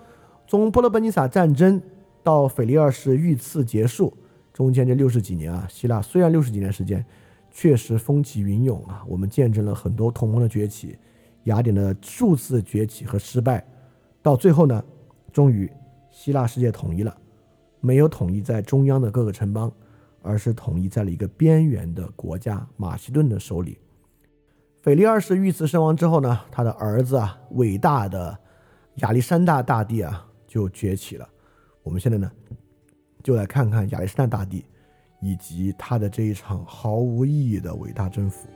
[0.46, 1.82] 从波罗奔尼撒战争
[2.22, 4.16] 到腓力二世遇刺结束，
[4.52, 7.04] 中间这六十几年啊，希腊虽然六十几年时间
[7.50, 10.96] 确实风起云涌啊，我们见证了很多同盟的崛起。
[11.44, 13.66] 雅典的数次崛起和失败，
[14.22, 14.84] 到最后呢，
[15.32, 15.70] 终于
[16.10, 17.16] 希腊世界统一了，
[17.80, 19.72] 没有统一在中央的各个城邦，
[20.22, 23.78] 而是统一在了一个边缘的国家马其顿的手里。
[24.82, 28.38] 腓力二世遇刺身亡之后呢，他的儿子啊，伟大的
[28.96, 31.28] 亚历山大大帝啊，就崛起了。
[31.82, 32.30] 我们现在呢，
[33.22, 34.64] 就来看看亚历山大大帝
[35.20, 38.48] 以及他的这一场毫无意义的伟大征服。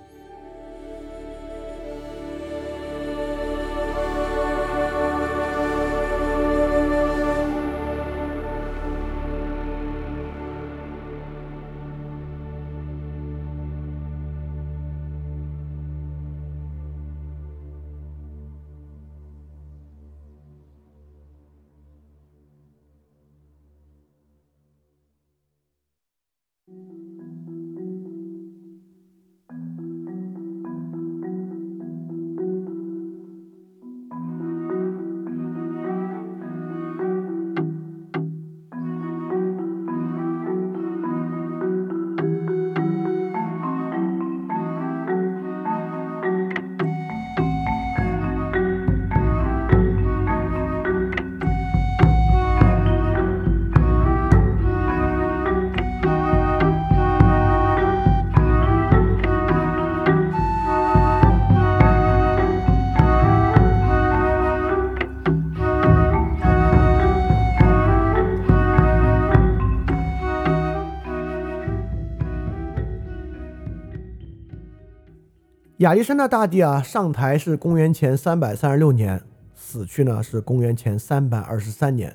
[75.86, 79.22] 亚历山大大帝啊，上台是公元前三百三十六年，
[79.54, 82.12] 死去呢是公元前三百二十三年，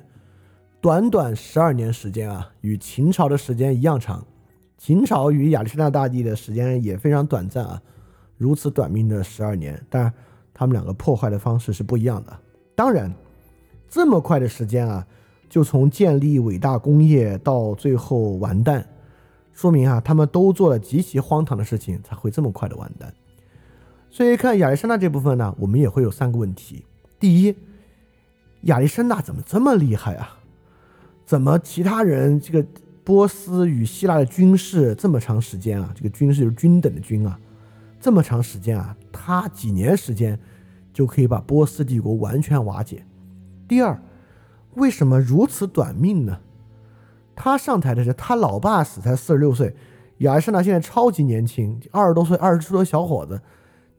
[0.78, 4.22] 短短十二年时间啊，与秦朝的时间一样长。
[4.76, 7.80] 秦朝与亚历山大大帝的时间也非常短暂啊，
[8.36, 10.12] 如此短命的十二年，但
[10.52, 12.38] 他们两个破坏的方式是不一样的。
[12.76, 13.10] 当然，
[13.88, 15.06] 这么快的时间啊，
[15.48, 18.86] 就从建立伟大工业到最后完蛋，
[19.54, 23.10] 说明啊，他们都做了极其荒唐的事情，才会这么快的完蛋。
[24.12, 26.84] 所以看亚历山大这部分呢，我们也会有三个问题：
[27.18, 27.56] 第一，
[28.64, 30.36] 亚历山大怎么这么厉害啊？
[31.24, 32.62] 怎么其他人这个
[33.02, 35.90] 波斯与希腊的军事这么长时间啊？
[35.96, 37.40] 这个军事就是均等的军啊，
[37.98, 40.38] 这么长时间啊，他几年时间
[40.92, 43.06] 就可以把波斯帝国完全瓦解？
[43.66, 43.98] 第二，
[44.74, 46.38] 为什么如此短命呢？
[47.34, 49.74] 他上台的时候，他老爸死才四十六岁，
[50.18, 53.40] 亚历山大现在超级年轻，二十多岁，二十出头小伙子。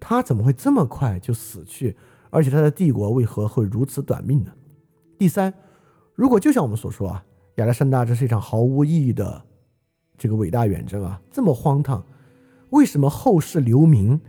[0.06, 1.96] 他怎么会这么快就死去？
[2.30, 4.52] 而且他的帝国为何会如此短命呢？
[5.18, 5.54] 第三，
[6.14, 7.24] 如果就像我们所说啊，
[7.56, 9.42] 亚历山大这是一场毫无意义的
[10.18, 12.06] 这个伟大远征啊，这么荒唐，
[12.72, 14.20] 为什么后世留名，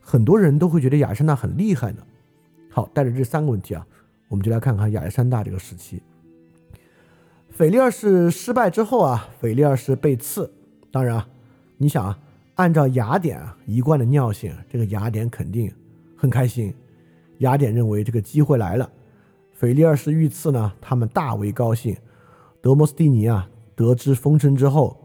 [0.00, 2.02] 很多人都会觉得亚历山大很厉害呢？
[2.70, 3.86] 好，带着这三个问题啊，
[4.28, 6.02] 我们就来看看亚历山大这个时期。
[7.48, 10.52] 腓力二世失败之后啊，腓力二世被刺，
[10.90, 11.26] 当然啊，
[11.78, 12.18] 你想啊。
[12.62, 15.68] 按照雅典啊一贯的尿性，这个雅典肯定
[16.16, 16.72] 很开心。
[17.38, 18.88] 雅典认为这个机会来了，
[19.50, 21.96] 腓力二世遇刺呢，他们大为高兴。
[22.60, 24.96] 德摩斯蒂尼啊得知风声之后，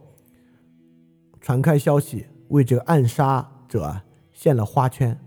[1.41, 3.99] 传开消息，为这个暗杀者
[4.33, 5.19] 献了花圈，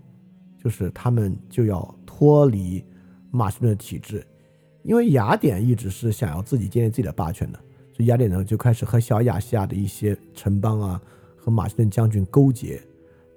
[0.57, 2.85] 就是他们就要脱离
[3.33, 4.25] 马其顿的体制，
[4.85, 7.59] 因为雅典一直是想要自己建立自己的霸权的，
[7.93, 11.03] 所以雅典呢就开始和小亚细亚的一些城邦啊。
[11.41, 12.79] 和马其顿将军勾结，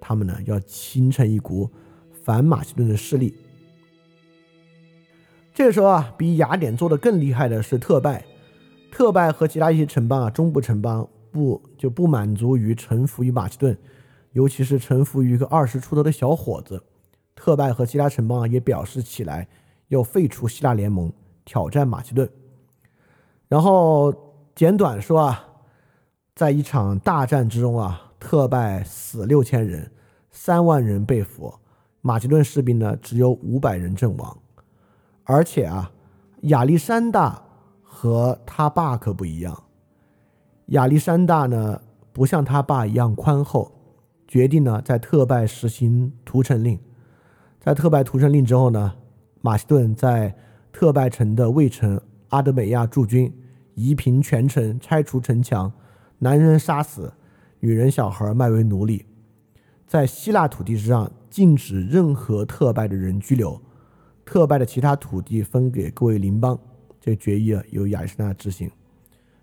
[0.02, 1.70] 他们呢要形成一股
[2.12, 3.34] 反马其顿的势力。
[5.54, 8.26] 这个时候啊，比雅典做的更厉害的是特拜。
[8.92, 13.78] 特拜和其他一些城邦啊，中部城邦不就不满足于臣服于马其顿，
[14.34, 16.84] 尤其是臣服于一个二十出头的小伙子。
[17.36, 19.48] 特拜和其他城邦啊也表示起来
[19.88, 21.12] 要废除希腊联盟，
[21.46, 22.30] 挑战马其顿。
[23.48, 24.14] 然后
[24.54, 25.50] 简短说啊。
[26.36, 29.92] 在一场大战之中啊，特拜死六千人，
[30.32, 31.54] 三万人被俘，
[32.02, 34.36] 马其顿士兵呢只有五百人阵亡。
[35.26, 35.92] 而且啊，
[36.42, 37.40] 亚历山大
[37.84, 39.64] 和他爸可不一样，
[40.68, 41.80] 亚历山大呢
[42.12, 43.72] 不像他爸一样宽厚，
[44.28, 46.80] 决定呢在特拜实行屠城令。
[47.60, 48.96] 在特拜屠城令之后呢，
[49.42, 50.36] 马其顿在
[50.72, 53.32] 特拜城的卫城阿德美亚驻军，
[53.76, 55.72] 夷平全城，拆除城墙。
[56.24, 57.12] 男人杀死，
[57.60, 59.06] 女人小孩卖为奴隶，
[59.86, 63.62] 在希腊土地之上禁止任何特拜的人居留，
[64.24, 66.58] 特拜的其他土地分给各位邻邦。
[67.02, 68.72] 这决议啊由亚历山大执行。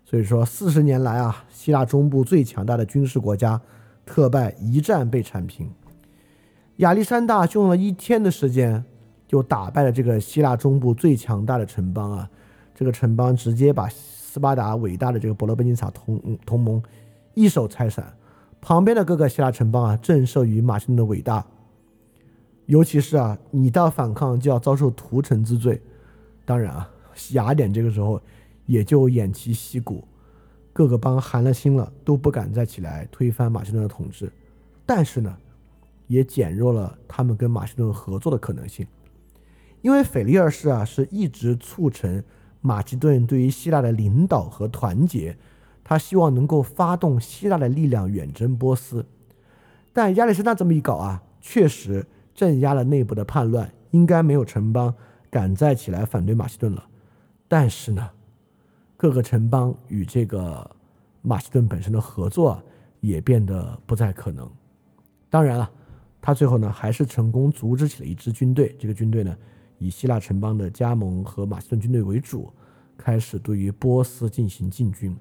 [0.03, 3.61] 所以说，四十年来啊，希腊中部最强大的军事国家
[4.03, 5.69] 特拜一战被铲平。
[6.77, 8.83] 亚历山大用了一天的时间
[9.27, 12.27] 就打败了这个希腊中部最强大的城邦啊，
[12.73, 13.87] 这个城邦直接把。
[14.31, 16.81] 斯巴达伟大的这个伯罗奔尼撒同同盟
[17.33, 18.15] 一手拆散，
[18.61, 21.45] 旁边的各个希腊城邦啊，震慑于马其顿的伟大。
[22.67, 25.81] 尤其是啊，你到反抗就要遭受屠城之罪。
[26.45, 26.89] 当然啊，
[27.33, 28.21] 雅典这个时候
[28.65, 30.01] 也就偃旗息鼓，
[30.71, 34.31] 各个邦寒了心了，都不敢再起来推翻马其顿的统治。
[34.85, 35.37] 但是呢，
[36.07, 38.87] 也减弱了他们跟马其顿合作的可能性，
[39.81, 42.23] 因为腓力二世啊，是一直促成。
[42.61, 45.35] 马其顿对于希腊的领导和团结，
[45.83, 49.05] 他希望能够发动希腊的力量远征波斯，
[49.91, 52.05] 但亚历山大这么一搞啊，确实
[52.35, 54.93] 镇压了内部的叛乱，应该没有城邦
[55.29, 56.85] 敢再起来反对马其顿了。
[57.47, 58.09] 但是呢，
[58.95, 60.69] 各个城邦与这个
[61.23, 62.61] 马其顿本身的合作
[62.99, 64.49] 也变得不再可能。
[65.29, 65.69] 当然了，
[66.21, 69.35] 他最后呢还是成功组织起了一支军队，这个军队呢。
[69.81, 72.53] 以希腊城邦的加盟和马其顿军队为主，
[72.95, 75.17] 开始对于波斯进行进军。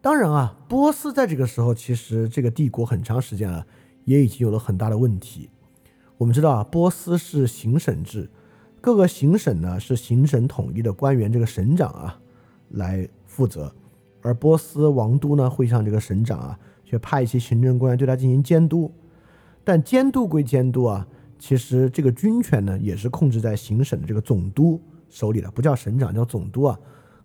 [0.00, 3.64] 当然啊，波斯在这个时候其实这个帝国很长时间了，
[4.04, 5.48] 也已经有了很大的问题。
[6.18, 8.28] 我们知道啊，波斯是行省制，
[8.80, 12.20] 各个行省呢是行省统一的官员，这个省长啊
[12.70, 13.72] 来负责，
[14.20, 18.92] 而波斯王都呢会向这个省长啊去派一些行政官员对他进行监督，
[19.62, 21.06] 但监督归监督啊。
[21.38, 26.78] 其实这个军权呢，也是控制在行省的这个总督手里的，不叫省长，叫总督啊，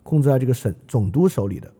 [0.03, 1.71] 控制在这个省总督手里的。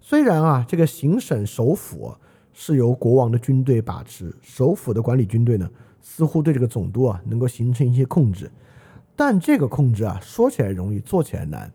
[0.00, 2.14] 虽然啊，这个行省首府
[2.52, 5.70] 是由国王的军队把持，首府的管理军队呢，
[6.00, 8.50] 似乎对这个总督啊能够形成一些控制，
[9.14, 11.72] 但这个控制啊说起来容易，做起来难。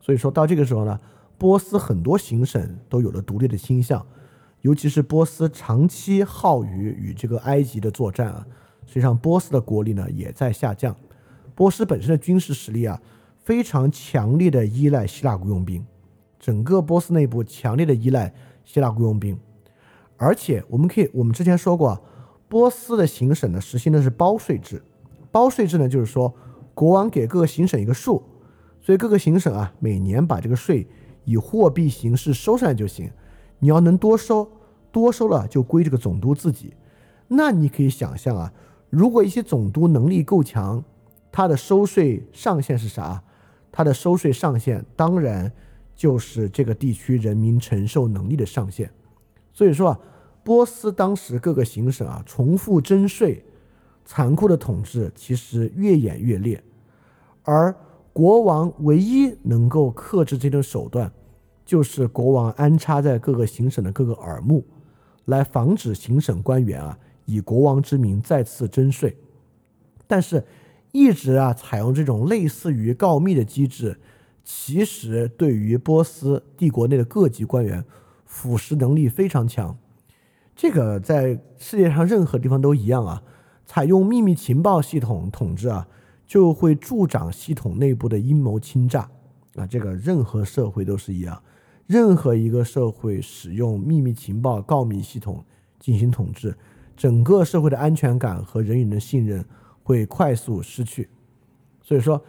[0.00, 0.98] 所以说到这个时候呢，
[1.36, 4.04] 波斯很多行省都有了独立的倾向，
[4.62, 8.46] 尤其是波斯长期耗于与这个埃及的作战啊，
[8.86, 10.96] 实际上波斯的国力呢也在下降。
[11.54, 13.00] 波斯本身的军事实力啊
[13.42, 15.84] 非常强烈的依赖希腊雇佣兵，
[16.38, 18.32] 整个波斯内部强烈的依赖
[18.64, 19.38] 希腊雇佣兵。
[20.16, 22.02] 而且我们可以，我们之前说过，
[22.48, 24.82] 波斯的行省呢实行的是包税制。
[25.30, 26.34] 包税制呢，就是说
[26.72, 28.22] 国王给各个行省一个数，
[28.80, 30.86] 所以各个行省啊每年把这个税
[31.24, 33.10] 以货币形式收上来就行。
[33.58, 34.50] 你要能多收，
[34.90, 36.74] 多收了就归这个总督自己。
[37.28, 38.52] 那你可以想象啊，
[38.96, 40.82] 如果一些总督能力够强，
[41.30, 43.22] 他的收税上限是啥？
[43.70, 45.52] 他的收税上限当然
[45.94, 48.90] 就是这个地区人民承受能力的上限。
[49.52, 50.00] 所以说啊，
[50.42, 53.44] 波斯当时各个行省啊重复征税，
[54.06, 56.64] 残酷的统治其实越演越烈，
[57.42, 57.76] 而
[58.14, 61.12] 国王唯一能够克制这种手段，
[61.66, 64.64] 就是国王安插在各个行省的各个耳目，
[65.26, 69.16] 来防止行省官员啊以国王之名再次征税。
[70.06, 70.42] 但是，
[70.92, 74.00] 一直啊采用这种类似于告密的机制，
[74.42, 77.84] 其实对于波斯帝国内的各级官员。
[78.28, 79.78] 腐蚀能力非常强，
[80.54, 83.22] 这个在世界上任何地方都一样啊。
[83.64, 85.86] 采用秘密情报系统统治啊，
[86.26, 89.08] 就会助长系统内部的阴谋侵诈
[89.54, 89.64] 啊。
[89.64, 91.40] 这个任何社会都是一样，
[91.86, 95.42] 任何一个社会使用秘密情报告密系统
[95.78, 96.54] 进行统治，
[96.96, 99.44] 整个社会的安全感和人与人的信任
[99.82, 101.08] 会快速失去。
[101.82, 102.24] 所以说，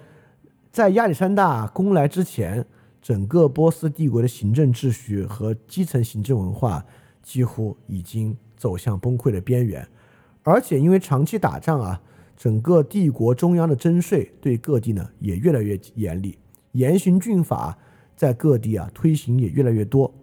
[0.71, 2.65] 在亚历山大攻来之前。
[2.99, 6.83] 整个波斯帝国的行政秩序和基层行政文化
[7.23, 9.87] 几乎已经走向崩溃的边缘，
[10.43, 12.01] 而且因为长期打仗啊，
[12.35, 16.37] 整个帝国中央的征税对各地呢也越来越严厉，
[16.73, 17.77] 严刑峻法
[18.13, 20.13] 在各地啊推行也越来越多，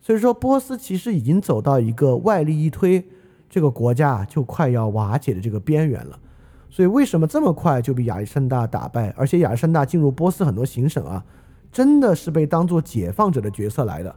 [0.00, 3.04] 所以说波斯其实已经走到一个外力一推，
[3.48, 6.18] 这个国家就快要瓦解的这个边缘了。
[6.70, 9.10] 所以为什么这么快就被亚历山大打败？
[9.16, 11.24] 而且亚历山大进入波斯很多行省啊。
[11.72, 14.14] 真的是被当做解放者的角色来的，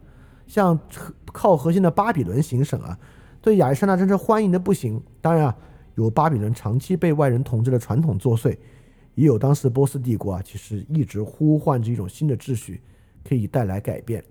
[0.48, 0.80] 像
[1.26, 2.98] 靠核心的巴比伦行省啊，
[3.42, 5.02] 对亚历山大真是欢迎的不行。
[5.20, 5.56] 当然啊，
[5.96, 8.58] 有巴比伦长期被外人统治的传统作祟，
[9.16, 12.82] 也有当时波斯帝国啊，其实一直呼唤着一种新的秩序，
[13.28, 14.24] 可以带来改变。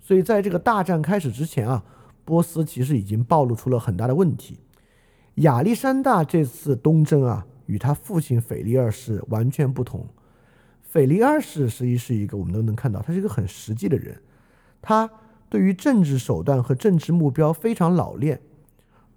[0.00, 1.82] 所以在这个大战开始之前啊，
[2.24, 4.58] 波斯其实已经暴露出了很大的问题。
[5.36, 10.06] 亚历山大这次东征啊，与他父亲腓力二世完全不同。
[10.82, 14.16] 腓力二世实际是一个我们都能看到，他是一个很实际的人，
[14.80, 15.10] 他
[15.48, 18.40] 对于政治手段和政治目标非常老练，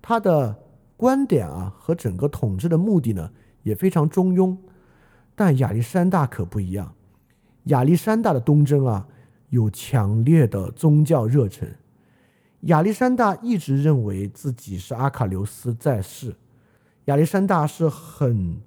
[0.01, 0.57] 他的
[0.95, 3.31] 观点啊和整个统治的目的呢
[3.61, 4.57] 也非常中庸。
[5.35, 6.95] 但亚历山大可不一样，
[7.65, 9.07] 亚历山大的东征啊
[9.49, 11.75] 有强烈的宗教热忱，
[12.61, 16.35] 亚历山大一直认为自己是阿卡琉斯在世，
[17.05, 18.57] 亚历山大是很。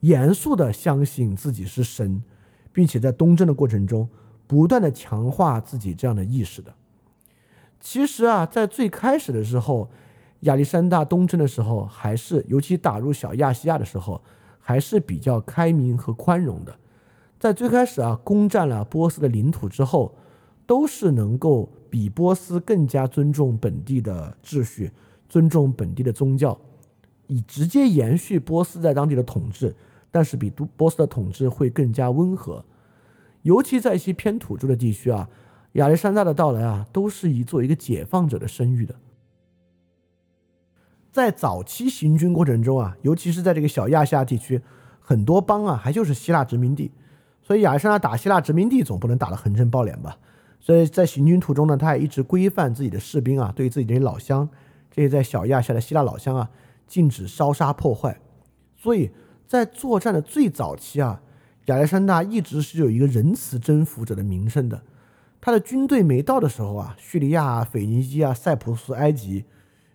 [0.00, 2.22] 严肃地相信自己是神，
[2.72, 4.08] 并且在东征的过程中
[4.46, 6.72] 不断地强化自己这样的意识的。
[7.78, 9.90] 其实啊，在最开始的时候，
[10.40, 14.22] 亚历山大东征的时候，还是尤其打入小亚细亚的时候，
[14.58, 16.74] 还是比较开明和宽容的。
[17.38, 20.14] 在最开始啊，攻占了波斯的领土之后，
[20.66, 24.92] 都是能够比波斯更加尊重本地的秩序，
[25.28, 26.58] 尊重本地的宗教，
[27.26, 29.74] 以直接延续波斯在当地的统治。
[30.12, 32.64] 但是比都波斯的统治会更加温和，
[33.42, 35.28] 尤其在一些偏土著的地区啊，
[35.74, 38.96] 亚历山大的到来啊，都是以做一个解放者的声誉的。
[41.12, 44.60] 在早期行军过程中啊，尤其是在这个小亚细亚地区，
[44.98, 46.90] 很多邦啊还就是希腊殖民地，
[47.40, 50.18] 所以亚历山大打希腊殖民地总不能打得横征暴敛吧？
[50.60, 54.48] 所以在行军途中呢，他也一直规范自己的士兵啊，对自己的老乡，
[54.90, 56.50] 这些在小亚细亚的希腊老乡啊，
[56.86, 58.20] 禁止烧杀破坏，
[58.76, 59.10] 所以。
[59.50, 61.20] 在作战的最早期啊，
[61.64, 64.80] 亚历山大一直是有一个仁慈征服者的名声的。
[65.40, 69.44] 他的军队没到的时候啊，叙利亚、腓尼基啊、塞浦路斯、埃及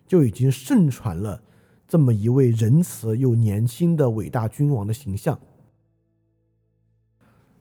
[0.06, 1.40] 就已经盛传了
[1.88, 5.38] 这么一位仁慈又年轻的伟大君王的形象。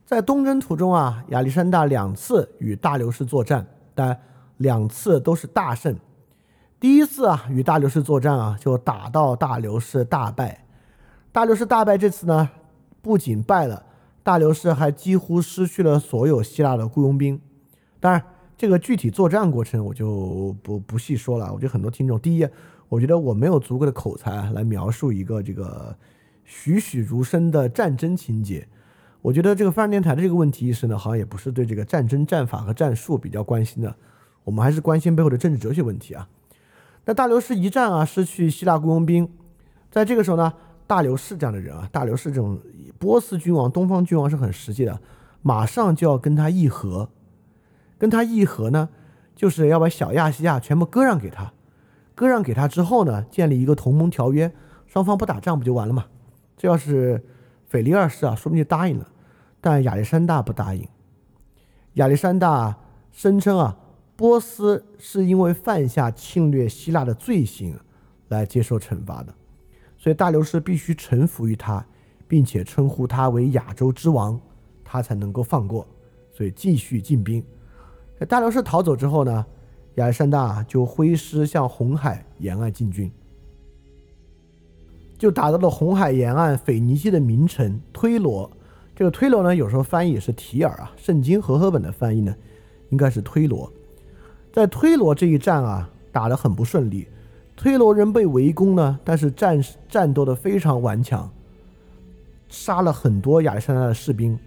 [0.06, 3.66] 在东征途中啊，亚历山大两次与大流士作战，
[3.96, 4.16] 但
[4.58, 5.98] 两次都是大胜。
[6.80, 10.64] 第一次啊，与大流士作战啊，就打到大流士大败。
[11.32, 12.48] 大流士大败，这次呢，
[13.02, 13.84] 不仅败了，
[14.22, 17.42] 大流士还几乎失去了所有希腊的雇佣兵。
[18.00, 18.24] 当然，
[18.56, 21.52] 这个具体作战过程我就不不细说了。
[21.52, 22.48] 我觉得很多听众，第一，
[22.90, 25.98] 我觉得我没有足够的口才来描述一个这个
[26.44, 28.68] 栩栩如生的战争情节。
[29.26, 33.96] 我觉得这个泛电台的这个问题意识呢，好像也不是对这个战争战法和战术比较关心的，
[34.44, 36.30] 我们还是关心背后的政治哲学问题啊。
[37.06, 39.28] 那大流士一战啊，失去希腊雇佣兵，
[39.90, 40.54] 在这个时候呢，
[40.86, 42.60] 大流士这样的人啊，大流士这种
[43.00, 45.02] 波斯君王、东方君王是很实际的，
[45.42, 47.10] 马上就要跟他议和，
[47.98, 48.90] 跟他议和呢，
[49.36, 51.52] 就是要把小亚细亚全部割让给他，
[52.14, 54.54] 割让给他之后呢，建立一个同盟条约，
[54.86, 56.06] 双方不打仗不就完了吗？
[56.56, 57.24] 这要是
[57.68, 59.10] 腓力二世啊，说不定就答应了。
[59.66, 60.88] 但亚历山大不答应。
[61.94, 62.78] 亚历山大
[63.12, 63.76] 声称啊，
[64.16, 67.76] 波斯是因为犯下侵略希腊的罪行
[68.28, 69.34] 来接受惩罚的，
[69.98, 71.84] 所以大流士必须臣服于他，
[72.28, 74.40] 并且称呼他为亚洲之王，
[74.84, 75.88] 他才能够放过。
[76.32, 77.44] 所以继续进兵。
[78.30, 79.44] 大流士逃走之后呢，
[79.96, 83.12] 亚历山大就挥师向红海沿岸进军，
[85.18, 88.52] 就打到了红海沿岸腓尼基的名城推罗。
[88.96, 92.34] 这个推罗呢，有时候翻译也是提尔啊，圣经和合本的翻译呢，
[92.92, 93.70] 应该是推罗。
[94.54, 97.06] 在推罗这一战啊，打得很不顺利，
[97.58, 101.30] 推罗人被围攻呢，但是战战斗的非常顽强，
[102.48, 104.40] 杀了很多亚历山大的士兵。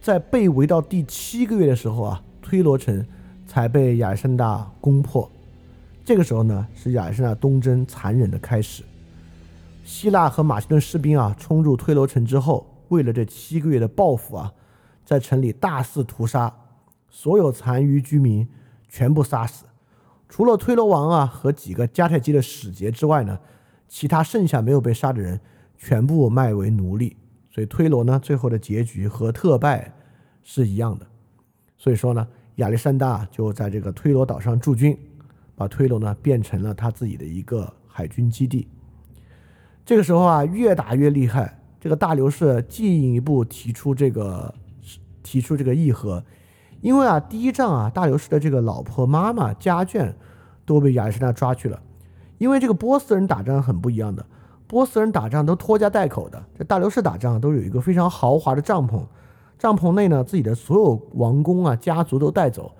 [0.00, 3.06] 在被围到第七个月的时候啊，推罗城
[3.46, 5.30] 才被亚历山大攻破。
[6.04, 8.82] 这个时候呢，是亚历山大东征残忍的开始。
[9.84, 12.66] 希腊和马其顿士兵啊，冲入推罗城之后。
[12.88, 14.52] 为了这七个月的报复啊，
[15.04, 16.54] 在城里大肆屠杀，
[17.08, 18.48] 所有残余居民
[18.88, 19.64] 全部杀死，
[20.28, 23.38] 除了推罗王啊和几个迦太基的使节之外呢，
[23.88, 25.40] 其他剩下没有被杀的人
[25.76, 27.16] 全部卖为奴隶。
[27.50, 29.92] 所以推罗呢，最后的结局和特拜
[30.42, 31.06] 是一样的。
[31.76, 34.96] 所以说呢，亚历山大就在这个推罗岛上驻军，
[35.56, 38.68] 把推罗呢变成了他自己的一个海军基地。
[39.84, 41.57] 这个时候啊，越打越厉害。
[41.80, 44.54] 这个大流士进一步提出这个
[45.22, 46.24] 提出这个议和，
[46.80, 50.12] 因为啊，第一仗啊，大流士的这个老婆、妈妈、家眷
[50.64, 51.80] 都被亚历山大抓去了。
[52.38, 54.24] 因为这个波斯人打仗很不一样的，
[54.66, 59.02] 波斯人打仗都拖家带口的，这大流士打仗都有一个非常豪华的帐篷，
[59.58, 62.72] 帐篷内呢，自己的所有王公啊、家族都带走。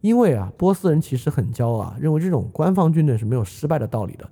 [0.00, 4.28] 因为啊，波斯人其实很骄傲啊，认为这种官方军队是没有失败的道理的，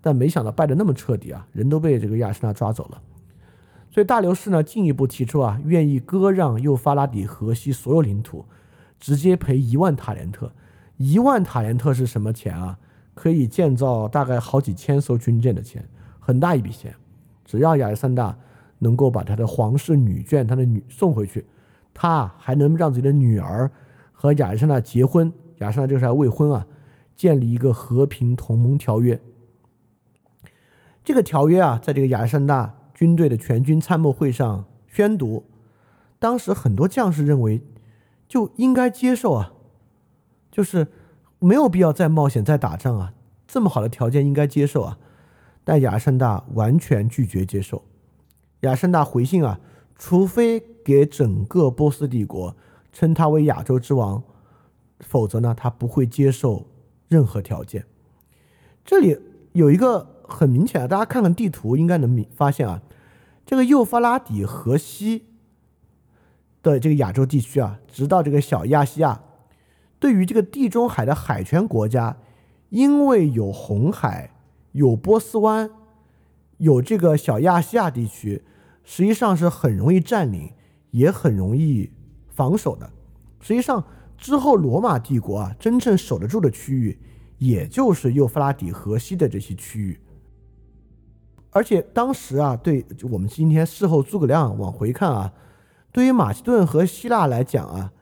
[0.00, 3.00] 但没想到败得那么彻底啊，人都被这个亚历山大抓走了。
[3.92, 8.46] 所以大流士呢进一步提出啊，愿意割让幼发拉底河西所有领土，
[8.98, 10.50] 直接赔一万塔连特。
[10.96, 12.78] 一万塔连特是什么钱啊？
[13.12, 15.86] 可以建造大概好几千艘军舰的钱，
[16.18, 16.94] 很大一笔钱。
[17.44, 18.34] 只要亚历山大
[18.78, 21.44] 能够把他的皇室女眷、他的女送回去，
[21.92, 23.70] 他还能让自己的女儿
[24.10, 25.30] 和亚历山大结婚。
[25.58, 26.66] 亚历山大这时候还未婚啊，
[27.14, 29.20] 建立一个和平同盟条约。
[31.04, 32.74] 这个条约啊，在这个亚历山大。
[32.94, 35.44] 军队的全军参谋会上宣读，
[36.18, 37.62] 当时很多将士认为
[38.28, 39.52] 就应该接受啊，
[40.50, 40.88] 就是
[41.38, 43.14] 没有必要再冒险再打仗啊，
[43.46, 44.98] 这么好的条件应该接受啊。
[45.64, 47.84] 但亚历山大完全拒绝接受。
[48.60, 49.60] 亚历山大回信啊，
[49.96, 52.56] 除非给整个波斯帝国
[52.92, 54.22] 称他为亚洲之王，
[55.00, 56.66] 否则呢，他不会接受
[57.08, 57.84] 任何条件。
[58.84, 59.18] 这里
[59.52, 62.82] 有一个很明显啊，大家看看地图应该能明发现啊。
[63.44, 65.26] 这个幼发拉底河西
[66.62, 69.22] 的这个亚洲地区啊，直到这个小亚细亚，
[69.98, 72.16] 对于这个地中海的海权国家，
[72.70, 74.30] 因为有红海、
[74.72, 75.70] 有波斯湾、
[76.58, 78.44] 有这个小亚细亚地区，
[78.84, 80.52] 实际上是很容易占领，
[80.92, 81.90] 也很容易
[82.28, 82.90] 防守的。
[83.40, 83.84] 实际上
[84.16, 86.98] 之后罗马帝国啊，真正守得住的区域，
[87.38, 90.00] 也就是幼发拉底河西的这些区域。
[91.52, 95.32] 而且当时啊，对我们今天事后诸葛亮往回看啊，
[95.92, 97.92] 对于马其顿和希腊来讲啊，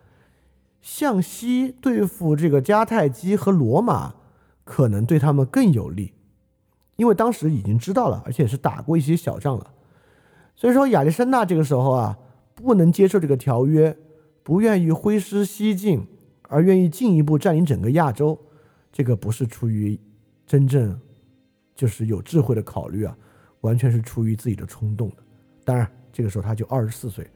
[0.81, 4.15] 向西对付这个迦太基和罗马，
[4.63, 6.13] 可能对他们更有利，
[6.95, 9.73] 因为当时已经知道了，而且是打过一些小仗了。
[10.55, 12.17] 所以说亚历山大这个时候啊，
[12.55, 13.97] 不能接受这个条约，
[14.45, 16.07] 不愿意挥师西进，
[16.43, 18.39] 而愿意进一步占领整个亚洲，
[18.93, 19.99] 这个不是出于
[20.47, 21.01] 真正
[21.75, 23.17] 就是有智慧的考虑啊。
[23.63, 25.17] 完全是出于自己的冲动的，
[25.65, 27.27] 当然这个时候他就二十四岁，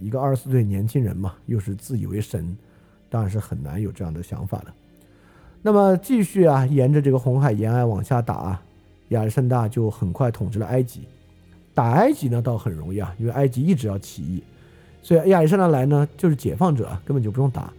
[0.00, 2.56] 一个二十四岁年轻人嘛，又是自以为神，
[3.08, 4.66] 当然是很难有这样的想法的。
[5.62, 8.60] 那么继续啊，沿着这个红海沿岸往下打，
[9.08, 11.08] 亚历山大就很快统治了埃及。
[11.72, 14.42] 打埃及呢倒很容易啊，因为埃及一直要起义，
[15.02, 17.72] 所以亚历山大来呢就是解放者，根本就不用打。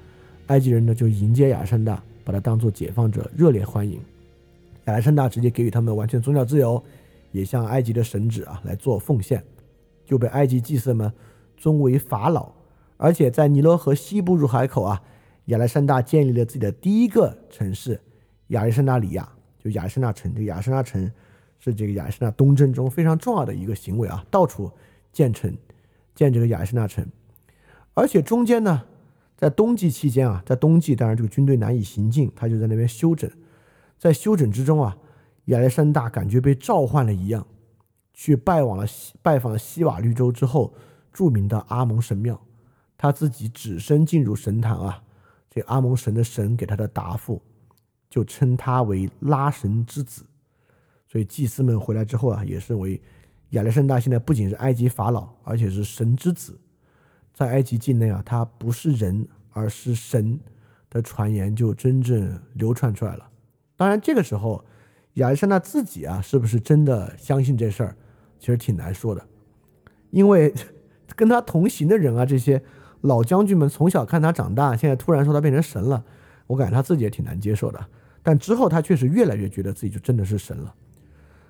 [0.47, 3.99] 埃及人呢就迎接亚历山大，把他当做解放者，热烈欢迎。
[4.85, 6.84] 亚历山大直接给予他们完全宗教自由，
[7.36, 9.44] 也向埃及的神祇啊来做奉献，
[10.06, 11.12] 就被埃及祭司们
[11.57, 12.53] 尊为法老。
[12.95, 15.02] 而且在尼罗河西部入海口啊，
[15.48, 17.99] 亚历山大建立了自己的第一个城市
[18.48, 19.30] 亚历山大里亚，
[19.60, 20.34] 就亚历山大城。
[20.34, 21.12] 这个亚历山大城
[21.60, 24.72] 是这个亚历山大东征中非常重要的一个行为啊，到处
[25.12, 25.53] 建城，
[26.16, 27.06] 建这个亚历山大城。
[27.94, 28.84] 而且中间呢，
[29.36, 33.30] 在冬季期间啊，在冬季当然这个军队难以行进，他就在那边休整。
[33.98, 34.98] 在休整之中啊，
[35.45, 37.45] 亚历山大感觉被召唤了一样，
[38.13, 40.73] 去拜往了西拜访了西瓦绿洲之后
[41.11, 42.39] 著名的阿蒙神庙。
[42.97, 45.03] 他自己只身进入神坛啊，
[45.49, 47.41] 这阿蒙神的神给他的答复，
[48.09, 50.26] 就称他为拉神之子。
[51.07, 52.99] 所以祭司们回来之后啊，也认为
[53.51, 56.59] 亚历山大现在不仅是埃及法老，而且是神之子。
[57.34, 60.39] 在埃及境内啊，他不是人，而是神
[60.89, 63.30] 的传言就真正流传出来了。
[63.76, 64.63] 当然，这个时候
[65.15, 67.95] 亚历山大自己啊，是不是真的相信这事儿，
[68.39, 69.25] 其实挺难说的，
[70.11, 70.53] 因为
[71.15, 72.61] 跟他同行的人啊，这些。
[73.01, 76.03] 老将军们从小看他长大，现在突然说他变成神了，
[76.47, 77.79] 我感觉他自己也挺难接受的。
[78.23, 80.73] 但之后他确实越来越觉得自己就真的是神了。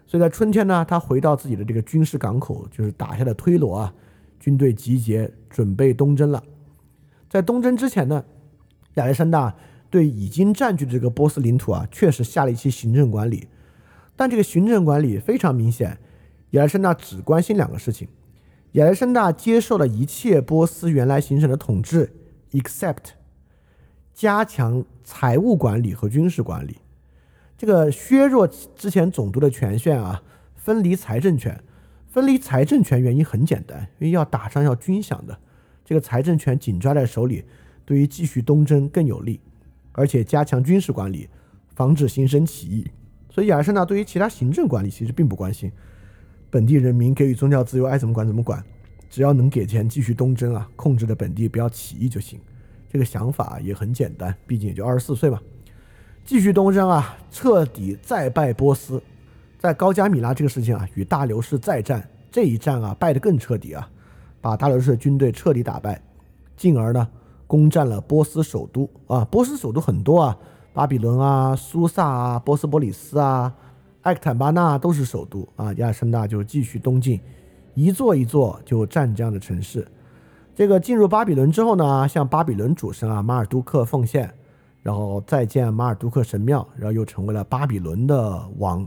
[0.06, 3.94] 所以在春天呢，他回到自己的这个军事港口，就是打下了推罗啊，
[4.38, 6.44] 军队集结准备东征了。
[7.30, 8.26] 在东征之前呢，
[8.96, 9.56] 亚历山大
[9.90, 13.48] 对已经占据的这个波斯领土啊，确实下了一些行政管理。
[14.16, 15.98] 但这个行政管理非常明显，
[16.52, 18.08] 亚历山大只关心两个事情。
[18.74, 22.14] 亚历山大接受了一切波斯原来形成的统治
[22.52, 23.12] ，except
[24.14, 26.78] 加强财务管理和军事管理。
[27.58, 30.24] 这个削弱之前总督的权限啊，
[30.56, 31.62] 分离财政权。
[32.08, 35.38] 分离财政权原因很简单，因为要打仗要军饷的，
[35.84, 37.44] 这个财政权紧抓在手里，
[37.84, 39.42] 对于继续东征更有利。
[39.92, 41.30] 而且加强军事管理，
[41.76, 42.90] 防止新生起义。
[43.36, 45.70] 所以亚历山大对于其他行政管理其实并不关心。
[46.50, 48.64] 本地人民给予宗教自由，爱怎么管怎么管，
[49.10, 52.40] 只要能给钱继续东征啊，控制着本地不要起义就行。
[52.90, 55.38] 这个想法也很简单，毕竟也就二十四岁嘛。
[56.24, 59.04] 继续东征啊，彻底再败波斯。
[59.60, 63.86] 在高加米拉这个事情啊，与大流士再战，这一战啊败得更彻底啊，
[64.40, 66.02] 把大流士的军队彻底打败，
[66.56, 67.06] 进而呢
[67.48, 69.26] 攻占了波斯首都啊。
[69.26, 70.38] 波斯首都很多啊，
[70.76, 73.56] 巴比伦啊、苏萨啊、波斯波里斯啊。
[74.02, 77.20] 埃克坦巴纳都是首都啊，亚历山大就继续东进，
[77.74, 79.88] 一座一座就占这样的城市。
[80.54, 84.32] 这个进入巴比伦之后呢，向巴比伦主神啊马尔都克奉献，
[84.84, 88.86] 然后再建马尔都克神庙，然后又成为了巴比伦的王。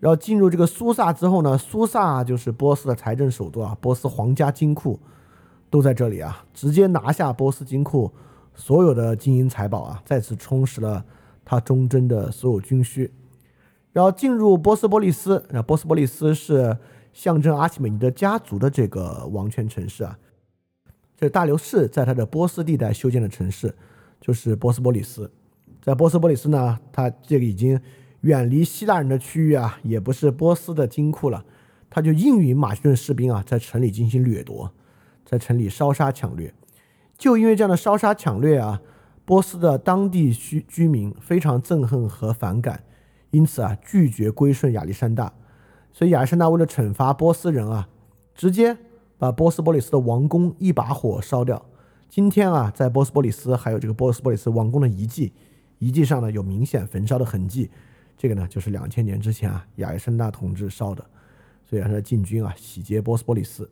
[0.00, 4.98] 然后进入这个苏萨之后呢，苏萨就是波斯的财政首都啊，波斯皇家金库
[5.68, 8.10] 都在这里啊，直接拿下波斯金库
[8.56, 11.04] 所有的金银财宝啊，再次充实了
[11.44, 13.12] 他忠贞的所有军需。
[13.92, 16.76] 然后进入波斯波利斯，那波斯波利斯是
[17.12, 20.18] 象征阿奇美尼德家族的这个王权城市啊。
[21.16, 23.74] 这大流士在他的波斯地带修建的城市
[24.20, 25.30] 就是波斯波利斯。
[25.80, 27.80] 在波斯波利斯呢，他这个已经
[28.22, 31.44] 远离希腊人的区域啊，也不是波斯的金库了，
[31.88, 34.70] 他就应允马其顿士兵啊，在城里进行掠夺，
[35.24, 36.52] 在城里烧杀抢掠。
[37.16, 38.80] 就因为这样的烧杀抢掠啊，
[39.24, 42.82] 波斯的当地居居民非常憎恨和反感。
[43.30, 45.32] 因此啊，拒绝归顺亚历山大，
[45.92, 47.88] 所以亚历山大为了惩罚波斯人啊，
[48.34, 48.76] 直接
[49.18, 51.66] 把波斯波利斯的王宫一把火烧掉。
[52.08, 55.32] 今天啊，在波斯波利斯还有这个波斯波利斯王宫的遗迹，
[55.80, 57.68] 遗迹上呢有明显焚烧的痕迹。
[58.16, 61.04] 这个呢就是两千年之前啊亚历山大同志烧的，
[61.68, 63.68] 所以他的进军啊洗劫波斯波利斯。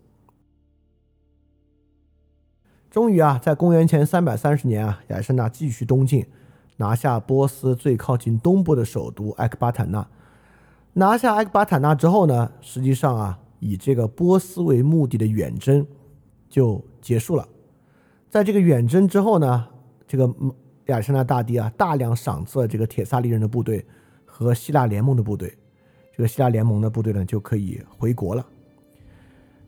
[2.94, 6.24] 终于啊，在公元前三百三十年啊，亚历山大继续东进。
[6.76, 10.06] 拿下波斯最靠近东部的首都埃克巴坦纳。
[10.92, 15.84] 拿下埃克巴坦纳之后呢，实际上啊，以这个波斯为目的的远征
[16.48, 17.48] 就结束了。
[18.30, 19.66] 在这个远征之后呢，
[20.06, 20.32] 这个
[20.86, 23.84] 亚历山大大帝啊，大量赏赐了这个铁萨利人的部队
[24.24, 25.52] 和希腊联盟的部队。
[26.16, 28.46] 这个希腊联盟的部队呢，就可以回国了。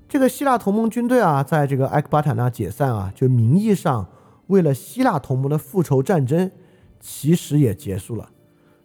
[0.08, 4.06] 这个希腊同盟军队啊，在这个埃克巴坦纳解散啊，就名义上
[4.46, 6.50] 为了希腊同盟的复仇战争。
[6.98, 8.28] 其实也结束了，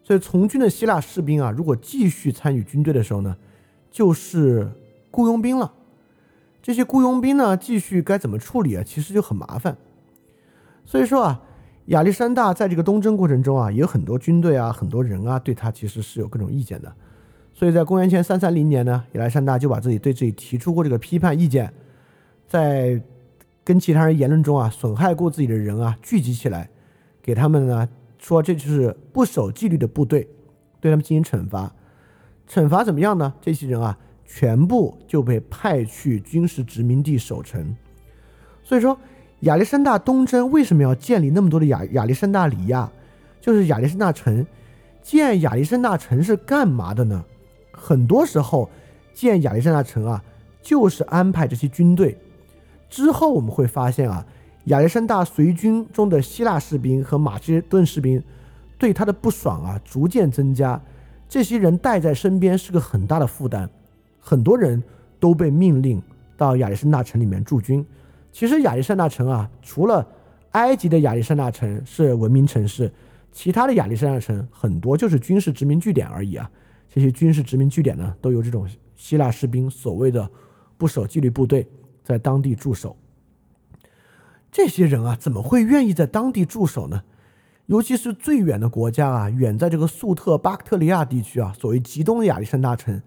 [0.04, 3.36] 所以从军的希腊士兵啊，如果继续参与军队的时候呢，
[3.90, 4.70] 就是
[5.10, 5.72] 雇佣兵了。
[6.62, 8.84] 这些雇佣兵呢，继续该怎么处理啊？
[8.86, 9.76] 其实就很麻烦。
[10.86, 11.42] 所以说啊，
[11.86, 16.94] 亚历山大在这个东征过程中啊，也有很多军队啊，很多人啊，对他其实是有各种意见的。
[17.62, 21.72] 所以在公元前三三零年呢，亚历山大就把自己对自己提出过这个批判意见，
[22.48, 23.00] 在
[23.64, 26.68] 跟其他人言论中啊，损害过自己的人啊，聚集起来。
[27.22, 30.28] 给他们呢说这就是不守纪律的部队，
[30.80, 31.72] 对他们进行惩罚。
[32.50, 33.32] 惩罚怎么样呢？
[33.40, 37.76] 这些人啊，全部就被派去军事殖民地守城。
[38.64, 38.98] 所以说，
[39.42, 42.92] 亚历山大东征为什么要建立那么多的亚亚历山大里亚？
[43.40, 44.44] 就是亚历山大城。
[45.04, 47.24] 建亚历山大城是干嘛的呢？
[47.84, 48.70] 很多时候，
[49.12, 50.24] 建亚历山大城啊，
[50.62, 52.16] 就是安排这些军队。
[52.92, 54.24] 之后我们会发现啊，
[54.66, 58.22] 亚历山大随军中的希腊士兵和马其顿士兵
[58.78, 60.80] 对他的不爽啊，逐渐增加。
[61.28, 63.68] 这些人带在身边是个很大的负担，
[64.20, 64.84] 很多人
[65.20, 66.00] 都被命令
[66.38, 67.84] 到亚历山大城里面驻军。
[68.32, 70.08] 其实亚历山大城啊，除了
[70.52, 72.92] 埃及的亚历山大城是文明城市，
[73.32, 76.48] 其他的亚历山大城很多就是军事殖民据点而已啊。
[76.94, 80.30] 这些军事殖民据点呢，都有这种希腊士兵，所谓的
[80.78, 81.66] 不守纪律部队
[82.04, 82.98] 在当地驻守。
[84.52, 87.04] 这些人啊，怎么会愿意在当地驻守呢？
[87.68, 93.02] 尤其是最远的国家啊，远在这个粟特巴克特利亚地区啊，所谓极东亚历山大城，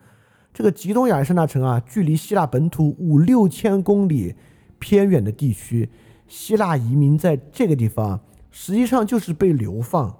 [0.54, 4.34] 这个极东亚历山大城啊，距离希腊本土五六千公里
[4.78, 5.90] 偏远的地区，
[6.26, 8.20] 希腊移民在这个地方
[8.50, 10.16] 实际上就是被流放，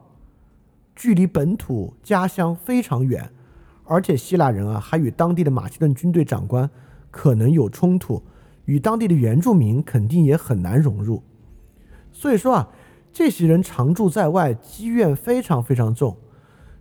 [0.95, 3.31] 距离本土家乡非常远，
[3.85, 6.69] 而且希腊人啊，还与当地的马其顿军队长官
[7.11, 8.23] 可能有冲突，
[8.65, 11.23] 与当地的原住民肯定也很难融入，
[12.13, 12.69] 所以说啊。
[13.17, 16.17] 这些人常驻在外，积怨非常非常重，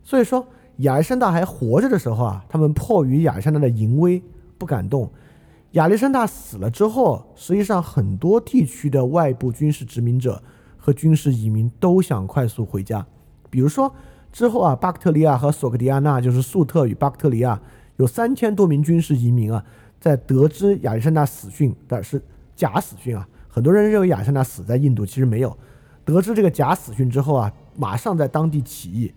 [0.02, 0.48] 所以说
[0.78, 4.20] 亚历山大还活着的时候啊，他们迫于亚历山大的淫威
[4.58, 5.12] 不敢动。
[5.74, 10.42] 亚历山大死了之后，实际上很多地区的外部军事殖民者
[10.76, 13.06] 和军事移民都想快速回家。
[13.52, 13.94] 比如说
[14.34, 17.62] 之后啊，巴克特利亚和索克迪亚纳，就是粟特与巴克特利亚
[17.98, 19.64] 有三千多名军事移民啊，
[20.02, 22.20] 在得知亚历山大死讯，但是
[22.56, 25.56] 假死讯啊，很多人认为亚历山大死在印度，其实没有。
[26.04, 29.14] 得知这个假死讯之后啊，马上在当地起义，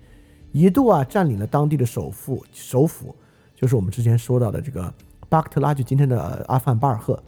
[0.52, 3.16] 一度啊占领了当地的首府，首府
[3.54, 4.92] 就是我们之前说到的这个
[5.30, 7.18] 巴克特拉，就今天的阿富汗巴尔赫。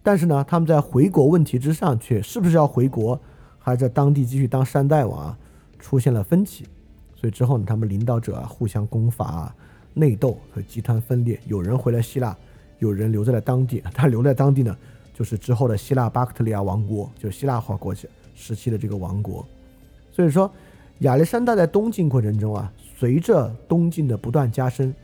[0.00, 3.20] 但是呢，他们在回国问题之上，却是不是要回国，
[3.58, 5.38] 还在当地继续当山大王啊，
[5.80, 6.64] 出现了分歧。
[7.16, 9.56] 所以之后呢，他们领导者啊互相攻伐啊，
[9.94, 12.36] 内斗和集团分裂，有人回了希腊，
[12.78, 13.82] 有人留在了当地。
[13.94, 14.76] 他留在当地呢，
[15.14, 18.06] 就是之后的希腊巴克特利亚王国，就是希腊化国家。
[18.38, 19.42] 时期的这个王国，
[20.12, 20.52] 所以说
[20.98, 24.94] 亚历山大在东进过程中啊，随着东进的不断加深，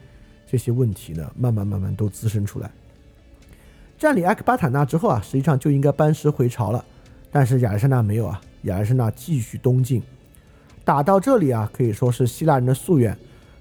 [0.47, 2.71] 这些问题呢，慢慢慢慢都滋生出来。
[3.99, 6.85] 占领埃克巴塔纳之后啊，实际上就应该班师回朝了，
[7.31, 10.03] 但是亚历山大没有啊，亚历山大继续东进，
[10.85, 13.17] 打到这里啊，可以说是希腊人的夙愿，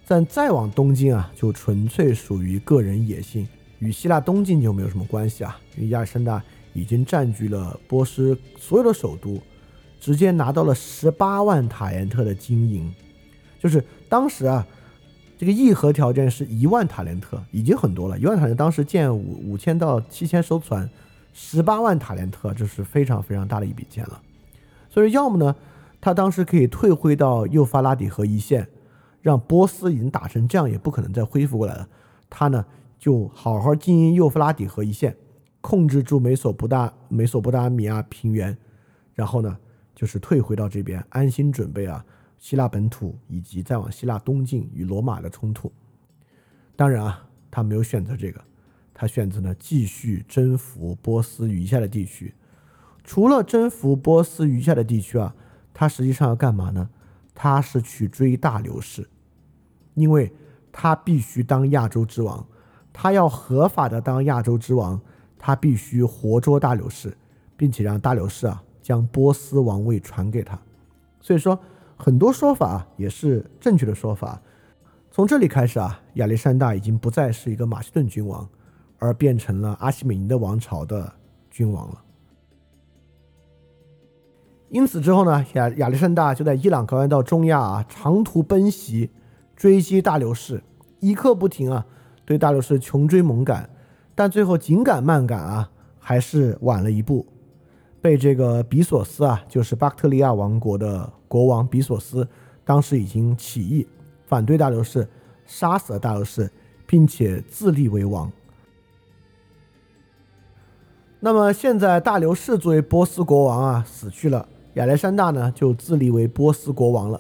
[0.08, 3.48] 但再往东进啊，就纯粹属于个人野心，
[3.80, 6.44] 与希腊东进就没有什么关系啊，因为亚历山大
[6.74, 9.42] 已经占据了波斯所有的首都。
[10.00, 12.92] 直接拿到了十八万塔连特的金银，
[13.60, 14.66] 就是当时啊，
[15.38, 18.18] 这个议和条件是一万塔连特，已经很多了。
[18.18, 20.90] 一万塔连特当时建五五千到七千艘船，
[21.36, 24.20] 十八万塔连特这是非常非常大的一笔钱了。
[24.90, 25.56] 所以要么呢，
[26.02, 28.68] 他当时可以退回到幼发拉底河一线，
[29.22, 31.88] 让波斯已经打成这样，也不可能再恢复过来了。
[32.30, 32.66] 他呢
[33.00, 35.16] 就好好经营幼发拉底河一线，
[35.62, 38.58] 控制住美索不达美索不达米亚平原，
[39.14, 39.58] 然后呢。
[39.94, 42.04] 就是退回到这边，安心准备啊，
[42.40, 45.72] 希腊本土以及再往希腊东进与罗马的冲突。
[46.76, 48.42] 当然啊，他没有选择这个，
[48.96, 52.34] 他选择呢继续征服波斯余下的地区。
[53.04, 55.36] 除了征服波斯余下的地区啊，
[55.74, 56.90] 他实际上要干嘛呢？
[57.34, 59.10] 他是去追大流士，
[59.94, 60.32] 因为
[60.72, 62.46] 他必须当亚洲之王，
[62.92, 65.00] 他要合法的当亚洲之王，
[65.38, 67.18] 他必须活捉大流士，
[67.56, 68.64] 并且让大流士啊。
[68.84, 70.60] 将波斯王位传给他，
[71.22, 71.58] 所以说
[71.96, 74.42] 很多说法也是正确的说法。
[75.12, 78.50] 从这里开始啊，亚历山大已经不再是一个马其顿君王，
[78.98, 81.14] 而变成了阿西美尼德王朝的
[81.52, 82.01] 君王了。
[84.72, 89.10] 因此之后呢，亚亚历山大就在伊朗高原到中亚啊，长途奔袭，
[89.54, 90.64] 追击大流士，
[91.02, 91.86] 一刻不停啊，
[92.24, 93.70] 对大流士穷追猛赶，
[94.16, 95.70] 但最后紧赶慢赶啊，
[96.00, 97.26] 还是晚了一步。
[98.02, 102.26] 被这个比索斯啊，就是巴克特利亚王国的国王比索斯，
[102.64, 103.86] 当时已经起义
[104.26, 105.06] 反对大流士，
[105.46, 106.50] 杀死了大流士，
[106.88, 108.32] 并且自立为王。
[111.20, 117.20] 那么现在大流士作为波斯国王啊死去了，亚历山大呢就自立为波斯国王了，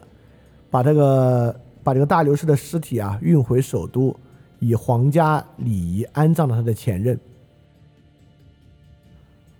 [0.69, 4.15] 把这个把这个大流士的尸体啊运回首都，
[4.59, 7.19] 以皇家礼仪安葬了他的前任。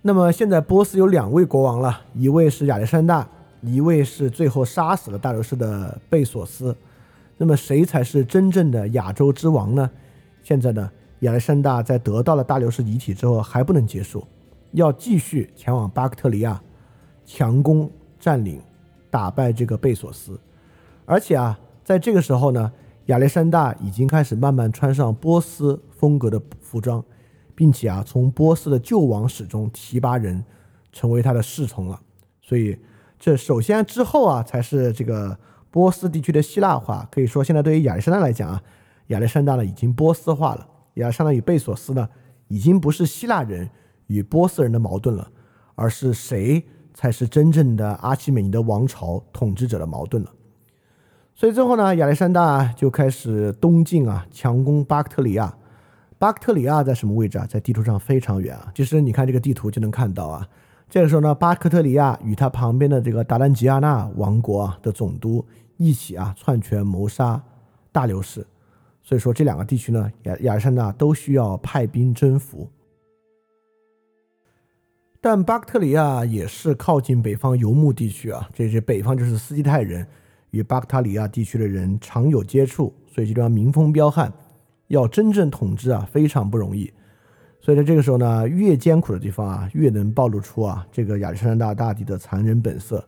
[0.00, 3.28] 那么现在波斯有两位国王了，一位是亚历山大，
[3.60, 6.74] 一位是最后杀死了大流士的贝索斯。
[7.36, 9.90] 那么谁才是真正的亚洲之王呢？
[10.42, 10.90] 现在呢，
[11.20, 14.26] 亚历山大在得到了大流士遗体之后还不能结束，
[14.72, 16.60] 要继续前往巴克特里亚，
[17.24, 18.60] 强攻占领，
[19.10, 20.38] 打败这个贝索斯。
[21.04, 22.72] 而且啊，在这个时候呢，
[23.06, 27.04] 亚历山大已经开始慢慢穿上波斯风格的服装，
[27.54, 30.44] 并且啊，从波斯的旧王室中提拔人
[30.92, 32.00] 成为他的侍从了。
[32.40, 32.78] 所以，
[33.18, 35.38] 这首先之后啊，才是这个。
[35.72, 38.62] 波斯地区的希腊化，可以说现在对于亚历山大来讲啊，
[39.06, 40.68] 亚历山大呢已经波斯化了。
[40.96, 42.06] 亚历山大与贝索斯呢，
[42.48, 43.70] 已经不是希腊人
[44.08, 45.30] 与波斯人的矛盾了，
[45.74, 46.62] 而是谁
[46.94, 50.30] 才是真正的阿奇美尼德王朝统治者的矛盾了。
[51.34, 55.54] 所以最后呢，亚历山大就开始东进啊，强攻巴克特里亚。
[56.18, 57.46] 巴克特里亚在什么位置啊？
[57.46, 58.70] 在地图上非常远啊。
[58.74, 60.46] 其实你看这个地图就能看到啊。
[60.88, 65.44] 这个时候呢，巴克特里亚与他旁边的这个达兰吉亚纳王国啊的总督。
[65.78, 67.42] 一起啊，篡权谋杀
[67.90, 68.46] 大流士，
[69.02, 72.70] 所以说这两个地区呢，亚亚历山大都需要派兵征服。
[75.24, 80.04] 但巴克特里亚也是靠近北方游牧地区啊，这些北方就是斯基泰人
[80.50, 84.32] 与巴克塔里亚地区的人常有接触，所以这地方民风彪悍，
[84.88, 86.92] 要真正统治啊非常不容易。
[87.60, 93.06] 所以在这个时候呢，越艰苦的地方啊，越能暴露出啊这个亚历山大大帝的残忍本色。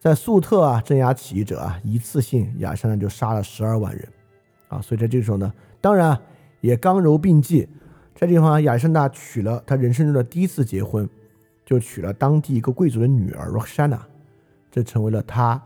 [0.00, 4.08] 在粟特啊镇压起义者啊，一次性亚历山大就杀了十二万人，
[4.66, 6.20] 啊，所以在这个时候呢，当然
[6.60, 7.68] 也刚柔并济，
[8.12, 11.08] 这地方亚历山大娶了他人生中的第一次结婚，
[11.64, 14.00] 就娶了当地一个贵族的女儿 Roxana，
[14.70, 15.60] 这成为了他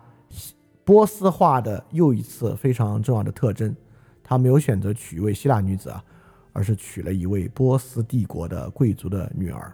[0.84, 3.74] 波斯化的又一次非常重要的特征。
[4.22, 6.04] 他没有选择娶一位希腊女子啊，
[6.52, 9.72] 而是娶了一位波斯帝国的贵族的女儿。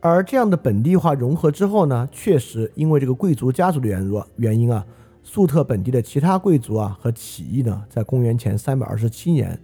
[0.00, 4.84] 而这样的本地化融合之后呢，确实因为这个贵族家族的原弱原因啊，
[5.22, 9.56] 粟特本地的其他贵族啊和起义呢，在公元前三百二十七年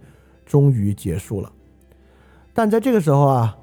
[0.45, 1.51] 终于结束了。
[2.53, 3.57] 但在这个时候啊，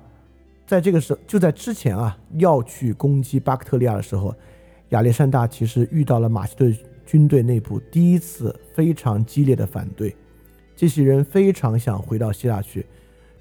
[0.67, 4.35] 在这个时就在之前啊，要去攻击巴克特利亚的时候，
[4.91, 6.77] 亚历山大其实遇到了马其顿
[7.07, 10.15] 军队内部第一次非常激烈的反对，
[10.75, 12.85] 这些人非常想回到希腊去。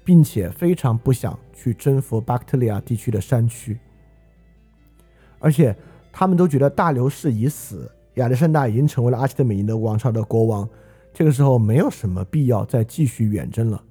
[0.06, 3.76] 并且非常不想去征服巴克特利亚地区的山区，
[5.40, 5.74] 而且
[6.12, 10.68] 他们都觉得大流士已死，亚历山大已经成为了阿契特美尼德王朝的国王，
[11.12, 13.82] 这个时候没有什么必要再继续远征了。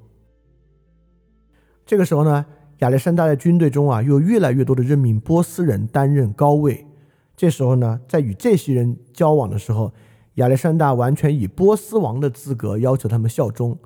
[1.85, 2.45] 这个时候呢，
[2.79, 6.85] 亚历山大的军队中啊，又越来越多的任命波斯人担任高位。
[7.35, 9.93] 这时候呢，在与这些人交往的时候，
[10.35, 13.77] 亚历山大完全以波斯王的资格要求他们效忠，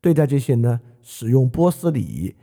[0.00, 0.80] 对待这些呢。
[1.08, 2.34] 使用波斯礼仪，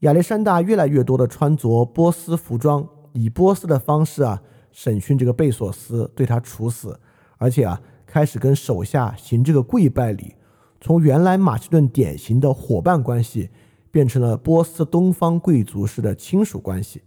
[0.00, 6.98] 亚历山大越来越多的穿着波斯服装，以波斯的方式啊审讯这个贝索斯，对他处死，
[7.36, 10.34] 而且啊开始跟手下行这个跪拜礼，
[10.80, 13.50] 从原来马其顿典型的伙伴关系，
[13.90, 17.02] 变成了波斯东方贵族式的亲属关系。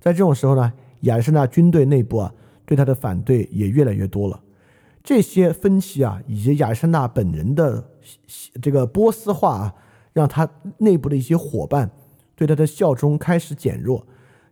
[0.00, 0.72] 在这种时候呢，
[1.02, 4.40] 亚历山大军队内部啊对他的反对也越来越多了。
[5.02, 7.90] 这些分歧啊，以及亚历山大本人的
[8.60, 9.74] 这个波斯化啊。
[10.14, 10.48] 让他
[10.78, 11.88] 内部的一些伙伴
[12.34, 14.04] 对他的效忠开始减弱。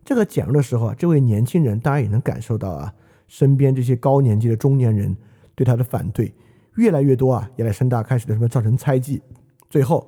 [0.05, 2.93] 这个减弱的时候啊，这位年轻人当然也能感受到啊，
[3.27, 5.13] 身边这些高年级的中年人
[5.55, 6.33] 对他的反对
[6.75, 7.49] 越来越多啊。
[7.57, 9.21] 亚历山大开始对他们造成猜忌。
[9.69, 10.07] 最后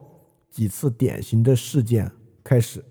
[0.49, 2.11] 几次典型的事件
[2.43, 2.83] 开始，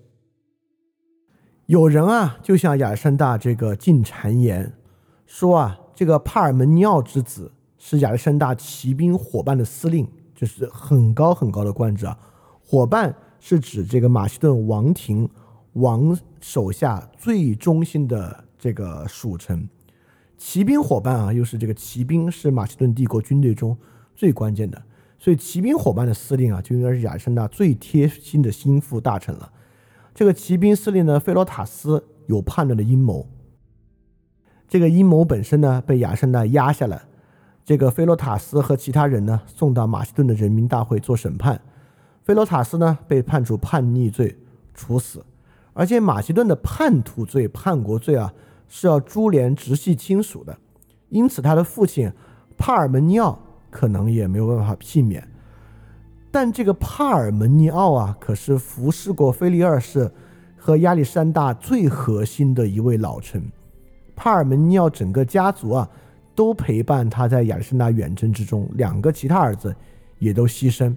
[1.65, 4.73] 有人啊就向亚历山大这个进谗言，
[5.25, 12.17] 说啊，这个帕尔门尼奥之子是亚历山大骑兵伙伴的司令，就是很高很高的官职啊。
[12.65, 15.29] 伙伴是指这个马其顿王庭
[15.73, 19.67] 王手下最忠心的这个属臣，
[20.37, 23.77] 骑兵伙伴啊，又是这个骑兵是马其顿帝国军队中
[24.15, 24.81] 最关键的，
[25.19, 29.51] 所以骑兵伙伴的司令啊，就应该是亚历山大最贴心的心腹大臣了。
[30.15, 33.27] 这个骑兵司令呢，费罗塔斯有叛乱的阴谋，
[34.67, 37.01] 这个阴谋本身呢，被亚历山大压下来，
[37.65, 41.61] 这个菲罗塔斯和其他人呢，送到马其顿的人民大会做审判。
[42.23, 44.37] 菲罗塔斯呢被判处叛逆罪
[44.73, 45.25] 处死，
[45.73, 48.33] 而且马其顿的叛徒罪、叛国罪啊
[48.67, 50.57] 是要株连直系亲属的，
[51.09, 52.11] 因此他的父亲
[52.57, 53.39] 帕尔门尼奥
[53.69, 55.25] 可能也没有办法幸免。
[56.31, 60.11] 但这个帕尔门尼奥啊，可是服侍过菲利二世
[60.55, 63.41] 和亚历山大最核心的一位老臣，
[64.15, 65.89] 帕尔门尼奥整个家族啊
[66.35, 69.75] 都陪伴他在亚历山大远征之中，两个其他儿子
[70.19, 70.95] 也都牺牲。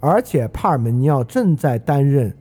[0.00, 2.34] 而且帕尔门尼奥正在担任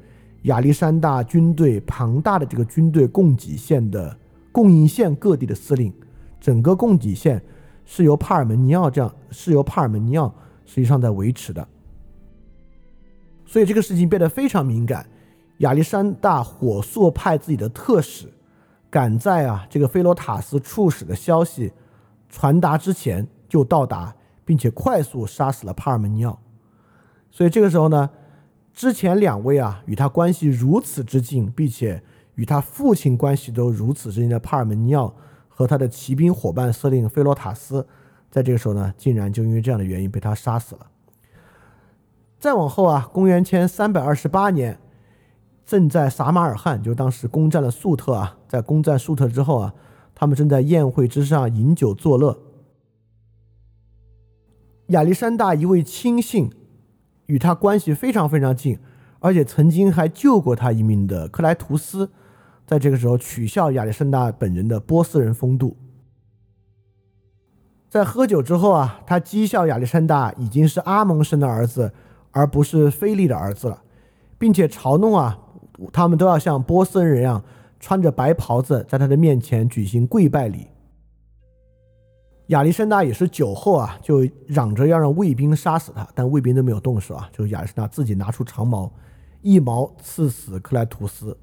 [0.44, 4.18] 亚历山大军队庞大的这个军队供给线的
[4.52, 5.94] 供应线各地的司令，
[6.40, 7.40] 整个供给线
[7.88, 10.32] 是由帕尔门尼奥这样是由帕尔门尼奥
[10.66, 11.68] 实际上在维持的。
[13.46, 15.08] 所以这个事情变得非常敏感。
[15.60, 18.32] 亚历山大火速派自己的特使，
[18.92, 21.72] 赶在啊这个菲罗塔斯处使的消息
[22.30, 24.14] 传达之前就到达，
[24.46, 26.38] 并且快速杀死了帕尔门尼奥。
[27.32, 28.10] 所以这个时候呢，
[28.72, 32.04] 之前两位啊与他关系如此之近，并且
[32.36, 35.16] 与他父亲关系都如此之近的帕尔门尼奥
[35.58, 37.88] 和他的骑兵伙伴司令菲罗塔斯，
[38.30, 40.86] 在这个时候呢，竟然就因为这样的原因被他杀死了。
[42.38, 44.78] 再往后啊，公元前三百二十八年，
[45.66, 49.74] 正在撒马尔罕，就当时攻占了粟特啊，在攻占粟特之后啊，
[50.14, 52.38] 他们正在宴会之上饮酒作乐。
[54.90, 56.52] 亚历山大一位亲信，
[57.26, 58.78] 与他关系非常非常近，
[59.22, 62.12] 而且曾经还救过他一命的克莱图斯，
[62.68, 65.76] 在这个时候取笑亚历山大本人的波斯人风度。
[67.90, 71.92] 在喝酒之后啊，他讥笑亚历山大已经是阿蒙生的儿子。
[72.32, 73.82] 而不是菲利的儿子了，
[74.38, 75.40] 并且嘲弄啊，
[75.92, 77.44] 他们都要像波斯人一样
[77.80, 80.68] 穿着白袍子，在他的面前举行跪拜礼。
[82.48, 88.92] 亚历山大也是酒后啊，就嚷着要让卫兵杀死他，但卫兵都没有动手啊，就亚历山大自己拿出长矛，
[89.42, 91.36] 一矛刺死克莱图斯，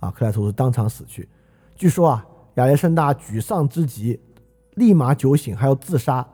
[0.00, 1.28] 啊，克莱图斯当场死去。
[1.76, 4.18] 据说啊，亚历山大沮丧之极，
[4.74, 6.26] 立马酒醒，还要自杀，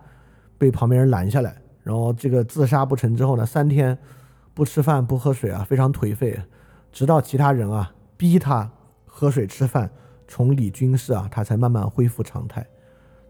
[0.57, 1.57] 被旁边人拦下来。
[1.83, 3.97] 然后这个自杀不成之后呢，三天
[4.55, 6.41] 不吃饭不喝水啊，非常颓废，
[6.91, 8.69] 直到其他人啊逼他
[9.05, 9.89] 喝水吃饭，
[10.27, 12.67] 重理军事啊，他才慢慢恢复常态。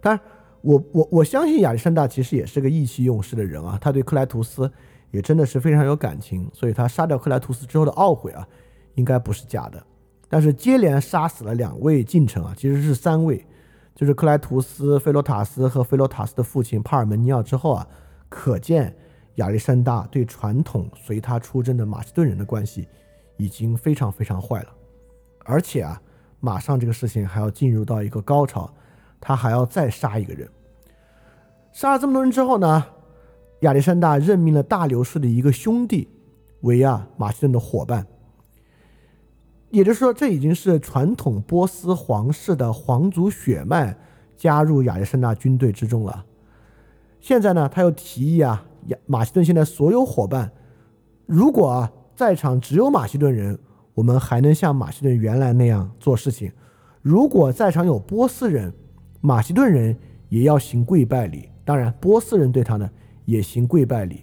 [0.00, 0.20] 当然，
[0.62, 4.70] 我我我相信亚历山大其实也是个意气用事的人啊，他对克莱图斯
[5.10, 8.46] 也真的是非常有感情，所以他杀掉克莱图斯之后的懊悔啊，
[8.94, 9.84] 应该不是假的。
[10.28, 13.44] 但是接连杀死了两位近臣啊，其实是三位，
[13.94, 17.86] 就是克莱图斯、菲罗塔斯和菲罗塔斯的父亲帕尔门尼奥之后啊。
[18.28, 18.94] 可见
[19.36, 22.88] 亚历山大对传统随他出征的马其顿人的关系
[23.36, 24.68] 已经非常非常坏了，
[25.44, 26.02] 而且啊，
[26.40, 28.68] 马上这个事情还要进入到一个高潮，
[29.20, 30.46] 他还要再杀一个人。
[31.72, 32.84] 杀了这么多人之后呢，
[33.60, 36.08] 亚历山大任命了大流士的一个兄弟
[36.62, 38.04] 为啊马其顿的伙伴，
[39.76, 43.94] 也就是说，这已经是传统波斯皇室的皇族血脉
[44.34, 46.24] 加入亚历山大军队之中了。
[47.20, 48.64] 现在呢，他又提议啊，
[49.04, 50.50] 马其顿现在所有伙伴，
[51.26, 53.58] 如果啊在场只有马其顿人，
[53.92, 56.48] 我们还能像马其顿原来那样做事情；
[57.02, 58.72] 如果在场有波斯人，
[59.20, 59.94] 马其顿人
[60.30, 61.50] 也要行跪拜礼。
[61.66, 62.88] 当然，波斯人对他呢
[63.26, 64.22] 也行跪拜礼。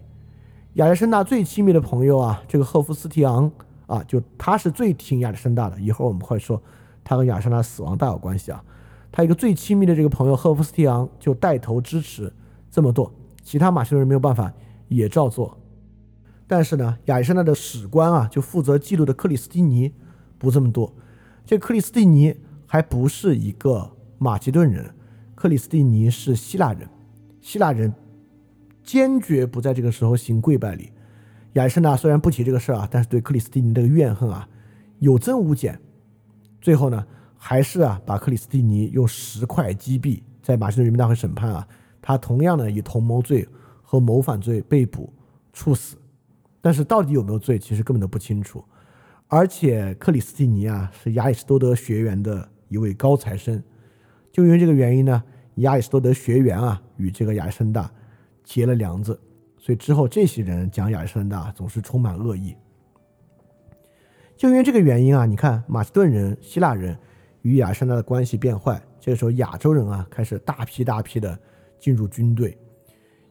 [0.76, 3.52] 亚历山大最亲密的朋友啊，这个赫夫斯提昂
[3.86, 5.80] 啊，就他是最听亚历山大的。
[5.80, 6.62] 一会儿我们会说，
[7.04, 8.64] 他和亚历山大死亡大有关系啊。
[9.12, 12.34] 他一个最亲密的这个朋友赫夫斯提昂就带头支持。
[12.72, 14.52] 这么做，其他马其顿人没有办法，
[14.88, 15.58] 也照做。
[16.48, 19.94] 但是呢，亚历山大的史官啊，就负责记录的克里斯蒂尼
[20.40, 20.92] 不这么多。
[21.46, 22.36] 这克里斯蒂尼
[22.66, 24.96] 还不是一个马其顿人，
[25.36, 26.88] 克里斯蒂尼是希腊人。
[27.42, 27.94] 希腊人
[28.84, 30.93] 坚决不在这个时候行跪拜礼。
[31.54, 34.48] 亚历山大虽然不提这个事儿啊，但是对克里斯蒂尼的怨恨啊
[35.00, 35.80] 有增无减。
[36.62, 37.06] 最后呢，
[37.38, 41.68] 还是啊把克里斯蒂尼用石块击毙，在马其顿人民大会审判啊。
[42.02, 43.48] 他同样的以同谋罪
[43.82, 45.14] 和谋反罪被捕
[45.54, 45.96] 处死，
[46.60, 48.64] 但是到底有没有罪，其实根本都不清楚。
[49.28, 53.62] 而且克里斯蒂尼啊是亚里士多德学员的一位高材生，
[54.32, 55.24] 就因为这个原因呢，
[55.56, 57.90] 亚里士多德学员啊与这个亚历山大
[58.44, 59.20] 结了梁子，
[59.64, 62.54] 所以之后这些人讲亚历山大总是充满恶意。
[64.36, 66.98] 就因为这个原因啊，你看马其顿人、希腊人
[67.44, 71.40] 与亚历山大的关系变坏，这个时候亚洲人啊开始大批大批的。
[71.80, 72.58] 进入军队，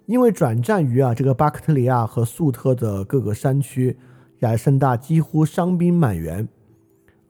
[0.04, 3.96] 因为转战于啊这个巴克特里亚和粟特的各个山区，
[4.40, 6.46] 亚历山大几乎伤兵满员，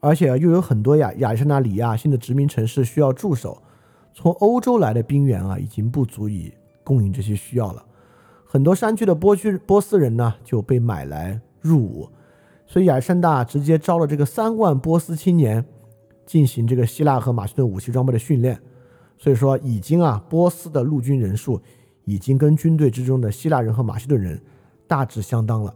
[0.01, 3.63] 而且又有很多亚亚历山大里亚新的殖民城市需要驻守，
[4.13, 6.53] 从欧洲来的兵员啊已经不足以
[6.83, 7.85] 供应这些需要了，
[8.53, 12.07] 很多山区的波区波斯人呢就被买来入伍，
[12.67, 15.65] 所以亚历山大直接招了这个三万波斯青年
[16.23, 18.61] 进行这个希腊和马其顿武器装备的训练。
[19.17, 21.59] 所以说，已经啊，波斯的陆军人数
[22.05, 24.39] 已经跟军队之中的希腊人和马其顿人
[24.85, 25.75] 大致相当了。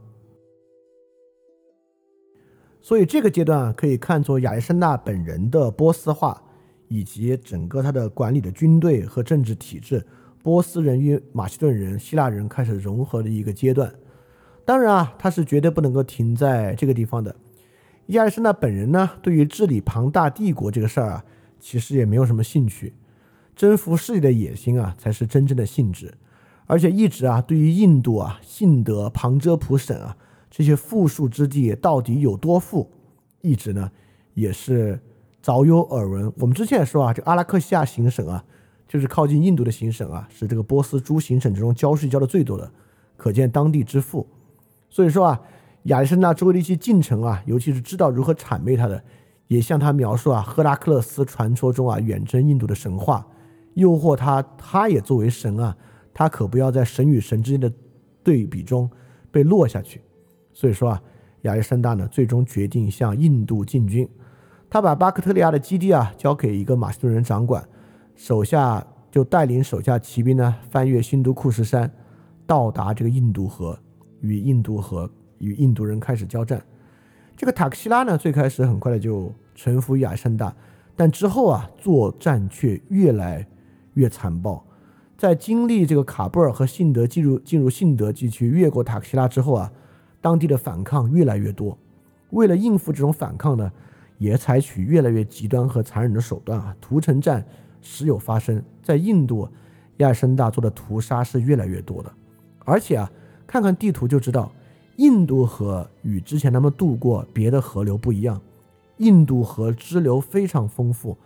[2.79, 6.39] 所以这个阶段，可以看作亚历山大本人的波斯化，
[6.89, 10.05] 以及整个他的管理的军队和政治体制，
[10.47, 13.93] 波斯人与马其顿人、希腊人开始融合的一个阶段。
[14.63, 17.35] 当然啊，他是绝对不能够停在这个地方的。
[18.05, 21.25] 亚历山大本人呢，对于治理庞大帝国这个事儿啊。
[21.59, 22.93] 其实也没有什么兴趣，
[23.57, 26.13] 征服世界的野心啊才是真正的性质。
[26.65, 30.15] 而且一直啊，对于印度啊、信德、旁遮普省啊
[30.49, 32.89] 这些富庶之地到底有多富，
[33.41, 33.91] 一直呢
[34.33, 34.97] 也是
[35.41, 36.31] 早有耳闻。
[36.37, 38.45] 我们之前也说啊，这阿拉克西亚行省啊，
[38.87, 42.71] 就是靠近印度的行省啊，是这个波斯诸行省之中交税交的最多的，
[43.15, 44.25] 可见当地之富。
[44.89, 45.41] 所以说啊，
[45.83, 49.03] 亚历山大周围的一些近臣啊，尤其是知道如何谄媚他的，
[49.47, 53.27] 也向他描述啊赫拉克勒斯传说中啊远征印度的神话，
[53.73, 55.75] 诱惑他，他也作为神啊。
[56.13, 57.71] 他可不要在神与神之间的
[58.23, 58.89] 对比中
[59.29, 60.01] 被落下去，
[60.51, 61.01] 所以说啊，
[61.43, 64.09] 亚历山大呢最终决定向印度进军。
[64.67, 67.63] 他把巴克特利亚的基地啊交给一个马其顿人掌管，
[68.17, 71.89] 手下就带领手下骑兵呢翻越新都库什山，
[72.47, 73.79] 到达这个印度河，
[74.21, 76.59] 与印度河与印度人开始交战。
[77.35, 80.53] 这个塔克西拉呢最开始很快的就臣服于亚历山大，
[80.95, 83.47] 但之后啊作战却越来
[83.93, 84.65] 越残暴。
[85.15, 89.71] 在经历这个卡布尔和信德进入进入信德地区，越过塔克西拉之后啊，
[90.19, 91.77] 当地的反抗越来越多。
[92.31, 93.71] 为了应付这种反抗呢，
[94.17, 97.45] 也采取越来越极端和残忍的手段啊，屠城战
[97.87, 98.61] 时有发生。
[98.83, 99.47] 在印度，
[99.97, 102.11] 亚历山大做的屠杀是越来越多的。
[102.65, 103.09] 而且啊，
[103.47, 104.51] 看看地图就知道，
[104.97, 108.41] 印度河与之前他们渡过别的河流不一样，
[108.97, 111.17] 印度河支流非常丰富。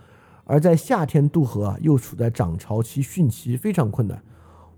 [0.44, 4.22] 而在夏天渡河啊，又处在涨潮期、汛期，非常困难，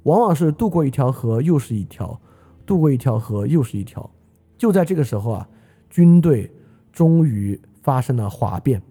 [0.03, 2.19] 往往是渡过一条河又是一条，
[2.65, 4.09] 渡过一条河又是一条。
[4.57, 5.49] 就在这个时候啊，
[5.89, 6.49] 军队
[6.91, 8.81] 终于发生了哗变。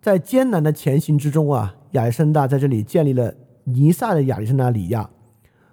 [0.00, 5.10] 在艰难的前行之中啊，亚历山大在这里建立了尼萨的亚历山大里亚，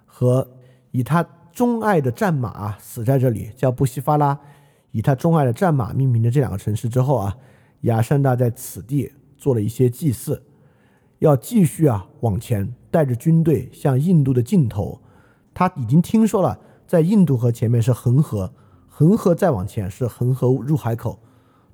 [0.06, 0.48] 和
[0.90, 4.38] 以他钟爱的战马死在这里，叫布西法拉，
[4.90, 7.36] 以他钟爱的战马命名的这两个城市之后啊，
[7.82, 9.12] 亚历山大在此地。
[9.40, 10.42] 做了一些祭祀，
[11.20, 15.00] 要继续啊往前，带着军队向印度的尽头。
[15.54, 18.52] 他已经听说了，在印度河前面是恒河，
[18.88, 21.20] 恒河再往前是恒河入海口，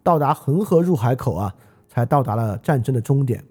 [0.02, 1.54] 到达恒河入海口啊，
[1.94, 3.42] 才到达了战争的终点。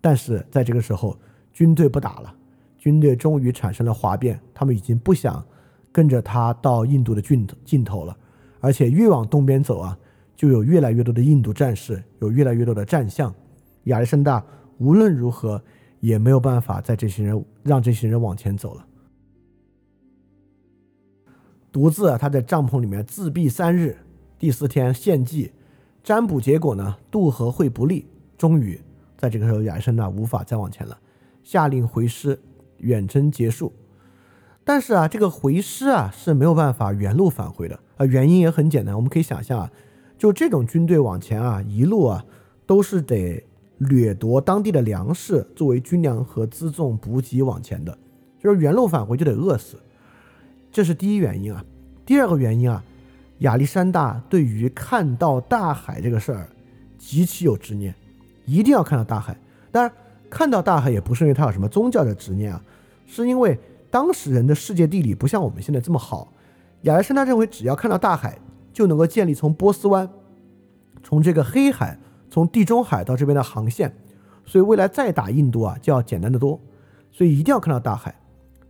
[0.00, 1.18] 但是在这个时候，
[1.52, 2.32] 军队不打了，
[2.78, 5.44] 军队终于产生了哗变，他们已经不想
[5.90, 8.16] 跟着他到印度的尽尽头了，
[8.60, 9.98] 而且越往东边走啊，
[10.36, 13.34] 就有越来越多的印度战士，有越来越多的战象。
[13.84, 14.44] 亚历山大
[14.78, 15.60] 无论如何
[15.98, 18.86] 也没有办法在这些人让这些人往前走了，
[21.72, 23.96] 独自他在帐篷里面自闭三日，
[24.38, 25.50] 第四天献祭，
[26.08, 28.06] 占卜结果呢渡河会不利，
[28.38, 28.80] 终于
[29.18, 30.98] 在这个时候亚历山大无法再往前了，
[31.44, 32.40] 下令回师，
[32.78, 33.70] 远征结束。
[34.64, 39.70] 但是啊，这个回师啊是没有办法原路返回的啊，原因也很简单，我们可以想象啊，
[40.16, 42.24] 就这种军队往前啊，一路啊
[42.64, 43.44] 都是得。
[43.76, 47.96] 掠夺当地的粮食作为军粮和辎重补给往前的，
[48.42, 49.76] 就是原路返回就得饿死，
[50.72, 51.62] 这是第一原因啊。
[52.04, 52.82] 第二个原因啊，
[53.38, 56.48] 亚历山大对于看到大海这个事儿
[56.98, 57.94] 极其有执念，
[58.44, 59.36] 一定要看到大海。
[59.70, 59.92] 当然，
[60.28, 62.62] 看到大海也不是因为他有什么宗教的执念啊，
[63.06, 63.58] 是因为
[63.90, 66.32] 当时人的世界地理不像我们现在这么好。
[66.82, 68.38] 亚历山大认为，只要看到大海，
[68.72, 70.08] 就能够建立从波斯湾，
[71.02, 71.98] 从这个黑海。
[72.30, 73.90] 从地中海到这边的航线，
[74.44, 76.60] 所以未来再打印度啊就要简单的多，
[77.10, 78.14] 所以一定要看到大海。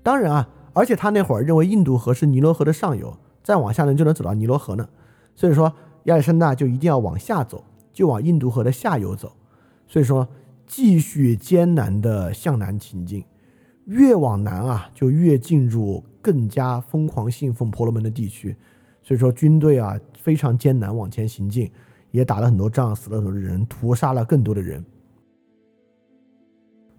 [0.01, 3.19] 当然啊，而且他那会儿认为印度河是尼罗河的上游，
[3.49, 4.87] 再往下呢就能走到尼罗河呢。
[5.35, 5.73] 所以说
[6.05, 7.65] 亚历山大就一定要往下走，
[7.95, 9.33] 就往印度河的下游走。
[9.87, 10.29] 所以说
[10.67, 13.25] 继续艰难的向南行进，
[13.87, 18.55] 越往南啊就越进入更加疯狂信奉婆罗门的地区。
[19.03, 21.73] 所以说军队啊非常艰难往前行进。
[22.11, 24.85] 也打了很多仗，死了很多人，屠杀了更多的人。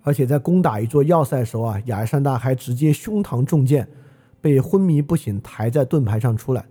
[0.01, 3.87] 而且在攻打一座要塞的时候啊，亚历山大还直接胸膛中箭，
[4.41, 6.65] 被昏迷不醒抬在盾牌上出来。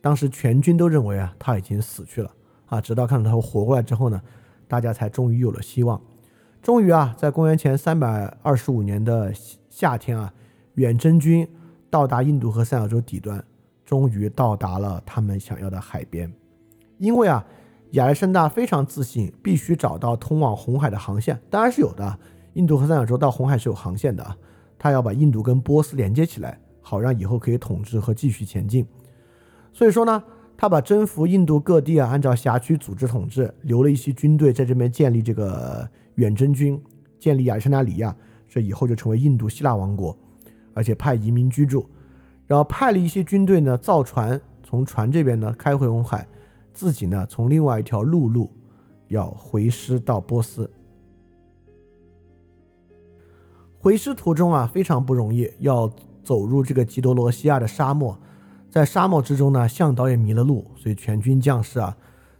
[0.00, 2.30] 当时全军都认为啊他已经死去了
[2.66, 4.20] 啊，直到看到他活过来之后呢，
[4.66, 6.00] 大家才终于有了希望。
[6.60, 9.32] 终于啊，在公元前三百二十五年的
[9.68, 10.32] 夏天啊，
[10.74, 11.48] 远征军
[11.90, 13.44] 到达印度和三角洲底端，
[13.84, 16.32] 终于到达了他们想要的海边，
[16.98, 17.44] 因为啊。
[17.92, 21.38] 亚历山大非常自信，必须找到通往红海的航线。
[21.50, 22.18] 当然是有的，
[22.54, 24.34] 印度和三角洲到红海是有航线的啊。
[24.78, 28.86] 他要把印度跟波斯连接起来，好让以后可以统治和继续前进。
[29.72, 30.22] 所以说呢，
[30.56, 36.78] 他把征服印度各地啊，按照辖区组织统治，留了一些军队在这边建立这个远征军，
[37.18, 38.14] 建立亚历山大里亚，
[38.46, 40.14] 这以后就成为印度希腊王国，
[40.74, 41.88] 而且派移民居住，
[42.46, 46.26] 然后派了一些军队呢，造船从船这边呢开回红海。
[46.74, 48.50] 自己呢，从另外一条陆路
[49.08, 50.70] 要回师到波斯。
[53.78, 55.92] 回师途中啊，非常不容易，要
[56.22, 58.18] 走入这个吉多罗西亚的沙漠，
[58.70, 61.96] 在沙漠之中呢，向导也迷了路，所以全军将士啊，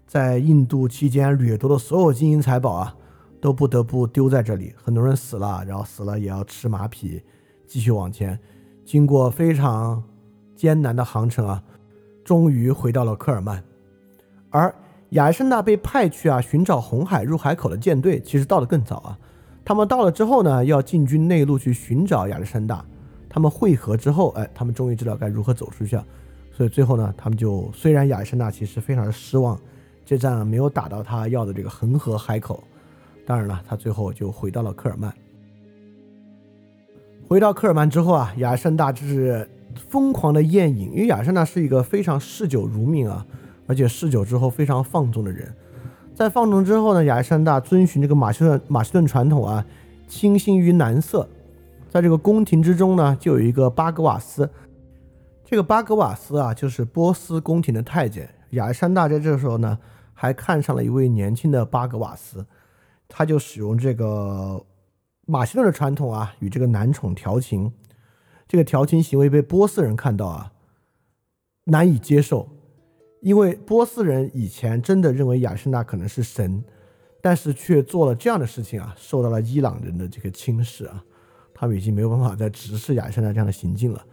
[0.07, 2.95] 在印度期间掠夺的所有金银财宝啊，
[3.41, 7.23] 都不得不丢在这里，很多人死了，然后死了也要吃马匹，
[7.67, 8.39] 继续往前，
[8.85, 10.03] 经过非常
[10.55, 11.63] 艰难的航程啊，
[12.25, 13.63] 终于回到了科尔曼，
[14.51, 14.75] 而。
[15.13, 19.19] 亚历山大被派去啊寻找红海入海口的舰队，其实到的更早啊。
[19.63, 22.83] 他们到了之后呢，要进军内陆去寻找亚历山大。
[23.33, 26.05] 他们会合之后，哎，他们终于知道该如何走出去了。
[26.55, 29.59] 所以最后呢，他们就虽然亚历山大其实非常的失望，
[30.05, 32.63] 这仗没有打到他要的这个恒河海口。
[33.25, 35.11] 当然了，他最后就回到了科尔曼。
[37.27, 39.49] 回到科尔曼之后啊，亚历山大就是
[39.89, 43.27] 疯狂的宴饮，因为亚历山大是一个非常嗜酒如命啊。
[43.67, 45.51] 而且嗜酒之后非常放纵的人，
[46.15, 49.65] 在放纵之后呢，亚历山大遵循这个马其顿马其顿传统啊，
[50.07, 51.27] 倾心于男色。
[51.93, 54.49] 在这个宫廷之中呢，就有一个巴格瓦斯。
[55.45, 58.27] 这个巴格瓦斯啊，就是波斯宫廷的太监。
[58.53, 59.79] 亚历山大在这时候呢，
[60.15, 62.47] 还看上了一位年轻的巴格瓦斯，
[63.07, 64.65] 他就使用这个
[65.27, 67.71] 马其顿的传统啊，与这个男宠调情。
[68.49, 70.51] 这个调情行为被波斯人看到啊，
[71.65, 72.49] 难以接受。
[73.21, 76.65] 因为波斯人以前真的认为亚历山大可能是神，
[77.21, 81.05] 但是却做了这样的事情啊，受到了伊朗人的这个轻视啊，
[81.55, 84.05] 他们已经没有办法再直视亚历山大这样的行径了。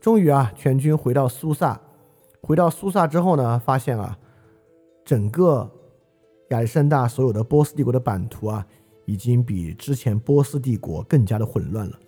[0.00, 1.80] 终于啊，全军回到苏萨，
[2.40, 4.18] 回到苏萨之后呢，发现啊，
[5.04, 5.70] 整个
[6.50, 8.66] 亚历山大所有的波斯帝国的版图啊，
[9.06, 11.98] 已经比之前波斯帝国更加的混乱了。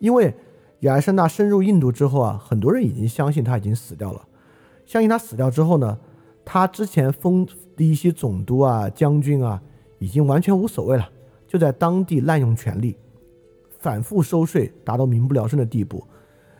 [0.00, 0.34] 因为
[0.80, 4.26] 亚历山大深入印度之后啊，很多人已经相信他已经死掉了。
[4.84, 5.98] 相信他死掉之后呢，
[6.44, 7.46] 他之前封
[7.76, 9.62] 的一些总督啊、将军啊，
[9.98, 11.08] 已经完全无所谓了，
[11.46, 12.96] 就在当地滥用权力，
[13.84, 16.02] 反复收税，达到民不聊生的地步。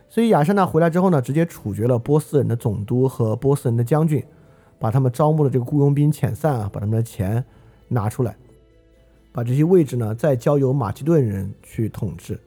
[0.07, 4.23] 所以亚历山大回来之后呢，直接处决了波斯人的总督和波斯人的将军，
[4.77, 7.43] 把他们招募的这个雇佣兵遣散啊，把他们的钱
[7.87, 8.37] 拿出来，
[9.31, 12.39] 把这些位置呢再交由马其顿人去统治。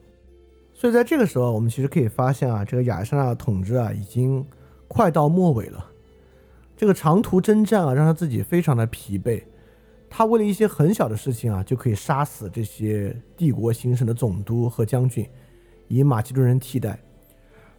[0.73, 4.47] 所以在这个时候，我们其实可以发现啊，这个亚历山大的统治啊，已经。
[4.91, 5.85] 快到末尾了，
[6.75, 9.43] 这个长途征战啊，让他自己非常的疲惫。
[10.11, 15.29] 他为了一些很小的事情啊，就可以杀死这些帝国行省的总督和将军，
[15.87, 16.99] 以马其顿人替代。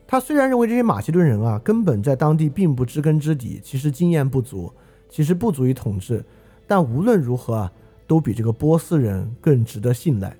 [0.07, 4.71] 他虽然认为这些马其顿人啊，根本在当地并不知根知底，其实经验不足，
[5.09, 6.23] 其实不足以统治，
[6.65, 7.71] 但无论如何啊，
[8.07, 10.35] 都比这个波斯人更值得信赖。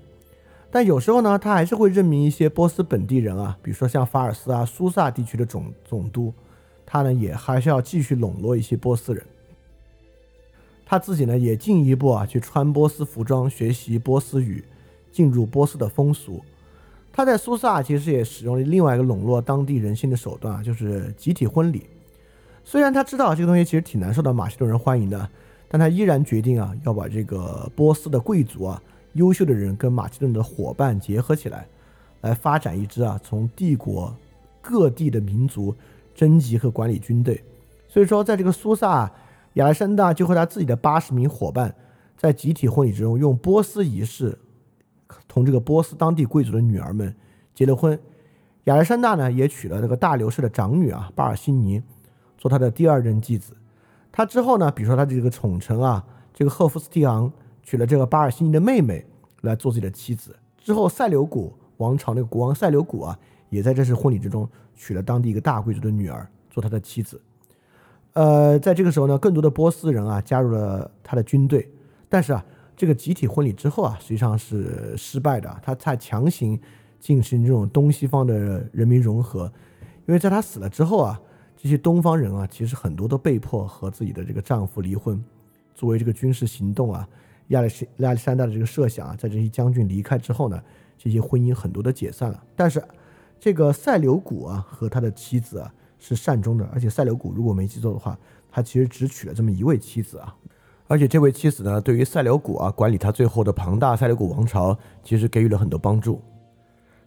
[0.72, 6.34] 但有时候呢，他还是会任命一些波斯本地人啊，比如说像法尔斯啊、苏萨地区的总总督。
[6.92, 9.24] 他呢也还是要继续笼络一些波斯人，
[10.90, 14.64] 他自己呢也进一步啊去穿波斯服装，学习波斯语，
[15.12, 16.44] 进入波斯的风俗。
[17.14, 21.84] 他在苏萨其实也使用了另外一个笼络当地人心的手段啊，就是集体婚礼。
[22.64, 25.30] 虽然他知道这个东西其实挺难受到马其顿人欢迎的，
[25.68, 28.82] 但他依然决定啊要把这个波斯的贵族啊、
[29.14, 31.68] 优秀的人跟马其顿的伙伴结合起来，
[32.22, 34.12] 来发展一支啊从帝国
[34.60, 35.76] 各地的民族。
[36.16, 37.42] 征集和管理军队，
[37.88, 39.10] 所以说，在这个苏萨，
[39.54, 41.76] 亚历山大就和他自己的八十名伙伴，
[42.18, 44.38] 在集体婚礼之中，用波斯仪式，
[45.28, 47.16] 同这个波斯当地贵族的女儿们
[47.54, 48.00] 结了婚。
[48.66, 51.82] 亚历山大呢，也娶了这个大流士的长女啊，巴尔西尼，
[52.38, 53.56] 做他的第二任继子。
[54.12, 57.32] 他之后呢，比如说他的这个宠臣啊，这个赫夫斯提昂
[57.64, 59.06] 娶了这个巴尔西尼的妹妹
[59.42, 60.36] 来做自己的妻子。
[60.58, 63.18] 之后，塞琉古王朝那个国王塞琉古啊。
[63.50, 67.20] 也在这次婚礼之中娶了当地一个大贵族的女儿做他的妻子，
[68.14, 71.70] 呃，在这个时候呢，更多的波斯人啊加入了他的军队，
[72.10, 72.44] 但是啊，
[72.76, 76.60] 这个集体婚礼之后啊，实际上是失败的，他在强行
[77.00, 79.52] 进行这种东西方的人民融合，
[80.08, 81.22] 因为在他死了之后啊，
[81.56, 85.24] 这些东方人啊，其实很多都被迫和自己的这个丈夫离婚，
[85.76, 87.08] 作为这个军事行动啊，
[87.50, 90.62] 亚历亚历山大的这个设想啊，在这些将军离开之后呢，
[90.98, 92.84] 这些婚姻很多都解散了，但是。
[93.42, 98.18] 这个塞琉古啊和他的妻子啊是善终的，而且塞琉古如果没记错的话，
[98.50, 100.34] 他其实只娶了这么一位妻子啊，
[100.88, 106.22] 而且这位妻子呢，对于塞琉古啊管理他最后的庞大塞琉古王朝，其实给予了很多帮助。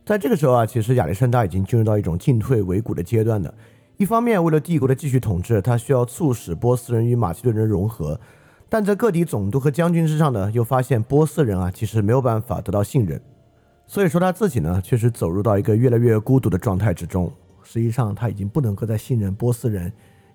[0.05, 3.53] 在这个时候啊，其实亚历山大已经进入到一种进退维谷的阶段了。
[3.97, 8.21] 一方面，为了帝国的继续统治，他需要促使波斯人与马其顿人融合，
[8.69, 13.21] 但在各地总督和将军之上呢，又发现波斯人啊其实没有办法得到信任。
[13.87, 17.33] 所以说他自己呢，确实走入到一个越来越孤独的状态之中。
[17.73, 19.91] 实际上，他已经不能够再信任波斯人，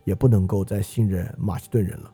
[0.06, 2.12] 也不能够再信任马其顿人了。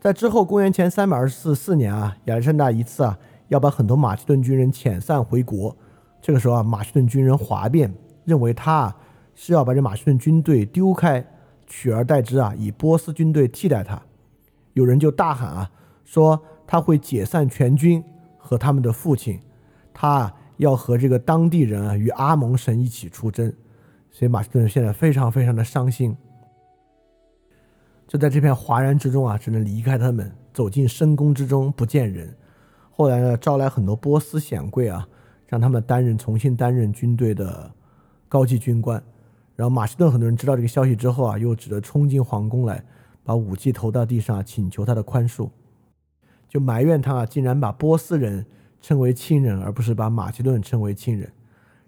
[0.00, 3.16] 在之后公元前三百二十四四年啊，亚历山大一次啊
[3.46, 5.76] 要把很多马其顿军人遣散回国。
[6.20, 7.94] 这个时候啊，马其顿军人哗变，
[8.24, 8.96] 认为他啊
[9.36, 11.24] 是要把这马其顿军队丢开，
[11.68, 14.02] 取而代之啊以波斯军队替代他。
[14.72, 15.70] 有人就大喊啊，
[16.04, 18.02] 说他会解散全军
[18.36, 19.38] 和他们的父亲，
[19.92, 23.52] 他要和这个当地人啊与阿蒙神一起出征。
[24.14, 26.16] 所以马其顿现在非常非常的伤心。
[28.06, 32.32] 就在这片哗然之中啊，只能离开他们，走进深宫之中不见人。
[32.92, 35.08] 后来呢，招来很多波斯显贵啊，
[35.48, 37.68] 让他们担任重新担任军队的
[38.28, 39.02] 高级军官。
[39.56, 42.84] 然后马其顿很多人知道这个消息之后啊，又只得冲进皇宫来，
[43.24, 45.50] 把武器投到地上，请求他的宽恕，
[46.48, 48.46] 就埋怨他啊，竟然把波斯人
[48.80, 51.24] 称为亲人，而不是把马其顿称为亲人。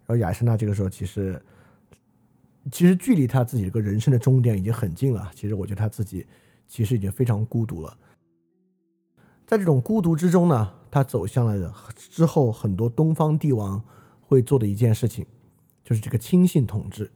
[0.06, 1.40] 然后亚历山大这个时候其实。
[2.70, 5.30] 其实距离他自己这个人生的终点已经很近了。
[5.34, 6.26] 其实我觉得他自己
[6.66, 7.96] 其实已经非常孤独了。
[9.46, 13.82] 在这种孤独之中呢，他走向了之后很多东方帝王
[14.20, 15.24] 会做的一件事情，
[15.84, 17.10] 就是这个亲信统治。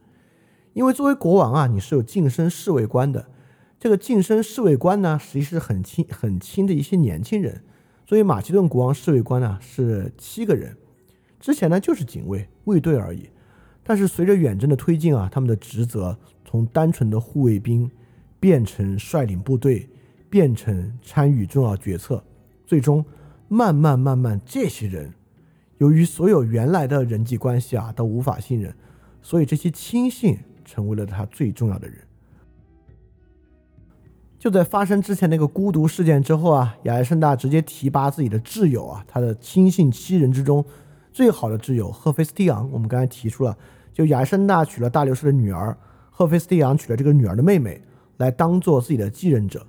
[0.73, 3.29] 因为作为国王啊，你是有晋升侍卫官的。
[3.81, 7.65] 这个晋升侍卫官呢，实际是很亲很亲的一些年轻人。
[8.07, 10.77] 所以马其顿国王侍卫官呢是七个人，
[11.41, 13.29] 之前呢就是警卫卫队而已。
[13.91, 17.91] 但是随着远征的推进啊，他们的职责从单纯的护卫兵
[18.39, 19.89] 变成率领部队，
[20.29, 22.23] 变成参与重要决策，
[22.65, 23.05] 最终
[23.49, 25.13] 慢慢慢慢，这些人
[25.79, 28.73] 由于所有原来的人际关系啊都无法信任，
[29.21, 31.99] 所以这些亲信成为了他最重要的人。
[34.39, 40.65] 就在发生之前那个孤独事件之后啊，亚历山大直接提拔自己的挚友啊，他的亲信七人之中。
[41.13, 43.59] 最好的挚友赫菲斯蒂昂，我们刚才提出了，
[43.93, 45.77] 就亚历山大娶了大流士的女儿，
[46.11, 47.81] 赫菲斯蒂昂娶了这个女儿的妹妹，
[48.17, 49.67] 来当做自己的继任者。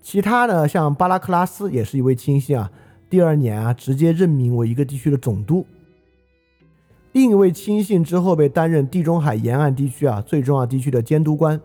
[0.00, 2.70] 其他的像巴拉克拉斯也是一位亲信啊，
[3.08, 5.64] 第二年啊直接任命为一个地区的总督。
[7.12, 11.60] 另一位亲信之后被担任地中海沿岸地区啊最重要地区的监督官。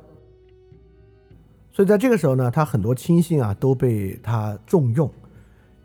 [1.71, 5.09] 所以在这个时候呢，他很多亲信啊都被他重用。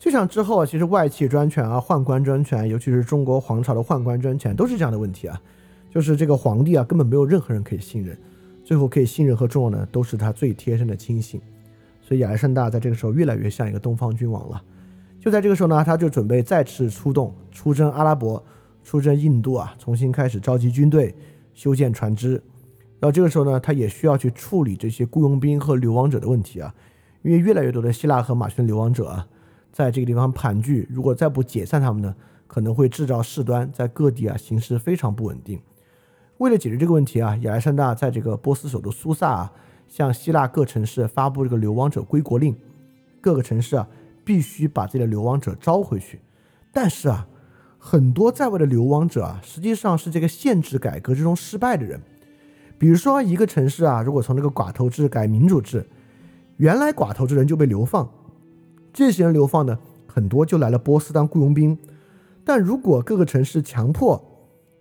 [0.02, 5.40] 就像之后啊，其实外戚专权啊、宦官专权，尤其是中国皇朝的宦官专权，都是这样的问题啊。
[5.88, 8.18] 就是这个皇帝啊，根本没有任何人可以信任，
[8.64, 11.40] 最后可以信任和重要的都是他最贴身的亲信。
[12.00, 14.60] 所以亚历山大在这个时候越来越像一个东方君王了。
[15.20, 18.44] 就在这个时候呢，他就准备再次出动，出征阿拉伯，
[18.82, 21.14] 出征印度啊，重新开始召集军队、
[21.54, 22.32] 修建船只。
[22.98, 26.74] 然后这个时候呢，他也需要去处理这些雇佣兵和流亡者的问题啊，
[27.22, 29.28] 因为越来越多的希腊和马其顿流亡者啊。
[29.72, 32.14] 在这个地方盘踞，如果再不解散他们呢，
[32.46, 35.58] 可能会制造事端，在各地啊形势非常不稳定。
[36.38, 39.52] 为了解决这个问题啊，亚历山大在这个波斯首都苏萨啊，
[39.88, 42.54] 向希腊各城市发布这个流亡者归国令，
[43.20, 43.88] 各个城市啊
[44.24, 46.20] 必须把自己的流亡者招回去。
[46.70, 47.26] 但是啊，
[47.78, 52.00] 很多在外的流亡者啊，实际上是这个限制改革之中失败的人。
[52.78, 55.88] 比如说一个城市啊，如果从这个寡头制改民主制，
[56.56, 58.10] 原来寡头制人就被流放。
[58.92, 61.78] 这些人流放呢，很多就来了波斯当雇佣兵。
[62.44, 64.22] 但如果各个城市强迫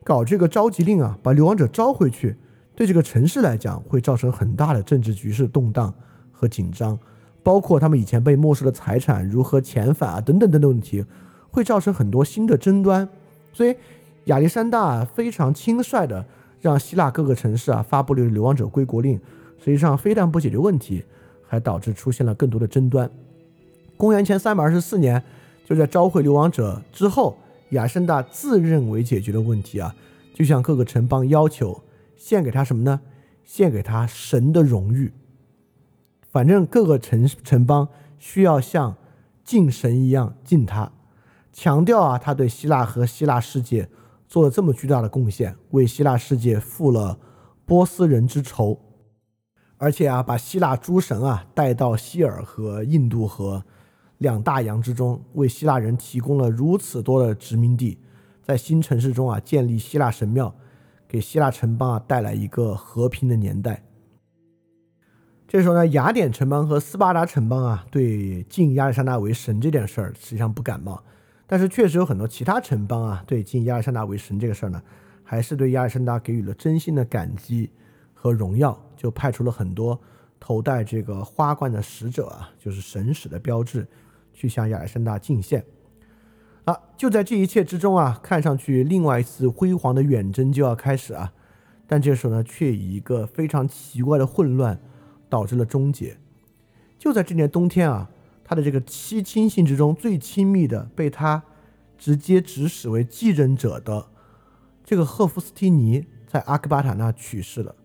[0.04, 2.36] 搞这个召集令啊，把流亡者招回去，
[2.76, 5.94] 对这个城市来讲会造成很大的政治局势动荡
[6.32, 6.98] 和紧张，
[7.44, 11.06] 包括他们以前被没收的财产如何遣返啊等等等等问题，
[11.52, 13.08] 会造成很多新的争端。
[13.54, 13.76] 所以
[14.26, 16.26] 亚历山大非常轻率的
[16.60, 19.20] 让希腊各个城市啊发布了流亡者归国令，
[19.60, 21.04] 实际上非但不解决问题，
[21.48, 23.10] 还导致出现了更多的争端。
[24.02, 25.24] 公元前三百二十四年，
[25.64, 27.38] 就在召回流亡者之后，
[27.70, 29.96] 亚历山大自认为解决了问题啊，
[30.34, 31.84] 就向各个城邦要求
[32.18, 33.02] 献给他什么呢？
[33.46, 35.14] 献给他神的荣誉。
[36.32, 37.88] 反正各个城城邦
[38.18, 38.96] 需要像
[39.44, 40.92] 敬神一样敬他，
[41.54, 43.88] 强调啊，他对希腊和希腊世界
[44.28, 47.20] 做了这么巨大的贡献，为希腊世界复了
[47.68, 48.80] 波斯人之仇，
[49.78, 53.64] 而且啊，把希腊诸神啊带到希尔和印度河。
[54.22, 57.98] 两大洋之中，为希腊人提供了如此多的殖民地，
[58.44, 60.54] 在新城市中啊建立希腊神庙，
[61.08, 63.84] 给希腊城邦啊带来一个和平的年代。
[65.48, 71.04] 这时候呢，雅典城邦和斯巴达城邦啊对敬亚历山大为神这件事儿实际上不感冒，
[71.48, 74.80] 但是确实有很多其他城邦啊对敬亚历山大为神这个事儿呢，
[75.24, 77.72] 还是对亚历山大给予了真心的感激
[78.14, 80.00] 和荣耀，就派出了很多
[80.40, 83.88] 头戴这个花冠的使者啊，就是神使的标志。
[84.42, 85.64] 去向亚历山大进献，
[86.66, 91.32] 啊，就在这一切之中啊，看上去另外一次辉煌的远征就要开始啊，
[91.86, 94.82] 但这时候呢，却以一个非常奇怪的混乱
[95.30, 96.18] 导致了终结。
[96.98, 98.10] 就在这年冬天啊，
[98.44, 101.44] 他的这个七亲信之中最亲密的，被他
[102.00, 104.08] 直接指使为继任者的
[104.84, 107.76] 这个赫夫斯提尼，在阿克巴塔纳去世了。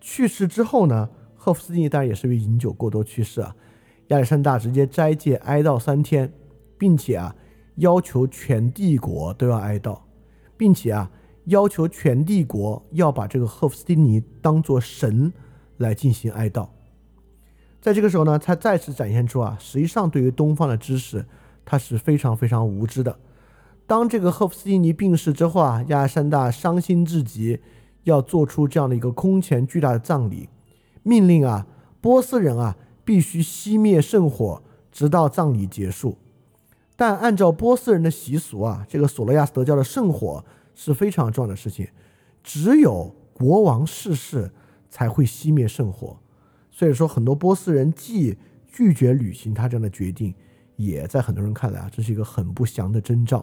[0.00, 3.54] 去世之后呢，赫夫斯蒂尼当然也是因为饮酒过多去世啊。
[4.08, 6.32] 亚历山大直接斋戒哀悼三天，
[6.78, 7.34] 并且啊，
[7.76, 9.98] 要求全帝国都要哀悼，
[10.56, 11.10] 并且啊，
[11.44, 15.30] 要求全帝国要把这个赫夫斯蒂尼当做神
[15.76, 16.68] 来进行哀悼。
[17.80, 21.26] 在这个时候呢，他再次展现出啊，实际上对于东方的知识，
[21.66, 23.18] 他是非常非常无知的。
[23.86, 27.60] 当这个赫夫斯蒂尼病逝之后啊，亚历山大伤心至极，
[28.04, 30.48] 要做出这样的一个空前巨大的葬礼，
[31.02, 31.66] 命令啊，
[32.00, 32.74] 波斯人啊。
[33.08, 34.62] 必须熄灭圣火，
[34.92, 36.18] 直到葬礼结束。
[36.94, 41.88] 但按照波斯人的习俗啊，这个索罗亚斯德教的圣火是非常重要的事情，
[42.42, 44.50] 只有国王逝世
[44.90, 46.18] 才会熄灭圣火。
[46.70, 50.34] 所以说，很多波斯人既拒绝履行他这样的决定，
[50.76, 53.42] 也在很多人看来啊，这是一个很不祥的征兆。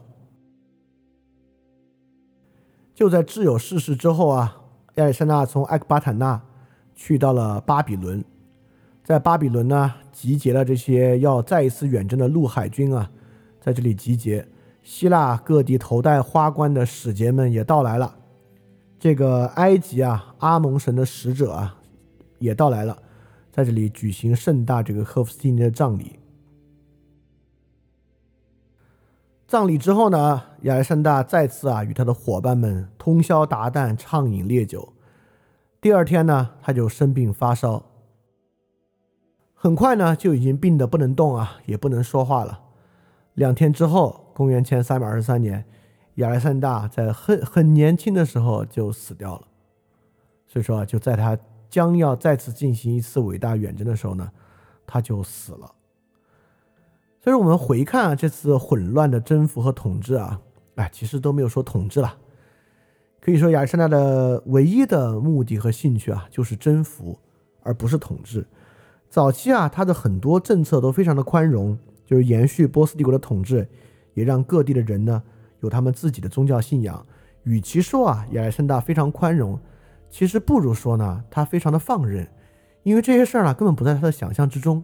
[2.93, 4.61] 就在挚友逝世之后啊，
[4.97, 6.39] 亚历山大从埃克巴坦纳
[6.93, 8.23] 去到了巴比伦。
[9.05, 13.11] 在巴比伦呢，集结了这些要再一次远征的陆海军啊，
[13.61, 14.47] 在这里集结。
[14.81, 18.15] 希腊各地头戴花冠的使节们也到来了。
[18.99, 21.77] 这个埃及啊，阿蒙神的使者啊，
[22.39, 22.97] 也到来了，
[23.51, 26.17] 在这里举行盛大这个赫夫斯蒂尼的葬礼。
[29.47, 34.93] 葬礼之后呢，亚历山大再次啊与他的伙伴们通宵达旦，畅饮烈酒。
[35.79, 37.85] 第二天呢，他就生病发烧。
[39.65, 42.59] 很快呢，就已经病得不能动啊，也不能说话了。
[43.33, 45.65] 两天之后，公元前三百二十三年，
[46.17, 49.47] 亚历山大在很很年轻的时候就死掉了。
[50.45, 51.35] 所以说啊，就在他
[51.67, 54.29] 将要再次进行一次伟大远征的时候呢，
[54.85, 55.71] 他就死了。
[57.23, 60.39] 所以，我们回看啊，这次混乱的征服和统治啊，
[60.75, 62.15] 哎，其实都没有说统治了。
[63.19, 67.17] 可以说，亚历山大的唯一的目的和兴趣啊，就是征服，
[67.63, 68.45] 而不是统治。
[69.09, 73.65] 早期啊，他的很多政策都非常的宽容，就是延续波斯帝国的统治，
[74.13, 75.23] 也让各地的人呢
[75.61, 77.05] 有他们自己的宗教信仰。
[77.43, 79.57] 与其说啊亚历山大非常宽容，
[80.09, 82.27] 其实不如说呢他非常的放任，
[82.83, 84.83] 因为这些事儿呢根本不在他的想象之中。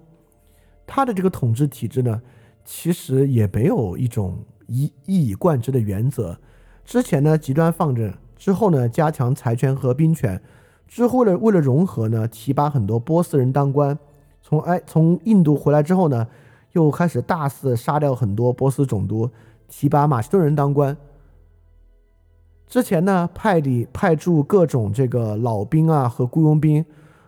[0.88, 2.22] 他的这个统治体制呢，
[2.64, 6.38] 其实也没有一种一一以贯之的原则。
[6.85, 10.41] 之前呢极端放任，之后呢加强财权和兵权，
[10.88, 14.00] 之后呢为了融合呢提拔很多波斯人当官。
[14.51, 16.27] 从哎，从印度回来之后呢，
[16.73, 19.30] 又开始大肆杀掉很多波斯总督，
[19.69, 20.97] 提拔马其顿人当官。
[22.67, 26.85] 之前呢，派里派驻各种这个老兵啊和雇佣兵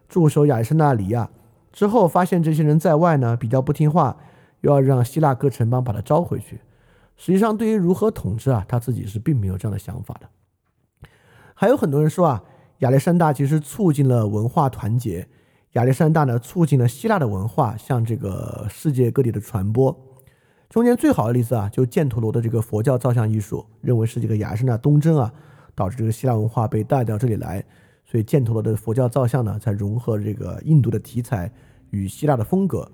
[0.10, 1.30] 驻守亚历山大里亚，
[1.72, 4.18] 之后发现这些人在外呢比较不听话，
[4.60, 6.60] 又要让希腊各城邦把他招回去。
[7.16, 10.28] 实际上，对于如何统治啊，他自己是并没有这样的想法的。
[11.54, 12.44] 还有很多人说啊，
[12.80, 15.26] 亚历山大其实促进了文化团结。
[15.74, 19.96] 亚历山大呢，促进了希腊的文化向这个世界各地的传播。
[20.70, 25.34] 中间最好的例子啊，就犍陀罗的这个佛教造像艺术，认为是这个亚历山大东征啊，
[25.74, 27.64] 导致这个希腊文化被带到这里来，
[28.06, 31.52] 所以犍陀罗的佛教造像呢，才融合这个印度的题材
[31.90, 32.92] 与希腊的风格。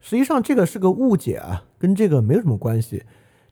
[0.00, 3.04] 实际上这个是个误解啊，跟这个没有什么关系。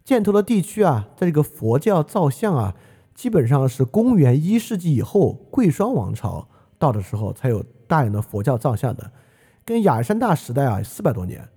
[0.06, 2.74] 犍陀罗地区啊，在这个佛教造像啊，
[3.14, 7.62] 基本上是公元一世纪以后，贵霜王朝到的时候才有。
[7.88, 9.10] 大量的佛教造像的，
[9.64, 11.48] 跟亚历山大时代啊四百多年，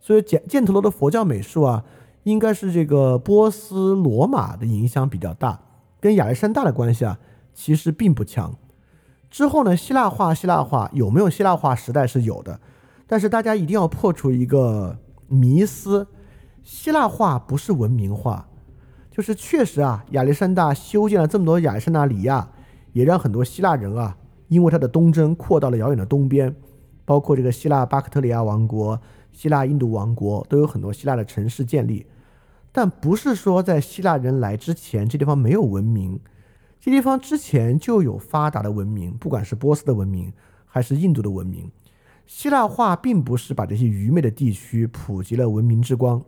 [0.00, 1.84] 所以犍犍陀罗的佛教美术啊，
[2.22, 5.60] 应该是这个波斯罗马的影响比较大，
[6.00, 7.18] 跟亚历山大的关系啊
[7.52, 8.54] 其实并不强。
[9.28, 12.60] 之后呢，希腊化希腊化有没有希腊化时代是有的，
[13.06, 14.96] 但是大家一定要破除一个
[15.26, 16.06] 迷思，
[16.62, 18.46] 希腊化不是文明化，
[19.10, 22.48] 就是确实啊，亚历山大修建了这么多亚历山大里亚，
[22.92, 24.16] 也让很多希腊人啊。
[24.48, 26.54] 因为他的东征扩到了遥远的东边，
[27.04, 29.00] 包括这个希腊巴克特里亚王国、
[29.32, 32.06] 希腊印度王国都有很多希腊的城市建立，
[32.72, 36.20] 但不是说在希腊人来之前这地方没有文明，
[36.80, 40.32] 这地方之前就有发达的文明，不管是波斯的文明
[40.66, 41.70] 还是印度的文明。
[42.26, 46.22] 希腊化并不是把这些愚昧的地区普及了文明之光，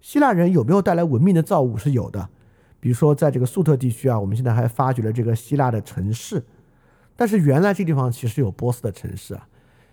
[0.00, 2.28] 希腊人有没有带来文明的造物是有的，
[2.80, 6.42] 比如说在这个粟特地区啊，我们现在还发掘了这个希腊的城市。
[7.14, 9.46] 但是原来这地方其实有波斯的城市啊，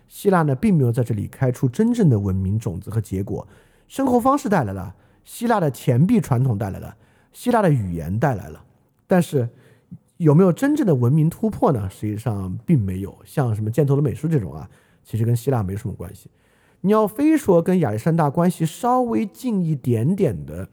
[0.08, 3.46] 希腊呢并没有在这里开出真正的文明种子和结果，
[3.86, 6.96] 生活方式带来了，希腊的钱币传统带来了，
[7.32, 8.64] 希腊的语言带来了，
[9.06, 9.48] 但是
[10.16, 11.88] 有没有真正的文明突破呢？
[11.88, 14.68] 实际上并没有，像什么箭头的美术这种啊，
[15.04, 16.28] 其实跟希腊没什么关系。
[16.80, 20.68] 你要非说跟亚历山大关系稍微近一点点的，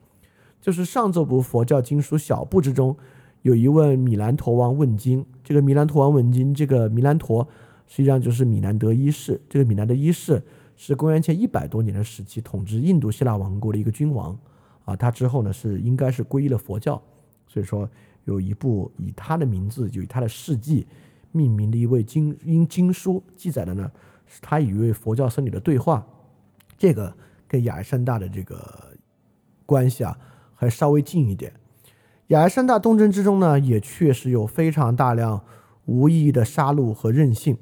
[0.61, 2.97] 就是上奏部佛教经书小部之中，
[3.41, 5.25] 有一问米兰陀王问经。
[5.47, 7.47] 这个米兰陀王文经，这个米兰陀
[7.87, 9.39] 实际上就是米兰德一世。
[9.47, 10.43] 这个米兰德一世
[10.75, 14.37] 是公元前一百多年的时期统治印度希腊王国的一个君王
[14.83, 14.93] 啊。
[14.93, 17.01] 他之后呢是应该是皈依了佛教，
[17.47, 17.89] 所以说
[18.25, 20.85] 有一部以他的名字，就以他的事迹
[21.31, 23.89] 命名的一位经因经书记载的呢。
[24.25, 26.05] 是他与一位佛教僧侣的对话，
[26.77, 27.15] 这个
[27.47, 28.97] 跟亚历山大的这个
[29.65, 30.19] 关系啊，
[30.55, 31.53] 还稍微近一点。
[32.27, 35.41] 亚历山大东征之中呢，也确实有非常大量
[35.85, 37.57] 无意义的杀戮和任性。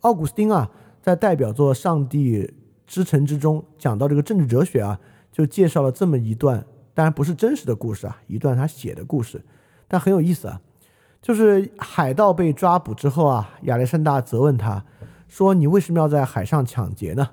[0.00, 0.70] 奥古斯丁啊，
[1.02, 2.54] 在代表作《上帝
[2.86, 4.98] 之城》之中讲到这个政治哲学啊，
[5.30, 6.64] 就介绍了这么一段，
[6.94, 9.44] 当然不是真实的故事啊，一段他写的故事，
[9.86, 10.60] 但很有意思啊。
[11.20, 14.82] 就是海盗被抓捕之后啊，亚历山大责问他。
[15.28, 17.28] 说你为什么要在海上抢劫呢？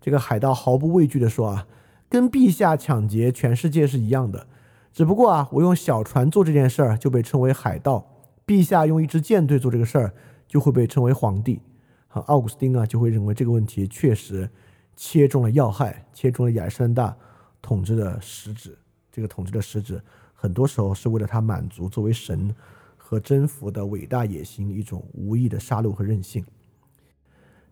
[0.00, 1.66] 这个海盗毫不畏惧地说啊，
[2.08, 4.46] 跟陛下抢劫全世界是一样的，
[4.94, 8.06] 只不过啊，我用小船做这件事儿就被称为海盗，
[8.46, 10.14] 陛下用一支舰队做这个事儿
[10.46, 11.60] 就会被称为皇帝。
[12.06, 14.48] 和，奥古斯丁啊就会认为这个问题确实
[14.94, 17.16] 切中了要害，切中了亚历山大
[17.60, 18.78] 统治的实质。
[19.10, 20.00] 这个统治的实质
[20.32, 22.54] 很多时候是为了他满足作为神
[22.96, 26.44] 和征服的伟大野心一种无意的杀戮和任性。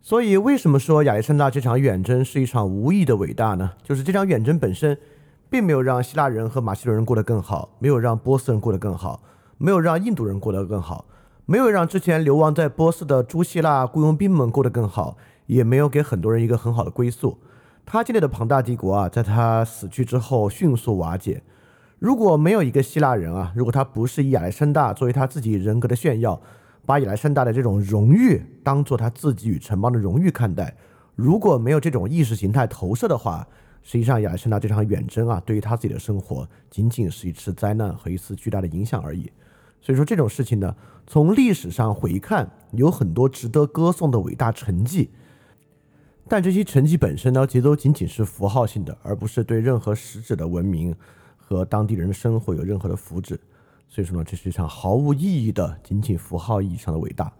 [0.00, 3.74] 所以，为什么说亚历山大这场远征是一场无意的伟大呢？
[3.84, 4.98] 就是这场远征本身，
[5.52, 9.22] 并没有让希腊人和马其顿人过得更好，没有让波斯人过得更好，
[9.58, 11.04] 没有让印度人过得更好，
[11.44, 17.36] 没有让之前流亡在波斯的诸希腊雇佣兵们过得更好，也没有给很多人一个很好的归宿。
[17.84, 21.42] 他建立的庞大帝国啊，在他死去之后迅速瓦解。
[21.98, 26.40] 如果没有一个希腊人啊，如果他不是以亚历山大作为他自己人格的炫耀。
[26.84, 30.74] 把亚历山大的这种荣誉当做他自己与城邦的荣誉看待，
[31.14, 33.46] 如果没有这种意识形态投射的话，
[33.82, 39.30] 实际上亚历山大这场远征啊，对于他自己的生活仅仅是一次灾难和一次巨大的影响而已。
[39.80, 45.10] 所以说这种事情呢，从历史上回看，有很多值得歌颂的伟大成绩，
[46.28, 50.94] 但这些成绩本身呢，其实都仅仅是符号性的，而不是对任何实质的文明
[51.36, 53.36] 和当地人的生活有任何的福祉。
[53.88, 57.32] 所以说呢，这是一场毫无意义的、仅仅符号意义上的伟大。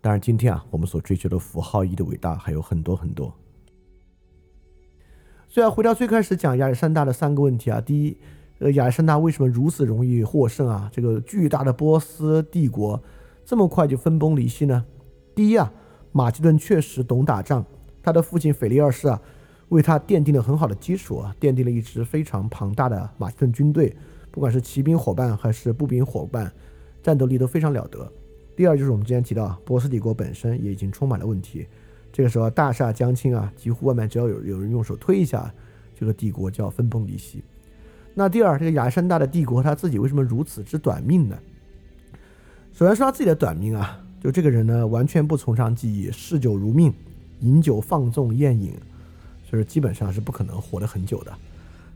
[0.00, 3.32] 当然，今天啊，我们所追求的符号意义的伟大还有很多很多。
[5.52, 8.16] 所以，回到最开始讲亚历山大的三个问题啊，第一，
[8.58, 10.90] 呃，亚历山大为什么如此容易获胜啊？
[10.90, 12.98] 这个巨大的波斯帝国
[13.44, 14.82] 这么快就分崩离析呢？
[15.34, 15.70] 第一啊，
[16.10, 17.62] 马其顿确实懂打仗，
[18.02, 19.20] 他的父亲腓力二世啊，
[19.68, 23.94] 为他奠定了很好的基础啊，奠定了一支非常庞大的马其顿军队。
[24.30, 26.50] 不管是骑兵伙伴还是步兵伙伴，
[27.02, 28.10] 战斗力都非常了得。
[28.56, 31.66] 第二就是我们之前提到，波斯帝国本身也已经充满了问题。
[32.12, 35.52] 这个时候大厦将倾啊，几乎外面只要有有人用手推一下，
[35.98, 37.42] 这个帝国就要分崩离析。
[38.14, 41.38] 那第二，这个亚历山大的帝国他自己为什么如此之短命呢？
[42.74, 46.92] 首先说他自己的短命啊，就这个人呢，完全不从长计议，嗜酒如命，
[47.40, 48.74] 饮酒放纵宴饮，
[49.50, 51.32] 就是基本上是不可能活得很久的。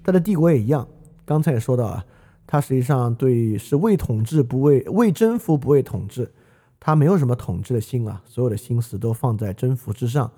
[0.03, 0.89] 他的帝国也一样，
[1.25, 2.05] 刚才也说到啊。
[2.47, 6.31] 他实际上对是为统治不为为征服不为统治，
[6.79, 10.31] 他没有什么统治的心啊，所有的心思都放在征服之上。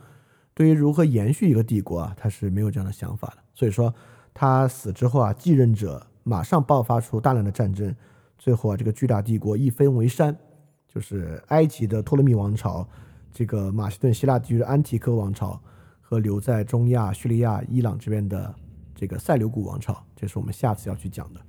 [0.54, 3.38] 对于如何延续一个帝国啊，他是没有这样的想法的。
[3.54, 3.94] 所以说
[4.34, 7.94] 他死之后啊，继任者马上爆发出大量的战争，
[8.38, 10.36] 最后啊，这个巨大帝国一分为三，
[10.86, 12.86] 就是埃及的托勒密王朝，
[13.32, 15.60] 这个马其顿希腊地区的安提柯王朝
[16.00, 18.54] 和留在中亚叙利亚、伊朗这边的
[18.94, 21.40] 这个塞琉古王朝，这是我们下次要去讲的。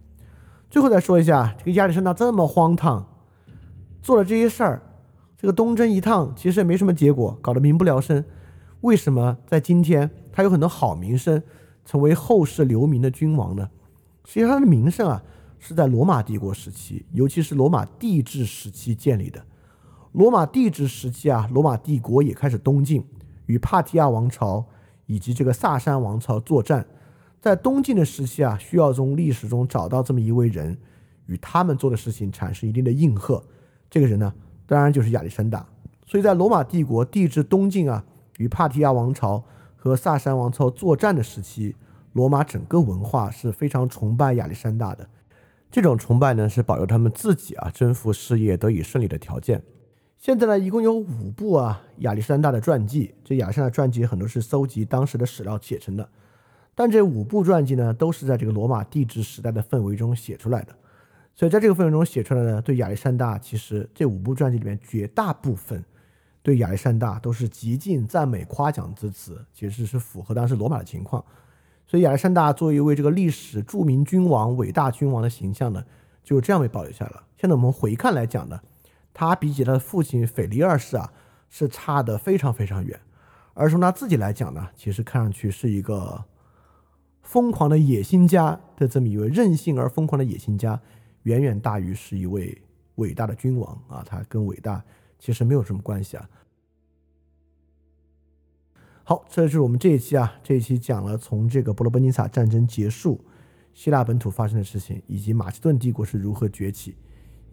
[0.69, 3.07] 最后再说一下，这个亚历山大这么荒唐，
[4.01, 4.81] 做了这些事儿，
[5.37, 8.23] 这个东征一趟其实也没什么结果，搞得民不聊生。
[8.81, 11.41] 为什么在今天他有很多好名声，
[11.85, 13.69] 成为后世留名的君王呢？
[14.25, 15.21] 实际上他的名声啊，
[15.57, 19.43] 是在罗马帝国时期，尤其是罗马帝制时期建立的。
[20.13, 23.03] 罗马帝制时期啊，罗马帝国也开始东进，
[23.47, 24.65] 与帕提亚王朝
[25.05, 26.85] 以及这个萨珊王朝作战。
[27.41, 30.77] 在东晋的时期啊，需要从历史中找到这么一位人，
[31.27, 33.43] 与他们做的事情产生一定的应和。
[33.89, 34.33] 这个人呢，
[34.65, 35.65] 当然就是亚历山大。
[36.05, 38.03] 所以在罗马帝国帝制东晋啊，
[38.37, 39.43] 与帕提亚王朝
[39.75, 41.75] 和萨珊王朝作战的时期，
[42.13, 45.07] 罗马整个文化是非常崇拜亚历山大的。
[45.71, 49.61] 这种崇拜呢，是保佑他们自己啊征服事业得以顺利的条件。
[50.17, 53.13] 现在呢，一共有五部啊亚历山大的传记。
[53.23, 56.09] 这亚历山大传记很多是搜集当时的史料写成的。
[56.73, 60.75] 但这五部传记呢，都是在这个罗马帝制时代的氛围中写出来的，
[61.39, 65.81] 所以在这个氛围中写出来呢，对亚历山大，其实这五部传记里面绝大部分，
[66.41, 71.23] 对亚历山大都是极尽赞美夸奖之词，其实是符合当时罗马的情况。
[71.87, 75.81] 所以亚历山大作为一位这个历史著名君王、伟大君王的形象呢，
[76.25, 77.23] 就这样被保留下来了。
[77.37, 78.59] 现在我们回看来讲呢，
[79.13, 81.13] 他比起他的父亲腓力二世啊，
[81.49, 82.99] 是差得非常非常远。
[83.53, 86.25] 而从他自己来讲呢，其实看上去是一个
[87.21, 90.81] 疯狂的野心家的这么一位任性而疯狂的野心家，
[91.29, 92.59] 远远大于是一位
[92.95, 94.03] 伟大的君王啊。
[94.03, 94.83] 他跟伟大
[95.19, 96.27] 其实没有什么关系啊。
[99.03, 103.23] 好，这就是我们这一期啊，这一期讲了从这个伯罗奔尼撒战争结束，
[103.73, 106.95] 希腊本土发生的事情，以及马其顿帝国是如何崛起，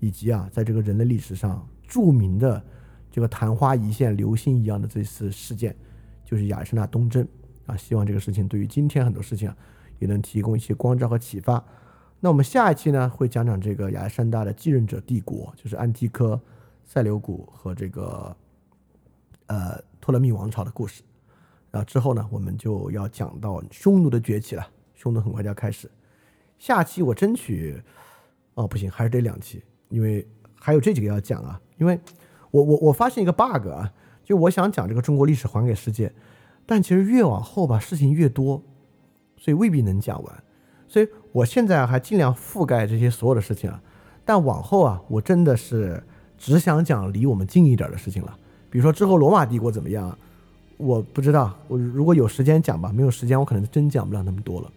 [0.01, 2.65] 以及啊，在这个人类历史上著名的
[3.11, 5.75] 这个昙花一现、流星一样的这次事件，
[6.25, 7.27] 就是亚历山大东征
[7.67, 7.77] 啊。
[7.77, 9.57] 希望这个事情对于今天很多事情啊，
[9.99, 11.65] 也能提供一些光照和启发。
[12.19, 16.41] 那我们下一期呢，会讲讲这个亚历山大的继任者帝国，就是安提柯、
[16.85, 18.35] 塞琉古和这个
[19.47, 21.03] 呃托勒密王朝的故事。
[21.71, 24.67] 然后，之后呢，我们就要讲到匈奴的崛起了。
[24.95, 25.91] 匈奴很快就要开始。
[26.59, 27.83] 下期我争取，
[28.55, 30.27] 哦，不行，还是得两期，因为
[30.59, 31.61] 还有这几个要讲啊。
[31.77, 32.01] 因为
[32.51, 33.93] 我我我发现一个 bug 啊，
[34.25, 36.11] 就我想讲这个中国历史还给世界，
[36.65, 38.63] 但其实越往后吧，事情越多，
[39.37, 40.45] 所以未必能讲完。
[40.89, 43.81] 所以我现在还尽量覆盖这些所有的事情啊。
[44.25, 46.03] 但往后啊，我真的是
[46.37, 48.37] 只想讲离我们近一点的事情了。
[48.71, 50.19] 比如说之后罗马帝国怎么样啊？
[50.77, 54.71] 我不知道，我如果有时间讲吧，没有时间我可能真讲不了那么多了。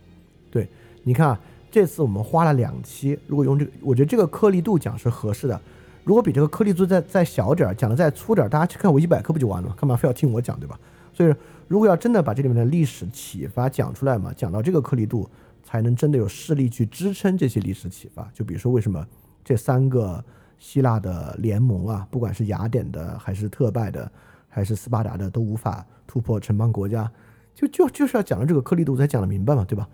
[0.50, 0.68] 对，
[1.04, 1.38] 你看，
[1.70, 5.60] 这次我们花了两期，如果用这个，我觉得这个颗粒度讲是合适的。
[6.06, 9.76] 如果比这个颗粒度再再小点儿，讲的再粗点儿，大家去看我一百科不就完了？
[9.78, 10.80] 干嘛非要听我讲，对吧？
[11.14, 11.36] 所以，
[11.68, 15.30] 如果要真的把这里面的历史启发讲出来嘛，讲到这个颗粒度，
[15.70, 18.28] 才能真的有势力去支撑这些历史启发。
[18.34, 19.06] 就比如说，为什么
[19.44, 20.24] 这三个
[20.58, 24.12] 希腊的联盟啊，不管是雅典的还是特拜的。
[24.52, 27.10] 还是斯巴达的都无法突破城邦国家，
[27.54, 29.88] 就就就是要讲的这个颗粒度才讲得明白嘛，对吧？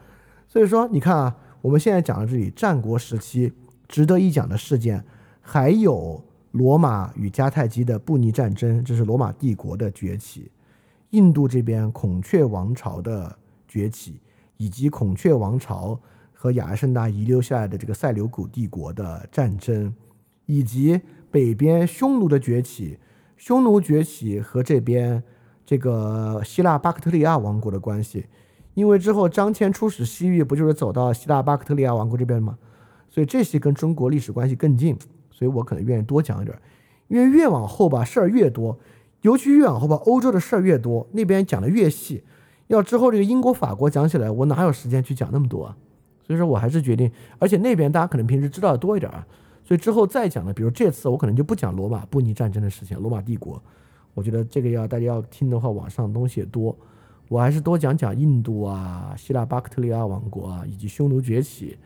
[0.48, 3.52] 所以说你看啊，我们现在讲到这里，战国时期
[3.90, 5.04] 值得一讲的事件，
[5.42, 10.50] 还有罗马与迦太基的布匿战争，这是罗马帝国的崛起；
[11.10, 13.38] 印度这边孔雀王朝的
[13.68, 14.22] 崛起，
[14.58, 16.00] 以及孔雀王朝
[16.34, 19.94] 和亚历山大遗留下来的这个塞琉古帝国的战争，
[20.46, 21.02] 以及
[21.32, 22.98] 北边匈奴的崛起。
[23.38, 25.22] 匈奴崛起和这边
[25.66, 28.28] 这个希腊巴克特利亚王国的关系，
[28.76, 32.58] 因为之后张骞出使西域，不就是走到希腊巴克特利亚王国这边吗？
[33.10, 34.98] 所以这些跟中国历史关系更近，
[35.32, 36.58] 所以我可能愿意多讲一点。
[37.08, 38.80] 因为越往后吧，事儿越多，
[39.22, 42.24] 尤其越往后吧，欧洲的事儿越多，那边讲的越细。
[42.68, 45.78] 要之后这个英国、法国讲起来，我哪有时间去讲那么多啊？
[46.24, 49.26] 所以说我还是决定，而且那边大家可能平时知道的多一点啊。
[49.64, 53.62] 所以之后再讲呢，比如这次我可能就不讲罗马布尼战争的事情，罗马帝国，
[54.14, 56.76] 我觉得这个要大家要听的话，网上东西也多，
[57.28, 61.78] 我还是多讲讲印度啊、希腊巴克特利亚王国啊，以及匈奴崛起，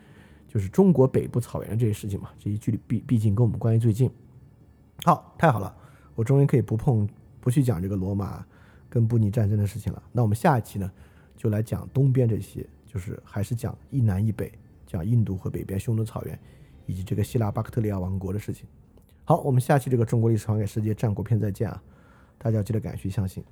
[0.48, 4.10] 就是中国北部草原的这些事情嘛，这些距离毕毕竟跟我们关系最近。
[5.04, 5.74] 好，太好了，
[6.14, 7.08] 我终于可以不碰
[7.40, 8.44] 不去讲这个罗马
[8.90, 10.02] 跟布尼战争的事情了。
[10.12, 10.92] 那我们下一期呢，
[11.34, 14.52] 就来讲东边这些，就是还是讲一南一北，
[14.86, 16.38] 讲印度和北边匈奴草原。
[16.86, 18.66] 以及这个希腊巴克特利亚王国的事情。
[19.24, 21.80] 好，我们下期这个中国历史还给世界战国篇再见啊！
[22.36, 23.44] 大家记得敢去相信。